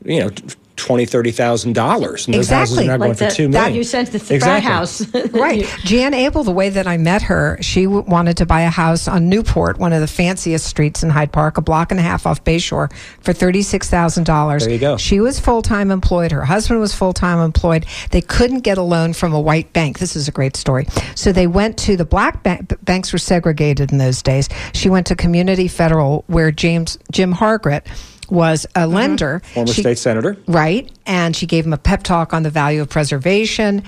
you 0.04 0.20
know 0.20 0.32
twenty, 0.82 1.06
thirty 1.06 1.32
thousand 1.32 1.74
dollars, 1.74 2.26
and 2.26 2.34
those 2.34 2.48
exactly. 2.48 2.58
houses 2.58 2.78
are 2.80 2.86
not 2.86 3.00
like 3.00 3.08
going 3.08 3.18
the, 3.18 3.30
for 3.30 3.36
two 3.36 3.50
million. 3.50 3.72
That 3.72 3.78
you 3.78 3.84
sent 3.84 4.12
the 4.12 4.20
th- 4.20 4.32
exactly. 4.32 4.70
house, 4.70 5.08
right? 5.32 5.66
Jan 5.84 6.14
Abel, 6.14 6.44
the 6.44 6.52
way 6.52 6.70
that 6.70 6.88
I 6.88 6.98
met 6.98 7.22
her, 7.24 7.58
she 7.62 7.84
w- 7.84 8.04
wanted 8.04 8.38
to 8.38 8.46
buy 8.46 8.62
a 8.62 8.70
house 8.70 9.08
on 9.08 9.30
Newport, 9.30 9.78
one 9.78 9.94
of 9.94 10.02
the 10.02 10.08
fanciest 10.08 10.66
streets 10.66 11.04
in 11.04 11.10
Hyde 11.10 11.32
Park, 11.32 11.58
a 11.58 11.62
block 11.62 11.92
and 11.92 12.00
a 12.00 12.04
half 12.04 12.26
off 12.26 12.44
Bayshore, 12.44 12.92
for 13.22 13.32
thirty 13.34 13.62
six 13.62 13.90
thousand 13.90 14.24
dollars. 14.26 14.64
There 14.64 14.74
you 14.74 14.80
go. 14.80 14.98
She 14.98 15.20
was 15.20 15.40
full 15.40 15.62
time 15.62 15.92
employed. 15.92 16.32
Her 16.32 16.46
husband 16.46 16.80
was 16.80 16.96
full 16.96 17.14
time 17.14 17.38
employed. 17.40 17.86
They 18.10 18.22
couldn't 18.22 18.62
get 18.62 18.78
a 18.78 18.84
loan 18.84 19.14
from 19.14 19.34
a 19.34 19.40
white 19.40 19.72
bank. 19.74 20.00
This 20.00 20.16
is 20.16 20.28
a 20.28 20.32
great 20.32 20.56
story. 20.56 20.88
So 21.16 21.32
they 21.32 21.48
went 21.48 21.78
to 21.80 21.96
the 21.96 22.06
black 22.06 22.42
bank. 22.44 22.74
Banks 22.84 23.14
were 23.14 23.20
segregated 23.20 23.92
in 23.92 24.00
those 24.00 24.22
days. 24.22 24.50
She 24.74 24.90
went 24.90 25.08
to 25.08 25.16
Community 25.16 25.68
Federal, 25.68 26.24
where 26.28 26.52
James 26.52 26.98
Jim 27.12 27.34
Hargrett 27.34 27.86
was 28.32 28.66
a 28.76 28.80
mm-hmm. 28.80 28.94
lender. 28.94 29.42
Former 29.54 29.74
she, 29.74 29.82
state 29.82 29.98
senator. 29.98 30.38
Right. 30.48 30.92
And 31.06 31.36
she 31.36 31.46
gave 31.46 31.66
him 31.66 31.74
a 31.74 31.78
pep 31.78 32.04
talk 32.04 32.34
on 32.34 32.44
the 32.44 32.50
value 32.50 32.82
of 32.82 32.90
preservation. 32.90 33.84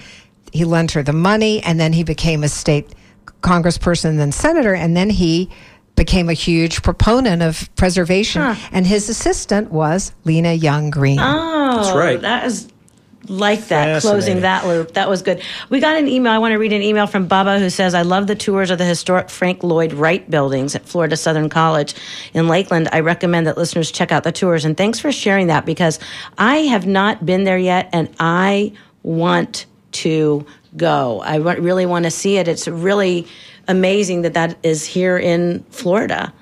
He 0.51 0.65
lent 0.65 0.91
her 0.91 1.01
the 1.01 1.13
money, 1.13 1.63
and 1.63 1.79
then 1.79 1.93
he 1.93 2.03
became 2.03 2.43
a 2.43 2.49
state 2.49 2.93
congressperson 3.41 4.05
and 4.05 4.19
then 4.19 4.31
senator, 4.31 4.73
and 4.73 4.95
then 4.95 5.09
he 5.09 5.49
became 5.95 6.29
a 6.29 6.33
huge 6.33 6.81
proponent 6.81 7.41
of 7.41 7.69
preservation. 7.75 8.41
Huh. 8.41 8.69
And 8.71 8.85
his 8.85 9.09
assistant 9.09 9.71
was 9.71 10.13
Lena 10.23 10.53
Young 10.53 10.89
Green. 10.89 11.19
Oh, 11.19 11.77
that's 11.77 11.95
right. 11.95 12.19
That 12.21 12.45
is 12.45 12.67
like 13.29 13.67
that, 13.67 14.01
closing 14.01 14.41
that 14.41 14.65
loop. 14.65 14.93
That 14.93 15.09
was 15.09 15.21
good. 15.21 15.41
We 15.69 15.79
got 15.79 15.97
an 15.97 16.07
email. 16.07 16.31
I 16.31 16.37
want 16.37 16.51
to 16.51 16.57
read 16.57 16.73
an 16.73 16.81
email 16.81 17.07
from 17.07 17.27
baba 17.27 17.59
who 17.59 17.69
says, 17.69 17.93
I 17.93 18.01
love 18.01 18.27
the 18.27 18.35
tours 18.35 18.69
of 18.69 18.77
the 18.77 18.85
historic 18.85 19.29
Frank 19.29 19.63
Lloyd 19.63 19.93
Wright 19.93 20.29
buildings 20.29 20.75
at 20.75 20.85
Florida 20.85 21.15
Southern 21.15 21.49
College 21.49 21.95
in 22.33 22.47
Lakeland. 22.47 22.89
I 22.91 22.99
recommend 22.99 23.47
that 23.47 23.57
listeners 23.57 23.91
check 23.91 24.11
out 24.11 24.23
the 24.23 24.31
tours. 24.31 24.65
And 24.65 24.75
thanks 24.75 24.99
for 24.99 25.11
sharing 25.11 25.47
that 25.47 25.65
because 25.65 25.99
I 26.37 26.57
have 26.57 26.85
not 26.85 27.25
been 27.25 27.43
there 27.43 27.57
yet 27.57 27.89
and 27.93 28.13
I 28.19 28.73
want 29.03 29.65
to 29.93 30.45
go. 30.75 31.21
I 31.21 31.37
really 31.37 31.85
want 31.85 32.05
to 32.05 32.11
see 32.11 32.37
it. 32.37 32.47
It's 32.47 32.67
really 32.67 33.27
amazing 33.67 34.23
that 34.23 34.33
that 34.33 34.57
is 34.63 34.85
here 34.85 35.17
in 35.17 35.63
Florida. 35.69 36.33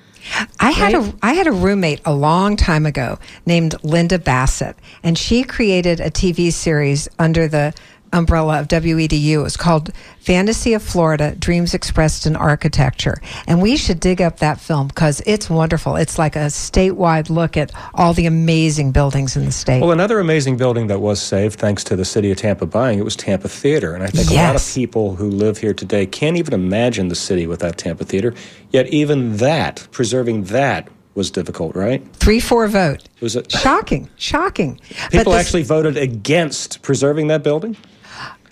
I 0.60 0.70
had 0.70 0.94
right? 0.94 1.14
a 1.14 1.16
I 1.22 1.32
had 1.34 1.46
a 1.46 1.52
roommate 1.52 2.00
a 2.04 2.12
long 2.14 2.56
time 2.56 2.86
ago 2.86 3.18
named 3.46 3.74
Linda 3.82 4.18
Bassett, 4.18 4.76
and 5.02 5.16
she 5.18 5.44
created 5.44 6.00
a 6.00 6.10
TV 6.10 6.52
series 6.52 7.08
under 7.18 7.48
the 7.48 7.74
umbrella 8.12 8.60
of 8.60 8.68
WEDU. 8.68 9.32
It 9.32 9.38
was 9.38 9.56
called 9.56 9.92
Fantasy 10.20 10.74
of 10.74 10.82
Florida 10.82 11.34
Dreams 11.36 11.74
Expressed 11.74 12.26
in 12.26 12.36
Architecture. 12.36 13.20
And 13.46 13.60
we 13.60 13.76
should 13.76 14.00
dig 14.00 14.22
up 14.22 14.38
that 14.38 14.60
film 14.60 14.88
because 14.88 15.22
it's 15.26 15.50
wonderful. 15.50 15.96
It's 15.96 16.18
like 16.18 16.36
a 16.36 16.46
statewide 16.46 17.30
look 17.30 17.56
at 17.56 17.72
all 17.94 18.14
the 18.14 18.26
amazing 18.26 18.92
buildings 18.92 19.36
in 19.36 19.44
the 19.44 19.52
state. 19.52 19.80
Well, 19.80 19.92
another 19.92 20.20
amazing 20.20 20.56
building 20.56 20.86
that 20.88 21.00
was 21.00 21.20
saved 21.20 21.58
thanks 21.58 21.82
to 21.84 21.96
the 21.96 22.04
city 22.04 22.30
of 22.30 22.38
Tampa 22.38 22.66
buying 22.66 22.98
it 22.98 23.04
was 23.04 23.16
Tampa 23.16 23.48
Theater. 23.48 23.94
And 23.94 24.04
I 24.04 24.08
think 24.08 24.30
yes. 24.30 24.32
a 24.32 24.46
lot 24.46 24.56
of 24.56 24.74
people 24.74 25.16
who 25.16 25.30
live 25.30 25.58
here 25.58 25.74
today 25.74 26.06
can't 26.06 26.36
even 26.36 26.54
imagine 26.54 27.08
the 27.08 27.14
city 27.14 27.46
without 27.46 27.78
Tampa 27.78 28.04
Theater. 28.04 28.34
Yet, 28.70 28.86
even 28.88 29.38
that, 29.38 29.86
preserving 29.90 30.44
that, 30.44 30.88
was 31.14 31.30
difficult, 31.30 31.76
right? 31.76 32.02
Three 32.14 32.40
four 32.40 32.66
vote. 32.68 33.04
It 33.04 33.22
Was 33.22 33.36
it 33.36 33.50
shocking? 33.50 34.08
Shocking. 34.16 34.80
People 35.10 35.34
actually 35.34 35.62
voted 35.62 35.96
against 35.96 36.82
preserving 36.82 37.26
that 37.28 37.42
building. 37.42 37.76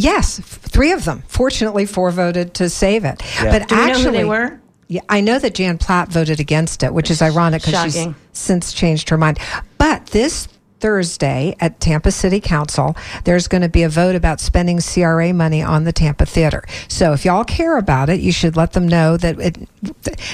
Yes, 0.01 0.41
three 0.41 0.93
of 0.93 1.05
them. 1.05 1.23
Fortunately, 1.29 1.87
four 1.87 2.11
voted 2.11 2.55
to 2.55 2.71
save 2.71 3.05
it. 3.05 3.23
Yeah. 3.43 3.59
But 3.59 3.69
Do 3.69 3.75
actually, 3.75 4.05
know 4.05 4.11
who 4.11 4.17
they 4.17 4.25
were? 4.25 4.61
Yeah, 4.89 5.03
I 5.09 5.21
know 5.21 5.39
that 5.39 5.55
Jan 5.55 5.79
Platt 5.79 6.09
voted 6.09 6.41
against 6.41 6.83
it, 6.83 6.93
which 6.93 7.11
is 7.11 7.23
ironic 7.23 7.65
because 7.65 7.95
she's 7.95 8.15
since 8.33 8.73
changed 8.73 9.11
her 9.11 9.19
mind. 9.19 9.39
But 9.79 10.07
this 10.07 10.49
Thursday 10.81 11.55
at 11.61 11.79
Tampa 11.81 12.11
City 12.11 12.41
Council, 12.41 12.97
there's 13.25 13.47
going 13.47 13.63
to 13.63 13.69
be 13.69 13.83
a 13.83 13.89
vote 13.89 14.17
about 14.17 14.41
spending 14.41 14.81
CRA 14.81 15.33
money 15.33 15.63
on 15.63 15.85
the 15.85 15.93
Tampa 15.93 16.27
Theater. 16.27 16.65
So 16.89 17.13
if 17.13 17.25
y'all 17.25 17.45
care 17.45 17.77
about 17.77 18.09
it, 18.09 18.21
you 18.21 18.33
should 18.33 18.57
let 18.57 18.73
them 18.73 18.89
know 18.89 19.17
that 19.19 19.39
it, 19.39 19.69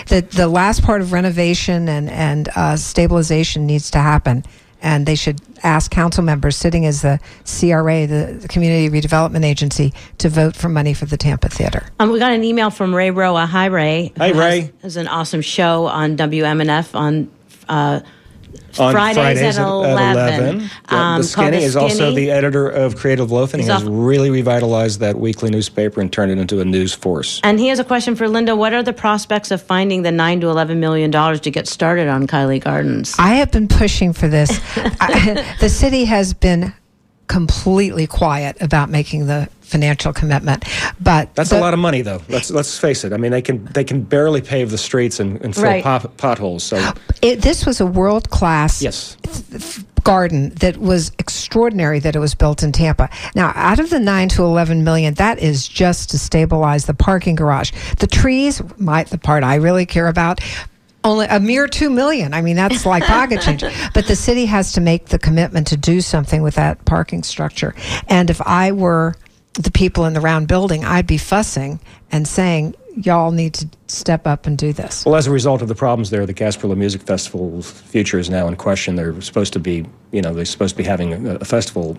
that 0.06 0.30
the 0.30 0.48
last 0.48 0.82
part 0.82 1.00
of 1.00 1.12
renovation 1.12 1.88
and 1.88 2.08
and 2.08 2.48
uh, 2.54 2.76
stabilization 2.76 3.66
needs 3.66 3.90
to 3.90 3.98
happen 3.98 4.44
and 4.82 5.06
they 5.06 5.14
should 5.14 5.40
ask 5.62 5.90
council 5.90 6.22
members 6.22 6.56
sitting 6.56 6.86
as 6.86 7.02
the 7.02 7.18
CRA, 7.44 8.06
the, 8.06 8.38
the, 8.40 8.48
Community 8.48 8.88
Redevelopment 8.88 9.44
Agency, 9.44 9.92
to 10.18 10.28
vote 10.28 10.54
for 10.54 10.68
money 10.68 10.94
for 10.94 11.06
the 11.06 11.16
Tampa 11.16 11.48
Theater. 11.48 11.86
Um, 11.98 12.10
we 12.12 12.18
got 12.18 12.32
an 12.32 12.44
email 12.44 12.70
from 12.70 12.94
Ray 12.94 13.10
Roa. 13.10 13.46
Hi, 13.46 13.66
Ray. 13.66 14.12
Hi, 14.16 14.30
Ray. 14.30 14.72
Has 14.82 14.96
an 14.96 15.08
awesome 15.08 15.42
show 15.42 15.86
on 15.86 16.16
WMNF 16.16 16.94
on. 16.94 17.30
Uh, 17.68 18.00
on 18.78 18.92
Fridays, 18.92 19.16
Fridays 19.16 19.58
at, 19.58 19.62
at 19.62 19.68
11. 19.68 20.48
11. 20.48 20.70
Um, 20.88 21.20
the 21.20 21.26
Skinny 21.26 21.62
is 21.62 21.76
also 21.76 22.12
the 22.12 22.30
editor 22.30 22.68
of 22.68 22.96
Creative 22.96 23.30
Loaf, 23.30 23.54
and 23.54 23.62
he 23.62 23.68
has 23.68 23.84
really 23.84 24.30
revitalized 24.30 25.00
that 25.00 25.18
weekly 25.18 25.50
newspaper 25.50 26.00
and 26.00 26.12
turned 26.12 26.32
it 26.32 26.38
into 26.38 26.60
a 26.60 26.64
news 26.64 26.94
force. 26.94 27.40
And 27.42 27.58
he 27.58 27.68
has 27.68 27.78
a 27.78 27.84
question 27.84 28.16
for 28.16 28.28
Linda. 28.28 28.56
What 28.56 28.72
are 28.72 28.82
the 28.82 28.92
prospects 28.92 29.50
of 29.50 29.62
finding 29.62 30.02
the 30.02 30.12
9 30.12 30.40
to 30.40 30.48
11 30.48 30.80
million 30.80 31.10
dollars 31.10 31.40
to 31.40 31.50
get 31.50 31.66
started 31.66 32.08
on 32.08 32.26
Kiley 32.26 32.62
Gardens? 32.62 33.14
I 33.18 33.34
have 33.34 33.50
been 33.50 33.68
pushing 33.68 34.12
for 34.12 34.28
this. 34.28 34.60
I, 35.00 35.54
the 35.60 35.68
city 35.68 36.04
has 36.04 36.34
been 36.34 36.74
completely 37.26 38.06
quiet 38.06 38.56
about 38.60 38.88
making 38.88 39.26
the 39.26 39.48
financial 39.66 40.12
commitment. 40.12 40.64
But 41.00 41.34
that's 41.34 41.50
the, 41.50 41.58
a 41.58 41.60
lot 41.60 41.74
of 41.74 41.80
money, 41.80 42.02
though. 42.02 42.22
Let's 42.28 42.50
let's 42.50 42.78
face 42.78 43.04
it. 43.04 43.12
I 43.12 43.16
mean, 43.16 43.32
they 43.32 43.42
can 43.42 43.64
they 43.66 43.84
can 43.84 44.02
barely 44.02 44.40
pave 44.40 44.70
the 44.70 44.78
streets 44.78 45.20
and, 45.20 45.40
and 45.42 45.54
fill 45.54 45.64
right. 45.64 45.82
pot, 45.82 46.16
potholes. 46.16 46.64
So 46.64 46.92
it, 47.22 47.42
this 47.42 47.66
was 47.66 47.80
a 47.80 47.86
world 47.86 48.30
class 48.30 48.80
yes. 48.80 49.16
garden 50.04 50.50
that 50.60 50.76
was 50.78 51.10
extraordinary 51.18 51.98
that 51.98 52.16
it 52.16 52.20
was 52.20 52.34
built 52.34 52.62
in 52.62 52.72
Tampa. 52.72 53.10
Now, 53.34 53.52
out 53.54 53.80
of 53.80 53.90
the 53.90 54.00
nine 54.00 54.28
to 54.30 54.44
eleven 54.44 54.84
million, 54.84 55.14
that 55.14 55.38
is 55.38 55.66
just 55.66 56.10
to 56.10 56.18
stabilize 56.18 56.86
the 56.86 56.94
parking 56.94 57.34
garage. 57.34 57.72
The 57.98 58.06
trees, 58.06 58.62
my 58.78 59.04
the 59.04 59.18
part 59.18 59.42
I 59.42 59.56
really 59.56 59.86
care 59.86 60.08
about 60.08 60.40
only 61.06 61.26
a 61.26 61.40
mere 61.40 61.68
two 61.68 61.88
million. 61.88 62.34
I 62.34 62.42
mean, 62.42 62.56
that's 62.56 62.84
like 62.84 63.04
pocket 63.04 63.40
change. 63.40 63.64
But 63.94 64.06
the 64.06 64.16
city 64.16 64.46
has 64.46 64.72
to 64.72 64.80
make 64.80 65.06
the 65.06 65.18
commitment 65.18 65.68
to 65.68 65.76
do 65.76 66.00
something 66.00 66.42
with 66.42 66.56
that 66.56 66.84
parking 66.84 67.22
structure. 67.22 67.74
And 68.08 68.28
if 68.28 68.40
I 68.42 68.72
were 68.72 69.14
the 69.56 69.70
people 69.70 70.04
in 70.04 70.12
the 70.12 70.20
round 70.20 70.48
building, 70.48 70.84
I'd 70.84 71.06
be 71.06 71.18
fussing 71.18 71.80
and 72.10 72.26
saying, 72.26 72.74
y'all 72.96 73.30
need 73.30 73.54
to 73.54 73.68
step 73.88 74.26
up 74.26 74.46
and 74.46 74.56
do 74.56 74.72
this. 74.72 75.04
Well, 75.04 75.16
as 75.16 75.26
a 75.26 75.30
result 75.30 75.62
of 75.62 75.68
the 75.68 75.74
problems 75.74 76.10
there, 76.10 76.24
the 76.26 76.34
Gasparilla 76.34 76.76
Music 76.76 77.02
Festival's 77.02 77.70
future 77.70 78.18
is 78.18 78.30
now 78.30 78.48
in 78.48 78.56
question. 78.56 78.96
They're 78.96 79.20
supposed 79.20 79.52
to 79.54 79.58
be, 79.58 79.86
you 80.12 80.22
know, 80.22 80.32
they're 80.32 80.44
supposed 80.44 80.74
to 80.76 80.78
be 80.78 80.84
having 80.84 81.26
a, 81.26 81.36
a 81.36 81.44
festival 81.44 81.96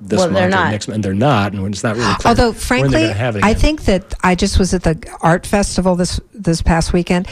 this 0.00 0.18
well, 0.18 0.30
month 0.30 0.46
or 0.46 0.48
next 0.48 0.88
month, 0.88 0.94
and 0.96 1.04
they're 1.04 1.14
not, 1.14 1.52
and 1.52 1.66
it's 1.66 1.82
not 1.82 1.96
really 1.96 2.14
clear. 2.14 2.30
Although, 2.30 2.52
frankly, 2.52 3.10
I 3.10 3.54
think 3.54 3.84
that 3.84 4.14
I 4.22 4.34
just 4.34 4.58
was 4.58 4.72
at 4.72 4.82
the 4.82 5.18
art 5.20 5.46
festival 5.46 5.96
this 5.96 6.20
this 6.32 6.62
past 6.62 6.92
weekend, 6.92 7.28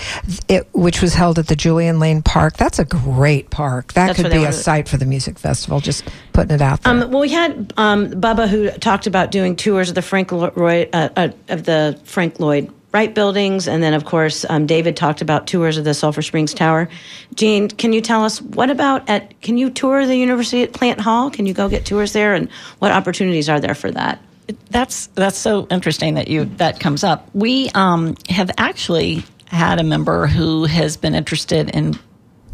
it, 0.48 0.68
which 0.72 1.00
was 1.00 1.14
held 1.14 1.38
at 1.38 1.46
the 1.46 1.56
Julian 1.56 1.98
Lane 1.98 2.22
Park. 2.22 2.56
That's 2.56 2.78
a 2.78 2.84
great 2.84 3.50
park. 3.50 3.94
That 3.94 4.08
That's 4.08 4.22
could 4.22 4.30
be 4.30 4.44
a 4.44 4.52
site 4.52 4.88
for 4.88 4.96
the 4.96 5.06
music 5.06 5.38
festival. 5.38 5.80
Just 5.80 6.04
putting 6.32 6.54
it 6.54 6.60
out 6.60 6.82
there. 6.82 6.92
Um, 6.92 7.10
well, 7.10 7.20
we 7.20 7.30
had 7.30 7.72
um, 7.76 8.10
Bubba 8.10 8.48
who 8.48 8.70
talked 8.70 9.06
about 9.06 9.30
doing 9.30 9.56
tours 9.56 9.88
of 9.88 9.94
the 9.94 10.02
Frank 10.02 10.30
Lloyd 10.32 10.90
uh, 10.92 11.08
uh, 11.16 11.28
of 11.48 11.64
the 11.64 11.98
Frank 12.04 12.38
Lloyd 12.38 12.72
Wright 12.90 13.14
buildings, 13.14 13.68
and 13.68 13.82
then 13.82 13.92
of 13.94 14.04
course 14.04 14.46
um, 14.48 14.66
David 14.66 14.96
talked 14.96 15.20
about 15.20 15.46
tours 15.46 15.76
of 15.76 15.84
the 15.84 15.92
Sulphur 15.92 16.22
Springs 16.22 16.54
Tower. 16.54 16.88
Jean, 17.34 17.68
can 17.68 17.92
you 17.92 18.00
tell 18.00 18.24
us 18.24 18.40
what 18.40 18.70
about 18.70 19.08
at? 19.08 19.40
Can 19.42 19.58
you 19.58 19.70
tour 19.70 20.06
the 20.06 20.16
University 20.16 20.62
at 20.62 20.72
Plant 20.72 21.00
Hall? 21.00 21.30
Can 21.30 21.46
you 21.46 21.52
go 21.52 21.68
get 21.68 21.84
tours 21.84 22.12
there, 22.12 22.34
and 22.34 22.50
what 22.78 22.92
opportunities 22.92 23.48
are 23.48 23.60
there 23.60 23.74
for 23.74 23.90
that? 23.90 24.22
That's 24.70 25.08
that's 25.08 25.36
so 25.36 25.66
interesting 25.70 26.14
that 26.14 26.28
you 26.28 26.46
that 26.56 26.80
comes 26.80 27.04
up. 27.04 27.28
We 27.34 27.68
um, 27.74 28.16
have 28.30 28.50
actually 28.56 29.24
had 29.46 29.80
a 29.80 29.84
member 29.84 30.26
who 30.26 30.64
has 30.64 30.96
been 30.96 31.14
interested 31.14 31.70
in 31.70 31.98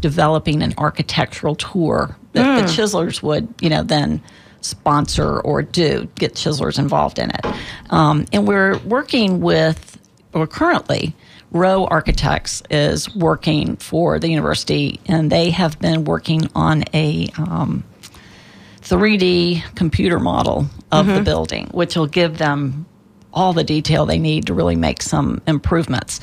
developing 0.01 0.61
an 0.61 0.73
architectural 0.77 1.55
tour 1.55 2.15
that 2.33 2.45
mm. 2.45 2.55
the 2.57 2.61
hmm. 2.61 2.81
Chiselers 2.81 3.23
would, 3.23 3.53
you 3.59 3.69
know, 3.69 3.83
then 3.83 4.21
sponsor 4.61 5.39
or 5.39 5.61
do 5.61 6.07
get 6.15 6.33
Chiselers 6.33 6.79
involved 6.79 7.19
in 7.19 7.31
it. 7.31 7.45
Um, 7.89 8.25
and 8.31 8.47
we're 8.47 8.77
working 8.79 9.39
with, 9.41 9.99
or 10.35 10.45
currently, 10.45 11.15
Rowe 11.51 11.85
Architects 11.85 12.61
is 12.69 13.13
working 13.15 13.77
for 13.77 14.19
the 14.19 14.29
university, 14.29 14.99
and 15.07 15.31
they 15.31 15.49
have 15.51 15.79
been 15.79 16.03
working 16.03 16.49
on 16.53 16.83
a 16.93 17.29
um, 17.37 17.83
3D 18.81 19.75
computer 19.75 20.19
model 20.19 20.67
of 20.91 21.07
the 21.07 21.21
building, 21.21 21.67
which 21.71 21.95
will 21.95 22.07
give 22.07 22.37
them 22.37 22.85
all 23.33 23.53
the 23.53 23.63
detail 23.63 24.05
they 24.05 24.19
need 24.19 24.47
to 24.47 24.53
really 24.53 24.75
make 24.75 25.01
some 25.01 25.41
improvements. 25.47 26.21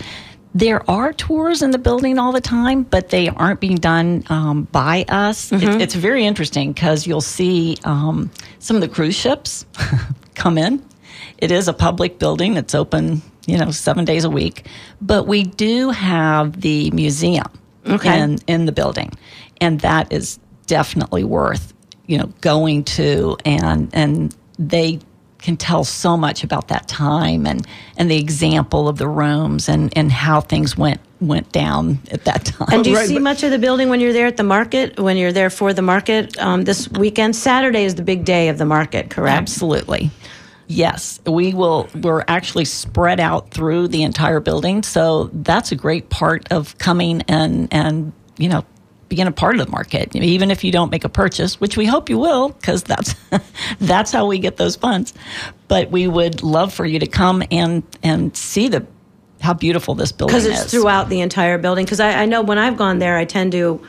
There 0.54 0.88
are 0.90 1.14
tours 1.14 1.62
in 1.62 1.70
the 1.70 1.78
building 1.78 2.18
all 2.18 2.32
the 2.32 2.40
time, 2.40 2.82
but 2.82 3.08
they 3.08 3.28
aren't 3.28 3.60
being 3.60 3.76
done 3.76 4.24
um, 4.28 4.64
by 4.64 5.06
us. 5.08 5.50
It's, 5.50 5.64
it's 5.64 5.94
very 5.94 6.26
interesting 6.26 6.72
because 6.72 7.06
you'll 7.06 7.22
see 7.22 7.78
um, 7.84 8.30
some 8.58 8.76
of 8.76 8.82
the 8.82 8.88
cruise 8.88 9.16
ships 9.16 9.64
come 10.34 10.58
in. 10.58 10.84
It 11.38 11.50
is 11.50 11.68
a 11.68 11.72
public 11.72 12.18
building. 12.18 12.56
It's 12.58 12.74
open, 12.74 13.22
you 13.46 13.58
know, 13.58 13.70
seven 13.70 14.04
days 14.04 14.24
a 14.24 14.30
week. 14.30 14.66
But 15.00 15.26
we 15.26 15.42
do 15.44 15.90
have 15.90 16.60
the 16.60 16.90
museum 16.92 17.46
Okay. 17.86 18.20
in, 18.20 18.38
in 18.46 18.66
the 18.66 18.72
building. 18.72 19.10
And 19.60 19.80
that 19.80 20.12
is 20.12 20.38
definitely 20.66 21.24
worth, 21.24 21.74
you 22.06 22.18
know, 22.18 22.26
going 22.40 22.84
to 22.84 23.36
and 23.44 23.90
and 23.92 24.34
they 24.58 25.00
can 25.40 25.56
tell 25.56 25.82
so 25.82 26.16
much 26.16 26.44
about 26.44 26.68
that 26.68 26.86
time 26.86 27.46
and, 27.46 27.66
and 27.96 28.08
the 28.08 28.16
example 28.16 28.86
of 28.86 28.96
the 28.98 29.08
rooms 29.08 29.68
and, 29.68 29.92
and 29.98 30.12
how 30.12 30.40
things 30.40 30.76
went 30.78 31.00
went 31.20 31.50
down 31.50 31.98
at 32.12 32.24
that 32.24 32.44
time. 32.44 32.68
And 32.72 32.84
do 32.84 32.90
you 32.90 32.96
Right, 32.96 33.08
see 33.08 33.14
but- 33.14 33.22
much 33.22 33.42
of 33.42 33.50
the 33.50 33.58
building 33.58 33.88
when 33.88 33.98
you're 34.00 34.12
there 34.12 34.26
at 34.28 34.36
the 34.36 34.44
market? 34.44 35.00
When 35.00 35.16
you're 35.16 35.32
there 35.32 35.50
for 35.50 35.72
the 35.72 35.82
market 35.82 36.38
um, 36.40 36.62
this 36.62 36.88
weekend? 36.90 37.34
Saturday 37.34 37.84
is 37.84 37.96
the 37.96 38.02
big 38.02 38.24
day 38.24 38.48
of 38.48 38.58
the 38.58 38.64
market, 38.64 39.10
correct? 39.10 39.36
Absolutely. 39.40 40.10
Yes, 40.72 41.20
we 41.26 41.52
will. 41.52 41.88
We're 41.94 42.24
actually 42.26 42.64
spread 42.64 43.20
out 43.20 43.50
through 43.50 43.88
the 43.88 44.02
entire 44.02 44.40
building, 44.40 44.82
so 44.82 45.30
that's 45.32 45.70
a 45.70 45.76
great 45.76 46.08
part 46.08 46.50
of 46.50 46.78
coming 46.78 47.22
and 47.28 47.68
and 47.70 48.12
you 48.38 48.48
know 48.48 48.64
being 49.08 49.26
a 49.26 49.32
part 49.32 49.58
of 49.58 49.66
the 49.66 49.70
market. 49.70 50.16
Even 50.16 50.50
if 50.50 50.64
you 50.64 50.72
don't 50.72 50.90
make 50.90 51.04
a 51.04 51.08
purchase, 51.10 51.60
which 51.60 51.76
we 51.76 51.84
hope 51.84 52.08
you 52.08 52.18
will, 52.18 52.48
because 52.48 52.82
that's 52.82 53.14
that's 53.80 54.12
how 54.12 54.26
we 54.26 54.38
get 54.38 54.56
those 54.56 54.74
funds. 54.74 55.12
But 55.68 55.90
we 55.90 56.08
would 56.08 56.42
love 56.42 56.72
for 56.72 56.86
you 56.86 56.98
to 57.00 57.06
come 57.06 57.42
and 57.50 57.82
and 58.02 58.34
see 58.34 58.68
the 58.68 58.86
how 59.42 59.52
beautiful 59.52 59.94
this 59.94 60.10
building 60.10 60.36
is. 60.36 60.44
Because 60.44 60.62
it's 60.62 60.70
throughout 60.70 61.10
the 61.10 61.20
entire 61.20 61.58
building. 61.58 61.84
Because 61.84 62.00
I, 62.00 62.22
I 62.22 62.26
know 62.26 62.40
when 62.40 62.58
I've 62.58 62.78
gone 62.78 62.98
there, 62.98 63.18
I 63.18 63.26
tend 63.26 63.52
to 63.52 63.86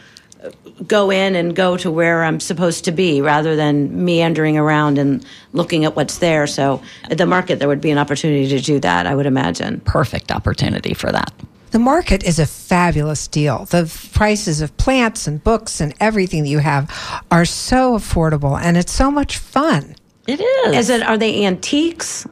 go 0.85 1.09
in 1.09 1.35
and 1.35 1.55
go 1.55 1.77
to 1.77 1.89
where 1.91 2.23
I'm 2.23 2.39
supposed 2.39 2.85
to 2.85 2.91
be 2.91 3.21
rather 3.21 3.55
than 3.55 4.03
meandering 4.03 4.57
around 4.57 4.97
and 4.97 5.25
looking 5.53 5.85
at 5.85 5.95
what's 5.95 6.17
there. 6.17 6.47
So 6.47 6.81
at 7.05 7.17
the 7.17 7.25
market, 7.25 7.59
there 7.59 7.67
would 7.67 7.81
be 7.81 7.91
an 7.91 7.97
opportunity 7.97 8.47
to 8.49 8.59
do 8.59 8.79
that, 8.79 9.07
I 9.07 9.15
would 9.15 9.25
imagine. 9.25 9.79
perfect 9.81 10.31
opportunity 10.31 10.93
for 10.93 11.11
that. 11.11 11.31
The 11.71 11.79
market 11.79 12.23
is 12.23 12.37
a 12.37 12.45
fabulous 12.45 13.27
deal. 13.27 13.65
The 13.65 13.91
prices 14.13 14.61
of 14.61 14.75
plants 14.77 15.25
and 15.25 15.43
books 15.43 15.81
and 15.81 15.95
everything 15.99 16.43
that 16.43 16.49
you 16.49 16.59
have 16.59 16.91
are 17.31 17.45
so 17.45 17.97
affordable 17.97 18.59
and 18.59 18.77
it's 18.77 18.91
so 18.91 19.09
much 19.09 19.37
fun. 19.39 19.95
It 20.27 20.39
is. 20.39 20.75
Is 20.77 20.89
it? 20.89 21.01
Are 21.01 21.17
they 21.17 21.45
antiques? 21.45 22.27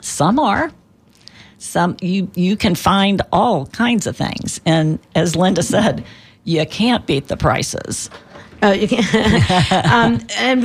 Some 0.00 0.38
are. 0.38 0.70
Some 1.58 1.96
you 2.00 2.30
you 2.34 2.56
can 2.56 2.74
find 2.74 3.22
all 3.32 3.66
kinds 3.66 4.06
of 4.06 4.16
things, 4.16 4.60
and 4.66 4.98
as 5.14 5.34
Linda 5.34 5.62
said, 5.62 6.04
you 6.44 6.64
can't 6.66 7.06
beat 7.06 7.28
the 7.28 7.36
prices. 7.36 8.10
Uh, 8.62 8.68
you 8.68 8.88
can, 8.88 9.02
um, 9.90 10.20
and 10.38 10.64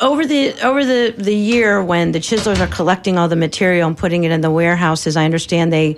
over 0.00 0.26
the 0.26 0.52
over 0.62 0.84
the 0.84 1.14
the 1.16 1.34
year 1.34 1.82
when 1.82 2.12
the 2.12 2.18
chiselers 2.18 2.60
are 2.60 2.66
collecting 2.66 3.18
all 3.18 3.28
the 3.28 3.36
material 3.36 3.88
and 3.88 3.96
putting 3.96 4.24
it 4.24 4.30
in 4.30 4.40
the 4.40 4.50
warehouses, 4.50 5.16
I 5.16 5.24
understand 5.24 5.72
they 5.72 5.96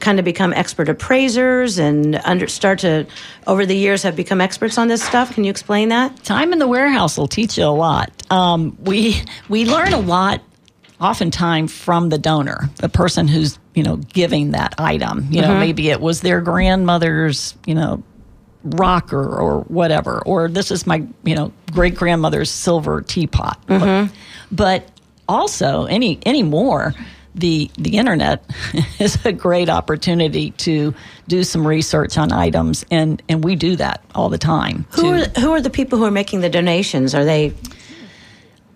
kind 0.00 0.18
of 0.18 0.24
become 0.24 0.52
expert 0.52 0.88
appraisers 0.88 1.78
and 1.78 2.16
under, 2.24 2.46
start 2.46 2.78
to 2.80 3.06
over 3.46 3.66
the 3.66 3.76
years 3.76 4.02
have 4.02 4.16
become 4.16 4.40
experts 4.40 4.78
on 4.78 4.88
this 4.88 5.02
stuff. 5.02 5.34
Can 5.34 5.44
you 5.44 5.50
explain 5.50 5.88
that? 5.88 6.22
Time 6.24 6.52
in 6.52 6.58
the 6.58 6.68
warehouse 6.68 7.18
will 7.18 7.28
teach 7.28 7.58
you 7.58 7.64
a 7.64 7.66
lot. 7.66 8.10
Um, 8.30 8.76
we 8.80 9.20
we 9.48 9.66
learn 9.66 9.92
a 9.92 9.98
lot, 9.98 10.40
oftentimes 11.00 11.72
from 11.72 12.08
the 12.08 12.18
donor, 12.18 12.70
the 12.76 12.88
person 12.88 13.28
who's 13.28 13.58
you 13.74 13.82
know 13.82 13.96
giving 13.96 14.52
that 14.52 14.74
item. 14.78 15.26
You 15.30 15.42
know, 15.42 15.58
maybe 15.58 15.90
it 15.90 16.00
was 16.00 16.20
their 16.20 16.40
grandmother's 16.40 17.56
you 17.66 17.74
know 17.74 18.02
rocker 18.64 19.24
or 19.24 19.60
whatever, 19.62 20.22
or 20.24 20.48
this 20.48 20.70
is 20.70 20.86
my 20.86 21.06
you 21.22 21.34
know 21.34 21.52
great 21.72 21.94
grandmother's 21.94 22.50
silver 22.50 23.02
teapot. 23.02 23.60
But, 23.66 24.12
but 24.50 24.90
also 25.28 25.84
any 25.84 26.18
anymore. 26.26 26.94
The, 27.36 27.68
the 27.76 27.98
internet 27.98 28.48
is 29.00 29.18
a 29.26 29.32
great 29.32 29.68
opportunity 29.68 30.52
to 30.52 30.94
do 31.26 31.42
some 31.42 31.66
research 31.66 32.16
on 32.16 32.30
items, 32.30 32.84
and, 32.92 33.20
and 33.28 33.42
we 33.42 33.56
do 33.56 33.74
that 33.74 34.04
all 34.14 34.28
the 34.28 34.38
time. 34.38 34.86
Who 34.92 35.14
are 35.14 35.24
who 35.40 35.50
are 35.50 35.60
the 35.60 35.68
people 35.68 35.98
who 35.98 36.04
are 36.04 36.12
making 36.12 36.42
the 36.42 36.48
donations? 36.48 37.12
Are 37.12 37.24
they 37.24 37.52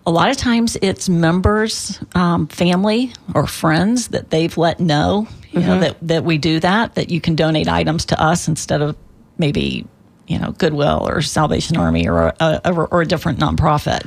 a 0.05 0.11
lot 0.11 0.29
of 0.29 0.37
times 0.37 0.75
it's 0.81 1.07
members, 1.07 1.99
um, 2.15 2.47
family, 2.47 3.13
or 3.35 3.45
friends 3.45 4.09
that 4.09 4.29
they've 4.29 4.57
let 4.57 4.79
know, 4.79 5.27
you 5.51 5.59
know, 5.59 5.79
that, 5.79 5.97
that 6.01 6.23
we 6.23 6.37
do 6.37 6.59
that, 6.59 6.95
that 6.95 7.09
you 7.09 7.21
can 7.21 7.35
donate 7.35 7.67
items 7.67 8.05
to 8.05 8.19
us 8.19 8.47
instead 8.47 8.81
of 8.81 8.97
maybe, 9.39 9.87
you 10.27 10.37
know, 10.37 10.51
Goodwill 10.51 11.07
or 11.07 11.21
Salvation 11.21 11.77
Army 11.77 12.07
or 12.07 12.33
a, 12.39 12.87
or 12.91 13.01
a 13.01 13.05
different 13.05 13.39
nonprofit. 13.39 14.05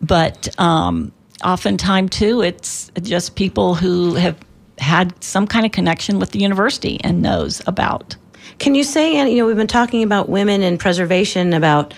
But 0.00 0.48
um, 0.60 1.12
oftentimes, 1.44 2.10
too, 2.10 2.42
it's 2.42 2.90
just 3.02 3.34
people 3.34 3.74
who 3.74 4.14
have 4.14 4.36
had 4.78 5.22
some 5.22 5.46
kind 5.46 5.66
of 5.66 5.72
connection 5.72 6.18
with 6.18 6.30
the 6.30 6.38
university 6.38 7.00
and 7.02 7.22
knows 7.22 7.62
about. 7.66 8.16
Can 8.58 8.74
you 8.74 8.84
say, 8.84 9.16
and 9.16 9.30
you 9.30 9.38
know, 9.38 9.46
we've 9.46 9.56
been 9.56 9.66
talking 9.66 10.02
about 10.02 10.28
women 10.28 10.62
and 10.62 10.78
preservation, 10.78 11.52
about 11.54 11.94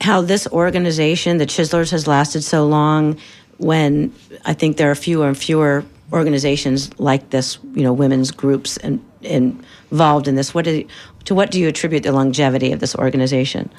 how 0.00 0.20
this 0.20 0.46
organization, 0.48 1.38
the 1.38 1.46
Chiselers, 1.46 1.90
has 1.90 2.06
lasted 2.06 2.42
so 2.42 2.66
long 2.66 3.18
when 3.58 4.12
I 4.44 4.54
think 4.54 4.76
there 4.76 4.90
are 4.90 4.94
fewer 4.94 5.26
and 5.28 5.36
fewer 5.36 5.84
organizations 6.12 6.98
like 6.98 7.30
this, 7.30 7.58
you 7.74 7.82
know, 7.82 7.92
women's 7.92 8.30
groups 8.30 8.76
and, 8.78 9.04
and 9.22 9.62
involved 9.90 10.28
in 10.28 10.36
this. 10.36 10.54
What 10.54 10.66
you, 10.66 10.88
to 11.28 11.34
what 11.34 11.50
do 11.50 11.60
you 11.60 11.68
attribute 11.68 12.04
the 12.04 12.12
longevity 12.12 12.72
of 12.72 12.80
this 12.80 12.96
organization? 12.96 13.70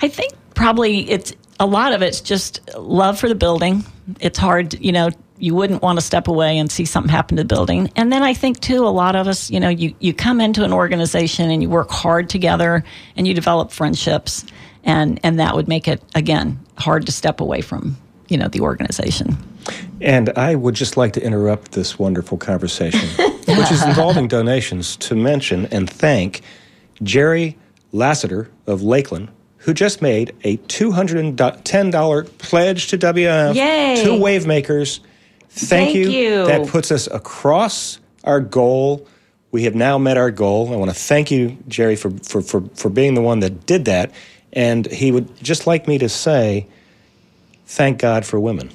I 0.00 0.08
think 0.08 0.34
probably 0.54 1.08
it's 1.10 1.32
a 1.58 1.64
lot 1.64 1.94
of 1.94 2.02
it's 2.02 2.20
just 2.20 2.60
love 2.76 3.18
for 3.18 3.26
the 3.26 3.34
building. 3.34 3.86
It's 4.20 4.38
hard, 4.38 4.74
you 4.74 4.92
know, 4.92 5.08
you 5.38 5.54
wouldn't 5.54 5.80
want 5.80 5.98
to 5.98 6.04
step 6.04 6.28
away 6.28 6.58
and 6.58 6.70
see 6.70 6.84
something 6.84 7.10
happen 7.10 7.38
to 7.38 7.42
the 7.42 7.46
building. 7.46 7.90
And 7.96 8.12
then 8.12 8.22
I 8.22 8.34
think 8.34 8.60
too, 8.60 8.84
a 8.84 8.92
lot 8.92 9.16
of 9.16 9.26
us, 9.26 9.50
you 9.50 9.58
know, 9.60 9.70
you, 9.70 9.94
you 9.98 10.12
come 10.12 10.42
into 10.42 10.62
an 10.62 10.74
organization 10.74 11.50
and 11.50 11.62
you 11.62 11.70
work 11.70 11.90
hard 11.90 12.28
together 12.28 12.84
and 13.16 13.26
you 13.26 13.32
develop 13.32 13.72
friendships 13.72 14.44
and, 14.84 15.18
and 15.22 15.40
that 15.40 15.54
would 15.54 15.68
make 15.68 15.88
it 15.88 16.02
again 16.14 16.60
hard 16.76 17.06
to 17.06 17.12
step 17.12 17.40
away 17.40 17.62
from, 17.62 17.96
you 18.28 18.36
know, 18.36 18.48
the 18.48 18.60
organization. 18.60 19.38
And 20.02 20.28
I 20.36 20.54
would 20.54 20.74
just 20.74 20.98
like 20.98 21.14
to 21.14 21.22
interrupt 21.24 21.72
this 21.72 21.98
wonderful 21.98 22.36
conversation, 22.36 23.08
which 23.58 23.72
is 23.72 23.84
involving 23.84 24.28
donations, 24.28 24.96
to 24.96 25.14
mention 25.14 25.66
and 25.66 25.88
thank 25.88 26.42
Jerry 27.02 27.56
Lassiter 27.92 28.50
of 28.66 28.82
Lakeland, 28.82 29.28
who 29.58 29.74
just 29.74 30.02
made 30.02 30.34
a 30.44 30.56
$210 30.58 32.38
pledge 32.38 32.88
to 32.88 32.98
WMNF 32.98 33.54
Yay. 33.54 34.02
to 34.04 34.10
Wavemakers. 34.10 35.00
Thank, 35.50 35.92
Thank 35.92 35.94
you. 35.94 36.46
That 36.46 36.68
puts 36.68 36.92
us 36.92 37.06
across 37.08 37.98
our 38.24 38.40
goal. 38.40 39.06
We 39.50 39.64
have 39.64 39.74
now 39.74 39.98
met 39.98 40.16
our 40.16 40.30
goal. 40.30 40.72
I 40.72 40.76
want 40.76 40.90
to 40.90 40.96
thank 40.96 41.30
you, 41.30 41.56
Jerry, 41.68 41.96
for, 41.96 42.10
for, 42.10 42.42
for, 42.42 42.60
for 42.74 42.90
being 42.90 43.14
the 43.14 43.22
one 43.22 43.40
that 43.40 43.66
did 43.66 43.86
that. 43.86 44.12
And 44.52 44.86
he 44.86 45.10
would 45.10 45.42
just 45.42 45.66
like 45.66 45.88
me 45.88 45.98
to 45.98 46.08
say, 46.08 46.66
thank 47.66 47.98
God 47.98 48.24
for 48.26 48.38
women. 48.38 48.70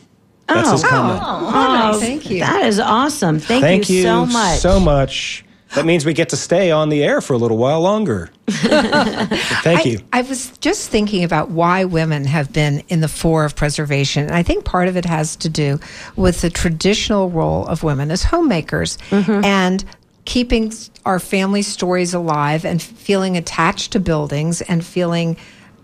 That's 0.47 0.71
his 0.71 0.83
oh. 0.83 0.87
comment. 0.87 1.19
Oh, 1.23 1.93
oh 1.93 1.99
Thank 1.99 2.29
you. 2.29 2.39
That 2.39 2.65
is 2.65 2.79
awesome. 2.79 3.39
Thank, 3.39 3.63
Thank 3.63 3.89
you, 3.89 4.03
so 4.03 4.25
much. 4.25 4.59
So 4.59 4.79
much. 4.79 5.45
That 5.75 5.85
means 5.85 6.05
we 6.05 6.13
get 6.13 6.29
to 6.29 6.37
stay 6.37 6.69
on 6.69 6.89
the 6.89 7.03
air 7.03 7.19
for 7.19 7.33
a 7.33 7.37
little 7.37 7.57
while 7.57 7.81
longer. 7.81 8.29
Thank 8.47 9.85
you. 9.85 9.99
I 10.13 10.21
was 10.21 10.55
just 10.59 10.89
thinking 10.89 11.23
about 11.23 11.49
why 11.49 11.85
women 11.85 12.25
have 12.25 12.53
been 12.53 12.83
in 12.89 13.01
the 13.01 13.07
fore 13.07 13.43
of 13.43 13.55
preservation. 13.55 14.25
And 14.25 14.35
I 14.35 14.43
think 14.43 14.65
part 14.65 14.87
of 14.87 14.97
it 14.97 15.05
has 15.05 15.35
to 15.37 15.49
do 15.49 15.79
with 16.15 16.41
the 16.41 16.51
traditional 16.51 17.29
role 17.31 17.65
of 17.65 17.81
women 17.81 18.11
as 18.11 18.23
homemakers 18.23 18.97
mm-hmm. 19.09 19.43
and 19.43 19.83
keeping 20.25 20.71
our 21.05 21.19
family 21.19 21.63
stories 21.63 22.13
alive 22.13 22.65
and 22.65 22.81
feeling 22.81 23.35
attached 23.35 23.93
to 23.93 23.99
buildings 23.99 24.61
and 24.61 24.85
feeling 24.85 25.37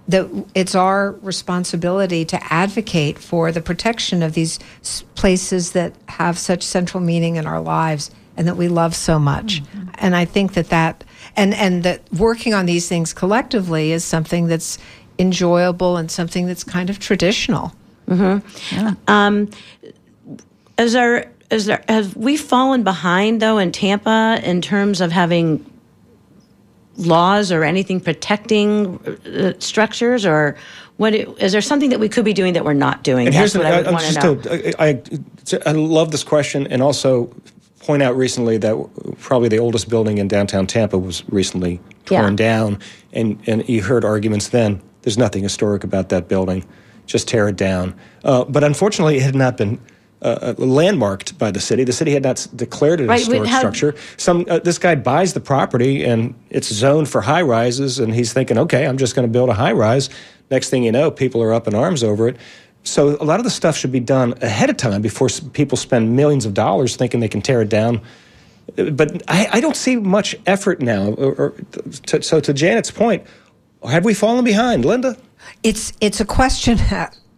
that 0.10 0.28
it's 0.56 0.74
our 0.74 1.12
responsibility 1.22 2.26
to 2.26 2.54
advocate 2.54 3.20
for 3.20 3.52
the 3.52 3.62
protection 3.62 4.24
of 4.24 4.34
these 4.34 4.58
places 5.14 5.74
that 5.74 5.94
have 6.08 6.38
such 6.38 6.64
central 6.64 7.02
meaning 7.02 7.36
in 7.36 7.46
our 7.46 7.62
lives 7.62 8.10
and 8.36 8.48
that 8.48 8.58
we 8.58 8.68
love 8.68 8.96
so 8.96 9.20
much. 9.20 9.62
Mm-hmm. 9.62 9.90
And 10.00 10.16
I 10.16 10.26
think 10.26 10.54
that 10.54 10.70
that 10.70 11.04
and 11.36 11.54
and 11.54 11.84
that 11.84 12.02
working 12.12 12.56
on 12.56 12.66
these 12.66 12.90
things 12.90 13.14
collectively 13.14 13.92
is 13.92 14.04
something 14.04 14.48
that's 14.48 14.80
enjoyable 15.20 15.98
and 15.98 16.10
something 16.10 16.48
that's 16.48 16.64
kind 16.64 16.90
of 16.90 16.98
traditional. 16.98 17.74
Mm-hmm. 18.08 18.94
Um, 19.08 19.50
is 20.80 20.94
there 20.94 21.32
is 21.52 21.68
there 21.68 21.84
have 21.88 22.16
we 22.16 22.36
fallen 22.36 22.84
behind 22.84 23.42
though 23.44 23.60
in 23.60 23.72
Tampa 23.72 24.40
in 24.44 24.62
terms 24.62 25.02
of 25.02 25.12
having 25.12 25.69
laws 27.00 27.52
or 27.52 27.64
anything 27.64 28.00
protecting 28.00 29.00
uh, 29.26 29.54
structures 29.60 30.26
or 30.26 30.56
what 30.98 31.16
it- 31.16 31.30
is 31.40 31.52
there 31.54 31.62
something 31.62 31.90
that 31.92 32.00
we 32.00 32.10
could 32.10 32.26
be 32.26 32.34
doing 32.34 32.54
that 32.54 32.66
we're 32.66 32.74
not 32.74 33.04
doing? 33.04 33.28
And 33.28 33.36
That's 33.36 33.54
here's 33.54 33.56
what 33.56 33.64
the, 33.64 33.76
I 33.76 33.78
would 33.78 33.88
I'm 33.88 33.94
want 33.94 34.42
to 34.46 34.70
know. 34.70 34.74
I, 34.80 34.90
I, 35.66 35.70
I 35.70 35.72
love 35.72 36.12
this 36.12 36.24
question, 36.24 36.68
and 36.68 36.82
also 36.82 37.34
point 37.80 38.04
out 38.04 38.16
recently 38.18 38.58
that 38.58 38.76
probably 39.20 39.48
the 39.48 39.60
oldest 39.60 39.90
building 39.90 40.18
in 40.18 40.28
downtown 40.28 40.68
Tampa 40.68 40.98
was 40.98 41.24
recently 41.30 41.80
torn 42.06 42.32
Yeah. 42.34 42.36
down, 42.36 42.80
and 43.14 43.40
and 43.48 43.68
you 43.70 43.82
heard 43.82 44.04
arguments 44.04 44.50
then. 44.50 44.82
There's 45.04 45.18
nothing 45.18 45.44
historic 45.44 45.84
about 45.86 46.10
that 46.10 46.28
building. 46.28 46.66
Just 47.06 47.28
tear 47.30 47.48
it 47.48 47.56
down. 47.56 47.96
Uh, 48.26 48.44
but 48.44 48.64
unfortunately, 48.64 49.18
it 49.18 49.24
had 49.24 49.36
not 49.36 49.56
been. 49.58 49.80
Uh, 50.22 50.54
landmarked 50.58 51.38
by 51.38 51.50
the 51.50 51.62
city. 51.62 51.86
The 51.86 51.94
city 51.94 52.12
had 52.12 52.24
not 52.24 52.46
declared 52.54 53.00
it 53.00 53.06
a 53.06 53.08
Right, 53.08 53.20
historic 53.20 53.48
had- 53.50 53.60
structure. 53.60 53.96
Some 54.18 54.46
uh, 54.50 54.60
this 54.60 54.78
guy 54.78 54.96
buys 54.96 55.32
the 55.34 55.40
property 55.40 56.04
and 56.04 56.34
it's 56.50 56.68
zoned 56.68 57.08
for 57.08 57.22
high 57.22 57.42
rises, 57.42 58.00
and 58.00 58.14
he's 58.14 58.34
thinking, 58.34 58.58
okay, 58.58 58.86
I'm 58.86 58.98
just 58.98 59.16
going 59.16 59.26
to 59.26 59.32
build 59.32 59.48
a 59.50 59.54
high 59.54 59.72
rise. 59.72 60.10
Next 60.52 60.70
thing 60.72 60.84
you 60.84 60.92
know, 60.92 61.10
people 61.10 61.42
are 61.42 61.54
up 61.54 61.68
in 61.70 61.74
arms 61.76 62.04
over 62.04 62.28
it. 62.28 62.36
So 62.84 63.16
a 63.22 63.24
lot 63.24 63.40
of 63.40 63.46
the 63.46 63.50
stuff 63.50 63.78
should 63.78 63.94
be 63.94 64.02
done 64.02 64.34
ahead 64.42 64.70
of 64.70 64.76
time 64.76 65.02
before 65.02 65.30
people 65.54 65.78
spend 65.78 66.16
millions 66.18 66.46
of 66.46 66.54
dollars 66.54 66.98
thinking 66.98 67.22
they 67.22 67.30
can 67.30 67.42
tear 67.42 67.62
it 67.62 67.70
down. 67.70 68.02
Uh, 68.78 68.90
But 68.92 69.24
I, 69.30 69.48
I 69.54 69.62
don't 69.62 69.78
see 69.78 69.96
much 69.96 70.36
effort 70.46 70.82
now. 70.82 71.14
Or, 71.14 71.34
or 71.42 71.50
to, 72.08 72.22
so 72.22 72.42
to 72.42 72.52
Janet's 72.54 72.92
point, 72.92 73.24
have 73.88 74.04
we 74.04 74.14
fallen 74.14 74.44
behind, 74.44 74.84
Linda? 74.84 75.16
It's 75.64 75.94
it's 76.02 76.20
a 76.20 76.26
question 76.26 76.78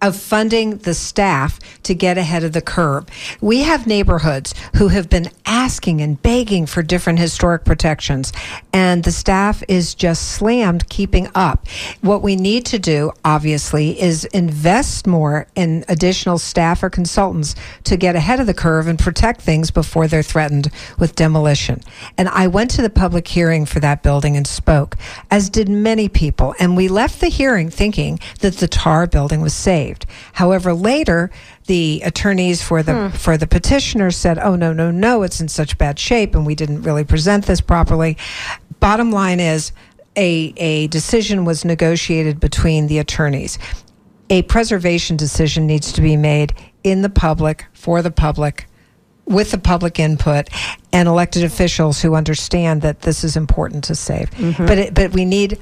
of 0.01 0.15
funding 0.15 0.77
the 0.79 0.93
staff 0.93 1.59
to 1.83 1.93
get 1.93 2.17
ahead 2.17 2.43
of 2.43 2.53
the 2.53 2.61
curve. 2.61 3.05
We 3.39 3.61
have 3.61 3.87
neighborhoods 3.87 4.53
who 4.75 4.89
have 4.89 5.09
been 5.09 5.29
asking 5.45 6.01
and 6.01 6.21
begging 6.21 6.65
for 6.65 6.81
different 6.81 7.19
historic 7.19 7.65
protections, 7.65 8.33
and 8.73 9.03
the 9.03 9.11
staff 9.11 9.63
is 9.67 9.95
just 9.95 10.31
slammed 10.31 10.87
keeping 10.89 11.29
up. 11.35 11.67
What 12.01 12.21
we 12.21 12.35
need 12.35 12.65
to 12.67 12.79
do, 12.79 13.11
obviously, 13.23 13.99
is 14.01 14.25
invest 14.25 15.07
more 15.07 15.47
in 15.55 15.85
additional 15.87 16.37
staff 16.37 16.83
or 16.83 16.89
consultants 16.89 17.55
to 17.83 17.97
get 17.97 18.15
ahead 18.15 18.39
of 18.39 18.47
the 18.47 18.53
curve 18.53 18.87
and 18.87 18.97
protect 18.97 19.41
things 19.41 19.71
before 19.71 20.07
they're 20.07 20.23
threatened 20.23 20.69
with 20.97 21.15
demolition. 21.15 21.81
And 22.17 22.29
I 22.29 22.47
went 22.47 22.71
to 22.71 22.81
the 22.81 22.89
public 22.89 23.27
hearing 23.27 23.65
for 23.65 23.79
that 23.79 24.03
building 24.03 24.35
and 24.37 24.47
spoke, 24.47 24.95
as 25.29 25.49
did 25.49 25.69
many 25.69 26.09
people. 26.09 26.55
And 26.59 26.77
we 26.77 26.87
left 26.87 27.19
the 27.19 27.27
hearing 27.29 27.69
thinking 27.69 28.19
that 28.39 28.57
the 28.57 28.67
tar 28.67 29.07
building 29.07 29.41
was 29.41 29.53
However, 30.33 30.73
later 30.73 31.31
the 31.67 32.01
attorneys 32.03 32.61
for 32.61 32.83
the 32.83 33.09
hmm. 33.09 33.15
for 33.15 33.37
the 33.37 33.47
petitioners 33.47 34.17
said, 34.17 34.39
"Oh 34.39 34.55
no, 34.55 34.73
no, 34.73 34.91
no! 34.91 35.23
It's 35.23 35.41
in 35.41 35.47
such 35.47 35.77
bad 35.77 35.99
shape, 35.99 36.35
and 36.35 36.45
we 36.45 36.55
didn't 36.55 36.83
really 36.83 37.03
present 37.03 37.45
this 37.45 37.61
properly." 37.61 38.17
Bottom 38.79 39.11
line 39.11 39.39
is, 39.39 39.71
a 40.15 40.53
a 40.57 40.87
decision 40.87 41.45
was 41.45 41.63
negotiated 41.63 42.39
between 42.39 42.87
the 42.87 42.99
attorneys 42.99 43.57
a 44.31 44.41
preservation 44.43 45.17
decision 45.17 45.67
needs 45.67 45.91
to 45.91 46.01
be 46.01 46.15
made 46.15 46.53
in 46.83 47.01
the 47.01 47.09
public 47.09 47.65
for 47.73 48.01
the 48.01 48.09
public 48.09 48.65
with 49.25 49.51
the 49.51 49.57
public 49.57 49.99
input 49.99 50.49
and 50.91 51.07
elected 51.07 51.43
officials 51.43 52.01
who 52.01 52.15
understand 52.15 52.81
that 52.81 53.01
this 53.01 53.23
is 53.23 53.35
important 53.35 53.83
to 53.83 53.93
save 53.93 54.31
mm-hmm. 54.31 54.65
but 54.65 54.77
it, 54.77 54.93
but 54.93 55.11
we 55.11 55.25
need 55.25 55.59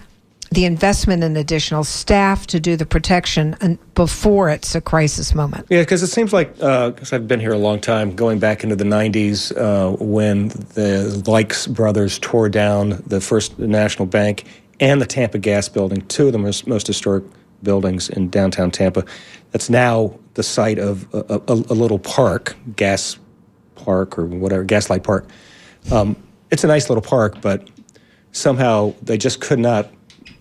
the 0.51 0.65
investment 0.65 1.23
in 1.23 1.37
additional 1.37 1.83
staff 1.83 2.47
to 2.47 2.59
do 2.59 2.75
the 2.75 2.85
protection 2.85 3.77
before 3.93 4.49
it's 4.49 4.73
a 4.75 4.81
crisis 4.81 5.35
moment 5.35 5.67
Yeah, 5.69 5.81
because 5.81 6.01
it 6.03 6.07
seems 6.07 6.33
like, 6.33 6.53
because 6.55 7.13
I've 7.13 7.27
been 7.27 7.39
here 7.39 7.53
a 7.53 7.57
long 7.57 7.79
time, 7.79 8.15
going 8.15 8.39
back 8.39 8.63
into 8.63 8.75
the 8.75 8.83
90s 8.83 9.55
uh, 9.55 9.95
when 10.03 10.49
the 10.49 11.21
Lykes 11.25 11.71
brothers 11.73 12.19
tore 12.19 12.49
down 12.49 13.01
the 13.05 13.21
First 13.21 13.59
National 13.59 14.05
Bank 14.05 14.45
and 14.79 15.01
the 15.01 15.05
Tampa 15.05 15.37
Gas 15.37 15.69
Building, 15.69 16.01
two 16.07 16.27
of 16.27 16.33
the 16.33 16.39
most, 16.39 16.67
most 16.67 16.87
historic 16.87 17.23
buildings 17.63 18.09
in 18.09 18.29
downtown 18.29 18.71
Tampa. 18.71 19.03
That's 19.51 19.69
now 19.69 20.17
the 20.35 20.43
site 20.43 20.79
of 20.79 21.13
a, 21.13 21.41
a, 21.47 21.53
a 21.53 21.75
little 21.75 21.99
park, 21.99 22.55
Gas 22.75 23.17
Park 23.75 24.17
or 24.17 24.25
whatever, 24.25 24.63
Gaslight 24.63 25.03
Park. 25.03 25.27
Um, 25.91 26.15
it's 26.51 26.63
a 26.63 26.67
nice 26.67 26.89
little 26.89 27.01
park, 27.01 27.41
but 27.41 27.69
somehow 28.31 28.93
they 29.01 29.17
just 29.17 29.41
could 29.41 29.59
not 29.59 29.91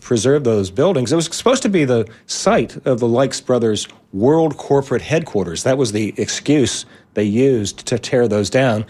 preserve 0.00 0.44
those 0.44 0.70
buildings. 0.70 1.12
It 1.12 1.16
was 1.16 1.26
supposed 1.26 1.62
to 1.64 1.68
be 1.68 1.84
the 1.84 2.08
site 2.26 2.76
of 2.86 3.00
the 3.00 3.06
Lykes 3.06 3.44
Brothers 3.44 3.88
World 4.12 4.56
Corporate 4.56 5.02
Headquarters. 5.02 5.62
That 5.64 5.78
was 5.78 5.92
the 5.92 6.14
excuse 6.16 6.86
they 7.14 7.24
used 7.24 7.86
to 7.86 7.98
tear 7.98 8.28
those 8.28 8.50
down. 8.50 8.84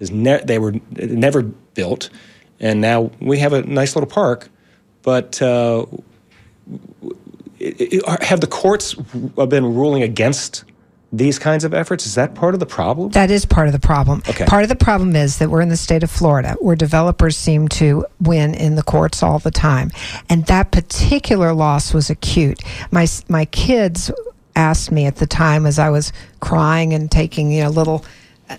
Is 0.00 0.10
ne- 0.10 0.42
they 0.44 0.58
were 0.58 0.74
never 0.96 1.42
built, 1.42 2.10
and 2.60 2.80
now 2.80 3.10
we 3.20 3.38
have 3.38 3.52
a 3.52 3.62
nice 3.62 3.94
little 3.94 4.08
park. 4.10 4.48
But 5.02 5.40
uh, 5.42 5.86
it- 7.58 7.94
it- 8.06 8.22
have 8.24 8.40
the 8.40 8.46
courts 8.46 8.94
been 8.94 9.74
ruling 9.74 10.02
against 10.02 10.64
these 11.12 11.38
kinds 11.38 11.62
of 11.64 11.74
efforts? 11.74 12.06
Is 12.06 12.14
that 12.14 12.34
part 12.34 12.54
of 12.54 12.60
the 12.60 12.66
problem? 12.66 13.10
That 13.10 13.30
is 13.30 13.44
part 13.44 13.66
of 13.66 13.72
the 13.72 13.78
problem. 13.78 14.22
Okay. 14.28 14.46
Part 14.46 14.62
of 14.62 14.70
the 14.70 14.76
problem 14.76 15.14
is 15.14 15.38
that 15.38 15.50
we're 15.50 15.60
in 15.60 15.68
the 15.68 15.76
state 15.76 16.02
of 16.02 16.10
Florida 16.10 16.56
where 16.60 16.74
developers 16.74 17.36
seem 17.36 17.68
to 17.68 18.06
win 18.20 18.54
in 18.54 18.76
the 18.76 18.82
courts 18.82 19.22
all 19.22 19.38
the 19.38 19.50
time. 19.50 19.90
And 20.30 20.46
that 20.46 20.72
particular 20.72 21.52
loss 21.52 21.92
was 21.92 22.08
acute. 22.08 22.60
My 22.90 23.06
my 23.28 23.44
kids 23.44 24.10
asked 24.56 24.90
me 24.90 25.06
at 25.06 25.16
the 25.16 25.26
time 25.26 25.66
as 25.66 25.78
I 25.78 25.90
was 25.90 26.12
crying 26.40 26.92
and 26.94 27.10
taking, 27.10 27.50
you 27.52 27.62
know, 27.62 27.70
little 27.70 28.04
uh, 28.48 28.56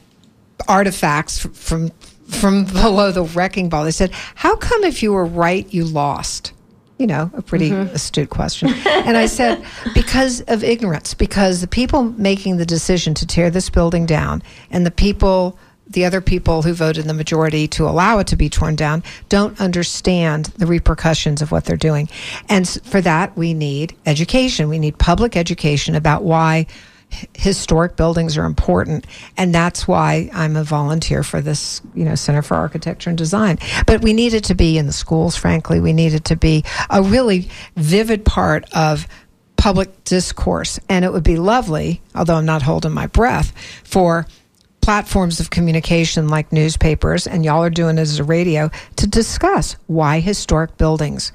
artifacts 0.68 1.40
from 1.40 1.92
from 2.28 2.66
below 2.82 3.12
the 3.12 3.24
wrecking 3.24 3.70
ball. 3.70 3.84
They 3.84 3.92
said, 3.92 4.12
"How 4.36 4.56
come 4.56 4.84
if 4.84 5.02
you 5.02 5.12
were 5.14 5.26
right 5.26 5.72
you 5.74 5.86
lost?" 5.86 6.53
You 6.98 7.08
know, 7.08 7.32
a 7.34 7.42
pretty 7.42 7.72
mm-hmm. 7.72 7.96
astute 7.96 8.30
question. 8.30 8.70
and 8.86 9.18
I 9.18 9.26
said, 9.26 9.66
because 9.94 10.42
of 10.42 10.64
ignorance, 10.64 11.14
because 11.14 11.62
the 11.62 11.68
people 11.68 12.04
making 12.04 12.58
the 12.58 12.66
decision 12.66 13.14
to 13.16 13.28
tear 13.28 13.50
this 13.50 13.70
building 13.70 14.06
down 14.06 14.44
and 14.70 14.86
the 14.86 14.92
people, 14.92 15.58
the 15.88 16.06
other 16.06 16.22
people 16.22 16.62
who 16.62 16.74
voted 16.74 17.06
the 17.06 17.14
majority 17.14 17.68
to 17.70 17.88
allow 17.88 18.20
it 18.20 18.28
to 18.28 18.36
be 18.36 18.48
torn 18.48 18.76
down, 18.76 19.04
don't 19.28 19.60
understand 19.60 20.46
the 20.58 20.68
repercussions 20.68 21.42
of 21.42 21.52
what 21.52 21.66
they're 21.66 21.78
doing. 21.78 22.08
And 22.48 22.70
for 22.70 23.02
that, 23.02 23.36
we 23.36 23.54
need 23.54 23.96
education. 24.06 24.70
We 24.70 24.80
need 24.80 24.98
public 24.98 25.36
education 25.36 25.96
about 25.96 26.24
why 26.24 26.68
historic 27.34 27.96
buildings 27.96 28.38
are 28.38 28.46
important 28.46 29.06
and 29.38 29.54
that's 29.54 29.88
why 29.88 30.30
I'm 30.34 30.56
a 30.56 30.64
volunteer 30.64 31.24
for 31.24 31.42
this 31.42 31.82
you 31.94 32.06
know 32.06 32.16
Center 32.16 32.42
for 32.42 32.56
Architecture 32.56 33.10
and 33.10 33.18
Design. 33.18 33.60
But 33.86 34.02
we 34.02 34.14
need 34.14 34.34
it 34.34 34.46
to 34.46 34.56
be 34.56 34.78
in 34.78 34.86
the 34.86 34.94
schools 34.94 35.36
frankly. 35.36 35.80
We 35.80 35.94
need 35.94 36.14
it 36.14 36.26
to 36.26 36.36
be 36.36 36.64
a 36.90 37.02
really 37.02 37.50
vivid 37.76 38.26
part 38.26 38.66
of 38.74 39.08
public 39.58 40.04
discourse. 40.04 40.80
And 40.90 41.06
it 41.06 41.14
would 41.14 41.24
be 41.24 41.38
lovely 41.38 42.02
although 42.16 42.36
I'm 42.36 42.46
not 42.46 42.62
holding 42.62 42.92
my 42.92 43.08
breath 43.08 43.54
for 43.84 44.28
platforms 44.84 45.40
of 45.40 45.50
communication 45.50 46.28
like 46.28 46.52
newspapers 46.52 47.26
and 47.26 47.46
y'all 47.46 47.64
are 47.64 47.70
doing 47.70 47.98
it 47.98 48.02
as 48.02 48.20
a 48.20 48.24
radio 48.24 48.70
to 48.98 49.08
discuss 49.08 49.78
why 49.88 50.20
historic 50.20 50.76
buildings 50.78 51.32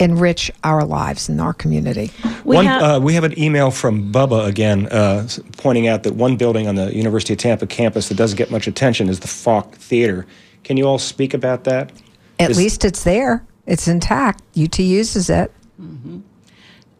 enrich 0.00 0.50
our 0.64 0.84
lives 0.84 1.28
in 1.28 1.38
our 1.40 1.52
community 1.52 2.10
We 2.44 2.56
one, 2.56 2.64
have- 2.66 2.82
uh, 2.82 3.00
we 3.02 3.14
have 3.14 3.24
an 3.24 3.38
email 3.38 3.70
from 3.70 4.10
Bubba 4.12 4.46
again 4.46 4.86
uh, 4.86 5.28
pointing 5.58 5.86
out 5.88 6.02
that 6.04 6.14
one 6.14 6.36
building 6.36 6.66
on 6.66 6.74
the 6.74 6.94
University 6.96 7.34
of 7.34 7.38
Tampa 7.38 7.66
campus 7.66 8.08
that 8.08 8.16
doesn't 8.16 8.36
get 8.38 8.50
much 8.50 8.66
attention 8.66 9.08
is 9.08 9.20
the 9.20 9.28
Falk 9.28 9.74
Theater. 9.74 10.26
Can 10.64 10.76
you 10.76 10.84
all 10.86 10.98
speak 10.98 11.34
about 11.34 11.64
that? 11.64 11.92
At 12.38 12.50
Is- 12.50 12.56
least 12.56 12.84
it's 12.84 13.04
there. 13.04 13.44
It's 13.66 13.86
intact. 13.86 14.42
UT 14.56 14.78
uses 14.78 15.28
it. 15.30 15.52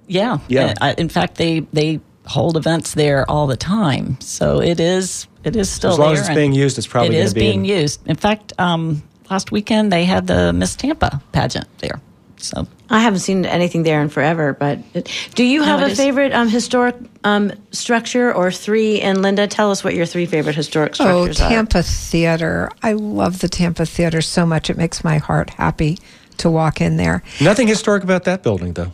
Yeah. 0.06 0.38
Yeah. 0.48 0.74
I, 0.80 0.92
in 0.98 1.08
fact, 1.08 1.36
they 1.36 1.60
they 1.72 2.00
hold 2.26 2.56
events 2.56 2.94
there 2.94 3.28
all 3.30 3.46
the 3.46 3.56
time, 3.56 4.20
so 4.20 4.60
it 4.60 4.78
is 4.80 5.26
it 5.44 5.56
is 5.56 5.70
still 5.70 5.92
as 5.92 5.98
long 5.98 6.12
there. 6.14 6.22
as 6.22 6.28
it's 6.28 6.34
being 6.36 6.52
used, 6.52 6.78
it's 6.78 6.86
probably 6.86 7.16
it 7.16 7.22
gonna 7.22 7.34
be 7.34 7.40
being 7.40 7.64
in- 7.64 7.82
used. 7.82 8.06
In 8.06 8.16
fact, 8.16 8.52
um, 8.58 9.02
last 9.30 9.50
weekend 9.52 9.90
they 9.92 10.04
had 10.04 10.26
the 10.26 10.52
Miss 10.52 10.76
Tampa 10.76 11.20
pageant 11.32 11.66
there. 11.78 12.00
So 12.42 12.66
I 12.88 13.00
haven't 13.00 13.20
seen 13.20 13.44
anything 13.44 13.82
there 13.82 14.00
in 14.02 14.08
forever, 14.08 14.52
but 14.52 14.78
it- 14.94 15.10
do 15.34 15.44
you 15.44 15.62
have 15.62 15.80
it 15.80 15.88
a 15.88 15.90
is. 15.90 15.98
favorite 15.98 16.32
um, 16.32 16.48
historic 16.48 16.96
um, 17.24 17.52
structure 17.70 18.32
or 18.32 18.50
three? 18.50 19.00
And 19.00 19.22
Linda, 19.22 19.46
tell 19.46 19.70
us 19.70 19.84
what 19.84 19.94
your 19.94 20.06
three 20.06 20.26
favorite 20.26 20.56
historic 20.56 20.92
Oh, 20.92 21.26
structures 21.26 21.40
are. 21.40 21.46
Oh, 21.46 21.48
Tampa 21.50 21.82
Theater. 21.82 22.70
I 22.82 22.92
love 22.92 23.40
the 23.40 23.48
Tampa 23.48 23.86
Theater 23.86 24.20
so 24.20 24.46
much. 24.46 24.70
It 24.70 24.76
makes 24.76 25.04
my 25.04 25.18
heart 25.18 25.50
happy 25.50 25.98
to 26.38 26.50
walk 26.50 26.80
in 26.80 26.96
there. 26.96 27.22
Nothing 27.40 27.68
historic 27.68 28.02
about 28.02 28.24
that 28.24 28.42
building, 28.42 28.72
though. 28.72 28.92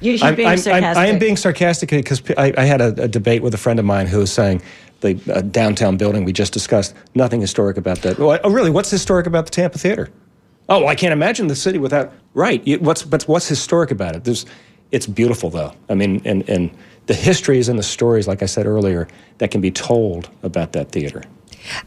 You, 0.00 0.12
you're 0.12 0.24
I'm, 0.26 0.34
being 0.34 0.48
I'm, 0.48 0.58
sarcastic. 0.58 0.96
I'm, 0.96 1.02
I 1.02 1.06
am 1.08 1.18
being 1.18 1.36
sarcastic 1.36 1.90
because 1.90 2.22
I, 2.36 2.52
I 2.56 2.64
had 2.64 2.80
a, 2.80 3.02
a 3.02 3.08
debate 3.08 3.42
with 3.42 3.54
a 3.54 3.58
friend 3.58 3.78
of 3.78 3.84
mine 3.84 4.06
who 4.06 4.18
was 4.18 4.32
saying 4.32 4.62
the 5.00 5.18
uh, 5.34 5.40
downtown 5.42 5.96
building 5.96 6.24
we 6.24 6.32
just 6.32 6.52
discussed, 6.52 6.94
nothing 7.14 7.40
historic 7.40 7.76
about 7.76 7.98
that. 8.02 8.18
Well, 8.18 8.38
oh, 8.44 8.50
really? 8.50 8.70
What's 8.70 8.90
historic 8.90 9.26
about 9.26 9.46
the 9.46 9.50
Tampa 9.50 9.78
Theater? 9.78 10.08
Oh, 10.68 10.86
I 10.86 10.94
can't 10.94 11.12
imagine 11.12 11.46
the 11.46 11.56
city 11.56 11.78
without. 11.78 12.12
Right. 12.34 12.80
What's 12.80 13.02
but 13.02 13.22
what's 13.24 13.48
historic 13.48 13.90
about 13.90 14.16
it? 14.16 14.24
There's. 14.24 14.46
It's 14.92 15.06
beautiful, 15.06 15.50
though. 15.50 15.72
I 15.88 15.94
mean, 15.94 16.22
and, 16.24 16.48
and 16.48 16.70
the 17.06 17.14
histories 17.14 17.68
and 17.68 17.76
the 17.76 17.82
stories, 17.82 18.28
like 18.28 18.40
I 18.42 18.46
said 18.46 18.66
earlier, 18.66 19.08
that 19.38 19.50
can 19.50 19.60
be 19.60 19.72
told 19.72 20.30
about 20.44 20.72
that 20.72 20.92
theater. 20.92 21.24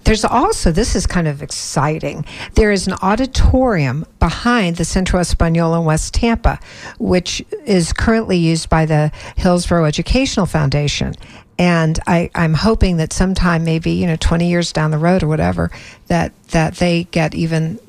There's 0.04 0.26
also, 0.26 0.72
this 0.72 0.96
is 0.96 1.08
kind 1.08 1.28
of 1.28 1.42
exciting. 1.42 2.26
There 2.56 2.74
is 2.74 2.88
an 2.88 2.94
auditorium 3.02 4.06
behind 4.20 4.76
the 4.76 4.84
Centro 4.84 5.20
Espanol 5.22 5.76
in 5.76 5.86
West 5.86 6.14
Tampa, 6.14 6.60
which 7.00 7.42
is 7.66 7.94
currently 7.94 8.38
used 8.38 8.70
by 8.70 8.86
the 8.86 9.12
Hillsborough 9.38 9.86
Educational 9.86 10.46
Foundation. 10.46 11.14
And 11.58 12.00
I, 12.08 12.30
I'm 12.36 12.54
hoping 12.54 12.98
that 12.98 13.14
sometime, 13.14 13.64
maybe, 13.64 13.92
you 13.92 14.08
know, 14.08 14.18
20 14.18 14.50
years 14.50 14.72
down 14.72 14.92
the 14.92 14.98
road 14.98 15.24
or 15.24 15.28
whatever, 15.28 15.72
that, 16.08 16.32
that 16.50 16.76
they 16.76 17.06
get 17.06 17.36
even 17.36 17.80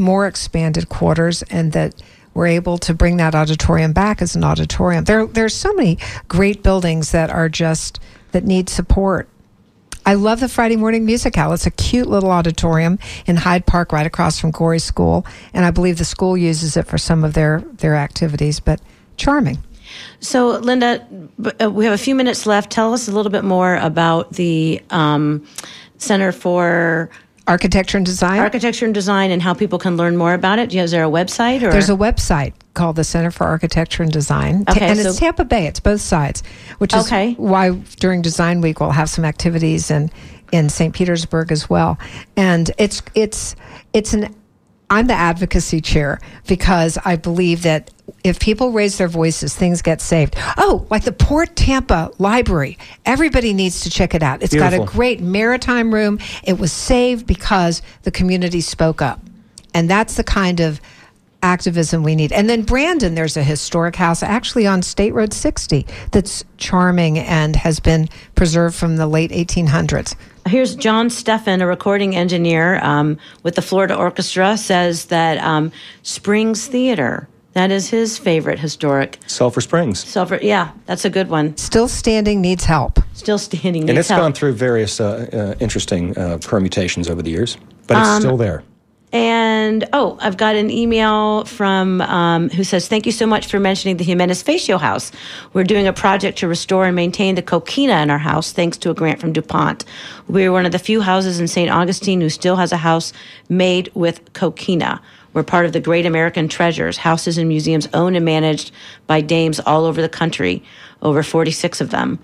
more 0.00 0.26
expanded 0.26 0.88
quarters 0.88 1.42
and 1.42 1.72
that 1.72 1.94
we're 2.34 2.46
able 2.46 2.78
to 2.78 2.94
bring 2.94 3.18
that 3.18 3.34
auditorium 3.34 3.92
back 3.92 4.22
as 4.22 4.34
an 4.34 4.42
auditorium. 4.42 5.04
There, 5.04 5.26
there's 5.26 5.54
so 5.54 5.72
many 5.74 5.98
great 6.28 6.62
buildings 6.62 7.12
that 7.12 7.30
are 7.30 7.48
just, 7.48 8.00
that 8.32 8.44
need 8.44 8.68
support 8.68 9.28
I 10.06 10.14
love 10.14 10.40
the 10.40 10.48
Friday 10.48 10.76
morning 10.76 11.04
music 11.04 11.36
hall. 11.36 11.52
It's 11.52 11.66
a 11.66 11.70
cute 11.70 12.08
little 12.08 12.30
auditorium 12.30 12.98
in 13.26 13.36
Hyde 13.36 13.66
Park, 13.66 13.92
right 13.92 14.06
across 14.06 14.40
from 14.40 14.50
Gorrie 14.50 14.78
School, 14.78 15.26
and 15.52 15.64
I 15.64 15.70
believe 15.70 15.98
the 15.98 16.04
school 16.04 16.36
uses 16.36 16.76
it 16.76 16.86
for 16.86 16.98
some 16.98 17.22
of 17.22 17.34
their 17.34 17.60
their 17.74 17.94
activities. 17.94 18.60
But 18.60 18.80
charming. 19.16 19.58
So, 20.20 20.58
Linda, 20.58 21.06
uh, 21.60 21.70
we 21.70 21.84
have 21.84 21.94
a 21.94 21.98
few 21.98 22.14
minutes 22.14 22.46
left. 22.46 22.70
Tell 22.70 22.94
us 22.94 23.08
a 23.08 23.12
little 23.12 23.30
bit 23.30 23.44
more 23.44 23.76
about 23.76 24.32
the 24.32 24.82
um, 24.90 25.46
Center 25.98 26.32
for 26.32 27.10
Architecture 27.50 27.96
and 27.96 28.06
Design. 28.06 28.38
Architecture 28.38 28.84
and 28.84 28.94
Design, 28.94 29.32
and 29.32 29.42
how 29.42 29.54
people 29.54 29.78
can 29.78 29.96
learn 29.96 30.16
more 30.16 30.34
about 30.34 30.60
it. 30.60 30.72
Is 30.72 30.92
there 30.92 31.04
a 31.04 31.10
website? 31.10 31.62
Or? 31.62 31.72
There's 31.72 31.90
a 31.90 31.96
website 31.96 32.52
called 32.74 32.94
the 32.94 33.04
Center 33.04 33.32
for 33.32 33.44
Architecture 33.44 34.04
and 34.04 34.12
Design, 34.12 34.64
okay, 34.70 34.86
and 34.86 34.98
so 34.98 35.08
it's 35.08 35.18
Tampa 35.18 35.44
Bay. 35.44 35.66
It's 35.66 35.80
both 35.80 36.00
sides, 36.00 36.44
which 36.78 36.94
is 36.94 37.06
okay. 37.06 37.34
why 37.34 37.70
during 37.98 38.22
Design 38.22 38.60
Week 38.60 38.78
we'll 38.78 38.90
have 38.90 39.10
some 39.10 39.24
activities 39.24 39.90
in 39.90 40.10
in 40.52 40.68
St. 40.68 40.94
Petersburg 40.94 41.50
as 41.50 41.68
well. 41.68 41.98
And 42.36 42.70
it's 42.78 43.02
it's 43.14 43.56
it's 43.92 44.14
an 44.14 44.34
I'm 44.88 45.06
the 45.06 45.14
advocacy 45.14 45.80
chair 45.80 46.20
because 46.46 46.98
I 47.04 47.16
believe 47.16 47.62
that 47.62 47.90
if 48.24 48.38
people 48.38 48.72
raise 48.72 48.98
their 48.98 49.08
voices, 49.08 49.54
things 49.54 49.82
get 49.82 50.00
saved. 50.00 50.34
Oh, 50.58 50.86
like 50.90 51.04
the 51.04 51.12
Port 51.12 51.56
Tampa 51.56 52.10
Library. 52.18 52.78
Everybody 53.06 53.52
needs 53.52 53.80
to 53.82 53.90
check 53.90 54.14
it 54.14 54.22
out. 54.22 54.42
It's 54.42 54.52
Beautiful. 54.52 54.78
got 54.78 54.88
a 54.88 54.92
great 54.92 55.20
maritime 55.20 55.92
room. 55.92 56.18
It 56.42 56.58
was 56.58 56.72
saved 56.72 57.26
because 57.26 57.82
the 58.02 58.10
community 58.10 58.60
spoke 58.60 59.00
up. 59.00 59.20
And 59.72 59.88
that's 59.88 60.16
the 60.16 60.24
kind 60.24 60.60
of 60.60 60.80
activism 61.42 62.02
we 62.02 62.14
need. 62.14 62.32
And 62.32 62.48
then 62.48 62.62
Brandon, 62.62 63.14
there's 63.14 63.36
a 63.36 63.42
historic 63.42 63.96
house 63.96 64.22
actually 64.22 64.66
on 64.66 64.82
State 64.82 65.14
Road 65.14 65.32
60 65.32 65.86
that's 66.12 66.44
charming 66.58 67.18
and 67.18 67.56
has 67.56 67.80
been 67.80 68.08
preserved 68.34 68.74
from 68.74 68.96
the 68.96 69.06
late 69.06 69.30
1800s. 69.30 70.14
Here's 70.46 70.74
John 70.74 71.08
Steffen, 71.08 71.60
a 71.60 71.66
recording 71.66 72.16
engineer 72.16 72.82
um, 72.82 73.18
with 73.42 73.54
the 73.54 73.62
Florida 73.62 73.94
Orchestra, 73.94 74.56
says 74.56 75.06
that 75.06 75.38
um, 75.38 75.70
Springs 76.02 76.66
Theater. 76.66 77.28
That 77.52 77.70
is 77.72 77.88
his 77.90 78.16
favorite 78.16 78.58
historic. 78.60 79.18
Sulphur 79.26 79.60
Springs. 79.60 79.98
Sulphur, 80.06 80.38
yeah, 80.40 80.70
that's 80.86 81.04
a 81.04 81.10
good 81.10 81.28
one. 81.28 81.56
Still 81.56 81.88
standing, 81.88 82.40
needs 82.40 82.64
help. 82.64 83.00
Still 83.14 83.38
standing. 83.38 83.84
Needs 83.84 83.86
help. 83.86 83.88
And 83.88 83.96
needs 83.96 83.98
it's 83.98 84.08
help. 84.08 84.20
gone 84.22 84.32
through 84.34 84.52
various 84.52 85.00
uh, 85.00 85.28
uh, 85.32 85.54
interesting 85.58 86.16
uh, 86.16 86.38
permutations 86.40 87.08
over 87.10 87.22
the 87.22 87.30
years, 87.30 87.56
but 87.88 87.98
it's 87.98 88.08
Um, 88.08 88.20
still 88.20 88.36
there. 88.36 88.62
And 89.12 89.88
oh, 89.92 90.16
I've 90.20 90.36
got 90.36 90.54
an 90.54 90.70
email 90.70 91.44
from 91.44 92.00
um, 92.02 92.48
who 92.50 92.62
says, 92.62 92.86
"Thank 92.86 93.06
you 93.06 93.12
so 93.12 93.26
much 93.26 93.48
for 93.48 93.58
mentioning 93.58 93.96
the 93.96 94.04
Ximenez-Fatio 94.04 94.78
House. 94.78 95.10
We're 95.52 95.64
doing 95.64 95.88
a 95.88 95.92
project 95.92 96.38
to 96.38 96.46
restore 96.46 96.86
and 96.86 96.94
maintain 96.94 97.34
the 97.34 97.42
coquina 97.42 98.00
in 98.02 98.10
our 98.10 98.18
house, 98.18 98.52
thanks 98.52 98.76
to 98.78 98.90
a 98.90 98.94
grant 98.94 99.18
from 99.18 99.32
DuPont. 99.32 99.84
We're 100.28 100.52
one 100.52 100.64
of 100.64 100.70
the 100.70 100.78
few 100.78 101.00
houses 101.00 101.40
in 101.40 101.48
St. 101.48 101.68
Augustine 101.68 102.20
who 102.20 102.28
still 102.28 102.54
has 102.54 102.70
a 102.70 102.76
house 102.76 103.12
made 103.48 103.90
with 103.94 104.32
coquina. 104.32 105.00
We're 105.32 105.44
part 105.44 105.64
of 105.64 105.72
the 105.72 105.80
Great 105.80 106.06
American 106.06 106.48
Treasures, 106.48 106.96
houses 106.96 107.38
and 107.38 107.48
museums 107.48 107.88
owned 107.94 108.16
and 108.16 108.24
managed 108.24 108.72
by 109.06 109.20
dames 109.20 109.60
all 109.60 109.84
over 109.84 110.02
the 110.02 110.08
country, 110.08 110.62
over 111.02 111.22
46 111.22 111.80
of 111.80 111.90
them. 111.90 112.18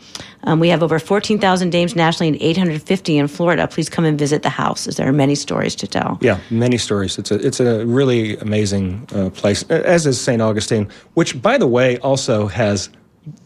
Um, 0.44 0.58
we 0.60 0.68
have 0.68 0.82
over 0.82 0.98
14,000 0.98 1.70
dames 1.70 1.94
nationally 1.94 2.28
and 2.28 2.42
850 2.42 3.18
in 3.18 3.28
Florida. 3.28 3.68
Please 3.68 3.88
come 3.88 4.04
and 4.04 4.18
visit 4.18 4.42
the 4.42 4.48
house, 4.48 4.86
as 4.86 4.96
there 4.96 5.08
are 5.08 5.12
many 5.12 5.34
stories 5.34 5.76
to 5.76 5.86
tell. 5.86 6.18
Yeah, 6.20 6.40
many 6.50 6.78
stories. 6.78 7.18
It's 7.18 7.30
a 7.30 7.46
it's 7.46 7.60
a 7.60 7.86
really 7.86 8.36
amazing 8.38 9.08
uh, 9.14 9.30
place, 9.30 9.62
as 9.70 10.06
is 10.06 10.20
St. 10.20 10.42
Augustine, 10.42 10.88
which, 11.14 11.40
by 11.40 11.58
the 11.58 11.66
way, 11.66 11.98
also 11.98 12.46
has 12.48 12.90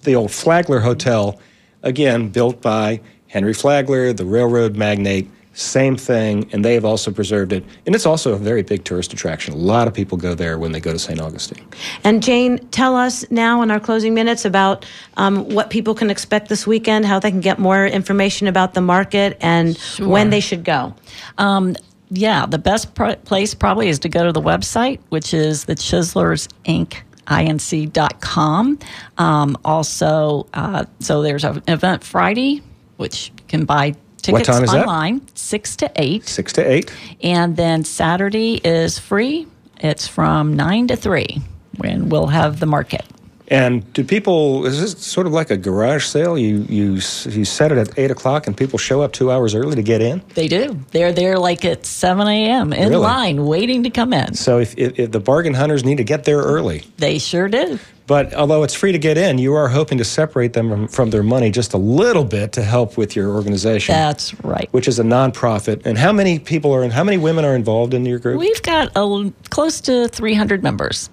the 0.02 0.14
old 0.14 0.30
Flagler 0.30 0.80
Hotel, 0.80 1.38
again 1.82 2.28
built 2.28 2.60
by 2.60 3.00
Henry 3.28 3.54
Flagler, 3.54 4.12
the 4.12 4.24
railroad 4.24 4.76
magnate. 4.76 5.30
Same 5.52 5.96
thing, 5.96 6.48
and 6.52 6.64
they 6.64 6.74
have 6.74 6.84
also 6.84 7.10
preserved 7.10 7.52
it. 7.52 7.64
And 7.84 7.94
it's 7.94 8.06
also 8.06 8.32
a 8.32 8.36
very 8.36 8.62
big 8.62 8.84
tourist 8.84 9.12
attraction. 9.12 9.52
A 9.52 9.56
lot 9.56 9.88
of 9.88 9.94
people 9.94 10.16
go 10.16 10.32
there 10.32 10.58
when 10.58 10.70
they 10.70 10.78
go 10.78 10.92
to 10.92 10.98
St. 10.98 11.20
Augustine. 11.20 11.66
And 12.04 12.22
Jane, 12.22 12.58
tell 12.68 12.94
us 12.94 13.28
now 13.32 13.60
in 13.62 13.70
our 13.70 13.80
closing 13.80 14.14
minutes 14.14 14.44
about 14.44 14.86
um, 15.16 15.48
what 15.48 15.68
people 15.68 15.94
can 15.94 16.08
expect 16.08 16.48
this 16.48 16.68
weekend, 16.68 17.04
how 17.04 17.18
they 17.18 17.32
can 17.32 17.40
get 17.40 17.58
more 17.58 17.84
information 17.84 18.46
about 18.46 18.74
the 18.74 18.80
market, 18.80 19.36
and 19.40 19.76
when 19.98 20.30
they 20.30 20.40
should 20.40 20.64
go. 20.64 20.94
Um, 21.36 21.74
yeah, 22.10 22.46
the 22.46 22.58
best 22.58 22.94
pr- 22.94 23.14
place 23.24 23.52
probably 23.52 23.88
is 23.88 23.98
to 24.00 24.08
go 24.08 24.24
to 24.24 24.32
the 24.32 24.42
website, 24.42 25.00
which 25.08 25.34
is 25.34 25.64
the 25.64 25.74
Chiselers 25.74 26.48
Inc. 26.64 26.98
inc.com. 27.26 28.78
Um, 29.18 29.58
also, 29.64 30.46
uh, 30.54 30.84
so 31.00 31.22
there's 31.22 31.44
an 31.44 31.62
event 31.66 32.04
Friday, 32.04 32.62
which 32.96 33.32
you 33.36 33.44
can 33.48 33.64
buy 33.64 33.94
tickets 34.20 34.46
time 34.46 34.64
is 34.64 34.70
that? 34.72 34.86
online, 34.86 35.22
six 35.34 35.76
to 35.76 35.90
eight. 35.96 36.26
Six 36.28 36.52
to 36.54 36.62
eight. 36.70 36.92
And 37.22 37.56
then 37.56 37.84
Saturday 37.84 38.54
is 38.64 38.98
free. 38.98 39.46
It's 39.78 40.06
from 40.06 40.54
nine 40.56 40.86
to 40.88 40.96
three 40.96 41.40
when 41.78 42.08
we'll 42.08 42.26
have 42.28 42.60
the 42.60 42.66
market. 42.66 43.02
And 43.48 43.92
do 43.94 44.04
people? 44.04 44.64
Is 44.64 44.80
this 44.80 45.04
sort 45.04 45.26
of 45.26 45.32
like 45.32 45.50
a 45.50 45.56
garage 45.56 46.04
sale? 46.04 46.38
You 46.38 46.58
you 46.68 46.92
you 46.94 47.44
set 47.44 47.72
it 47.72 47.78
at 47.78 47.98
eight 47.98 48.12
o'clock, 48.12 48.46
and 48.46 48.56
people 48.56 48.78
show 48.78 49.00
up 49.02 49.12
two 49.12 49.32
hours 49.32 49.56
early 49.56 49.74
to 49.74 49.82
get 49.82 50.00
in. 50.00 50.22
They 50.34 50.46
do. 50.46 50.78
They're 50.92 51.12
there 51.12 51.36
like 51.36 51.64
at 51.64 51.84
7 51.84 52.28
a.m. 52.28 52.72
in 52.72 52.90
Really? 52.90 53.02
line 53.02 53.46
waiting 53.46 53.82
to 53.82 53.90
come 53.90 54.12
in. 54.12 54.34
So 54.34 54.60
if, 54.60 54.78
if, 54.78 55.00
if 55.00 55.10
the 55.10 55.18
bargain 55.18 55.54
hunters 55.54 55.82
need 55.84 55.96
to 55.96 56.04
get 56.04 56.22
there 56.22 56.38
early, 56.38 56.84
They 56.98 57.18
sure 57.18 57.48
do. 57.48 57.80
But 58.10 58.34
although 58.34 58.64
it's 58.64 58.74
free 58.74 58.90
to 58.90 58.98
get 58.98 59.16
in, 59.16 59.38
you 59.38 59.54
are 59.54 59.68
hoping 59.68 59.96
to 59.98 60.04
separate 60.04 60.52
them 60.52 60.68
from, 60.68 60.88
from 60.88 61.10
their 61.10 61.22
money 61.22 61.48
just 61.48 61.74
a 61.74 61.76
little 61.76 62.24
bit 62.24 62.50
to 62.54 62.62
help 62.64 62.98
with 62.98 63.14
your 63.14 63.30
organization, 63.32 63.92
That's 63.94 64.34
right. 64.42 64.68
which 64.72 64.88
is 64.88 64.98
a 64.98 65.04
nonprofit. 65.04 65.86
And 65.86 65.96
how 65.96 66.10
many 66.10 66.40
people 66.40 66.74
are 66.74 66.82
in? 66.82 66.90
How 66.90 67.04
many 67.04 67.18
women 67.18 67.44
are 67.44 67.54
involved 67.54 67.94
in 67.94 68.04
your 68.04 68.18
group? 68.18 68.40
We've 68.40 68.62
got 68.62 68.88
a, 68.96 68.98
l- 68.98 69.32
close 69.50 69.80
to 69.82 70.08
300 70.08 70.60
members. 70.60 71.08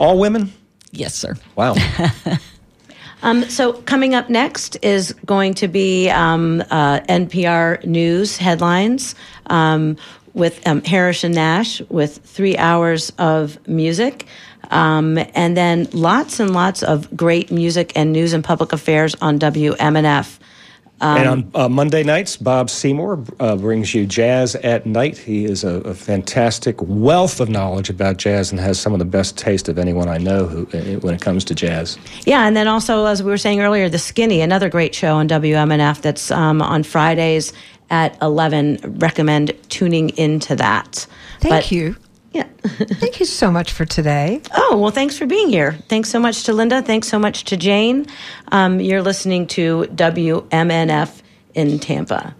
All 0.00 0.18
women? 0.18 0.52
Yes, 0.90 1.14
sir. 1.14 1.36
Wow. 1.54 1.76
Um, 3.22 3.44
so 3.50 3.74
coming 3.82 4.14
up 4.14 4.30
next 4.30 4.78
is 4.80 5.12
going 5.26 5.52
to 5.52 5.68
be 5.68 6.08
um, 6.08 6.62
uh, 6.70 7.00
NPR 7.00 7.84
News 7.84 8.38
headlines 8.38 9.14
um, 9.48 9.98
with 10.32 10.66
um, 10.66 10.82
Harrison 10.84 11.32
Nash 11.32 11.82
with 11.90 12.16
three 12.24 12.56
hours 12.56 13.12
of 13.18 13.58
music. 13.68 14.24
Um, 14.70 15.18
and 15.34 15.56
then 15.56 15.88
lots 15.92 16.40
and 16.40 16.52
lots 16.52 16.82
of 16.82 17.14
great 17.16 17.50
music 17.50 17.92
and 17.96 18.12
news 18.12 18.32
and 18.32 18.42
public 18.42 18.72
affairs 18.72 19.14
on 19.20 19.38
WMNF. 19.38 20.38
and 21.00 21.28
on 21.28 21.50
uh, 21.54 21.68
Monday 21.68 22.02
nights, 22.04 22.36
Bob 22.36 22.70
Seymour 22.70 23.24
uh, 23.40 23.56
brings 23.56 23.94
you 23.94 24.06
Jazz 24.06 24.54
at 24.56 24.86
Night. 24.86 25.18
He 25.18 25.44
is 25.44 25.64
a, 25.64 25.76
a 25.80 25.94
fantastic 25.94 26.76
wealth 26.80 27.40
of 27.40 27.48
knowledge 27.48 27.90
about 27.90 28.18
jazz 28.18 28.50
and 28.52 28.60
has 28.60 28.78
some 28.78 28.92
of 28.92 28.98
the 28.98 29.04
best 29.04 29.36
taste 29.36 29.68
of 29.68 29.78
anyone 29.78 30.08
I 30.08 30.18
know 30.18 30.46
who, 30.46 30.62
uh, 30.78 31.00
when 31.00 31.14
it 31.14 31.20
comes 31.20 31.44
to 31.46 31.54
jazz. 31.54 31.98
Yeah, 32.26 32.46
and 32.46 32.54
then 32.56 32.68
also, 32.68 33.06
as 33.06 33.22
we 33.22 33.30
were 33.30 33.38
saying 33.38 33.60
earlier, 33.60 33.88
The 33.88 33.98
Skinny, 33.98 34.40
another 34.40 34.68
great 34.68 34.94
show 34.94 35.14
on 35.16 35.28
WMNF 35.28 36.00
that's 36.02 36.30
um, 36.30 36.62
on 36.62 36.82
Fridays 36.84 37.52
at 37.88 38.16
11. 38.22 38.98
Recommend 39.00 39.52
tuning 39.68 40.10
into 40.10 40.54
that. 40.56 41.06
Thank 41.40 41.50
But- 41.54 41.72
you. 41.72 41.96
Yeah. 42.32 42.46
Thank 42.62 43.20
you 43.20 43.26
so 43.26 43.50
much 43.50 43.72
for 43.72 43.84
today. 43.84 44.40
Oh, 44.54 44.78
well, 44.78 44.90
thanks 44.92 45.18
for 45.18 45.26
being 45.26 45.48
here. 45.48 45.72
Thanks 45.88 46.08
so 46.08 46.20
much 46.20 46.44
to 46.44 46.52
Linda. 46.52 46.80
Thanks 46.80 47.08
so 47.08 47.18
much 47.18 47.44
to 47.44 47.56
Jane. 47.56 48.06
Um, 48.52 48.80
you're 48.80 49.02
listening 49.02 49.46
to 49.48 49.82
WMNF 49.94 51.22
in 51.54 51.78
Tampa. 51.78 52.34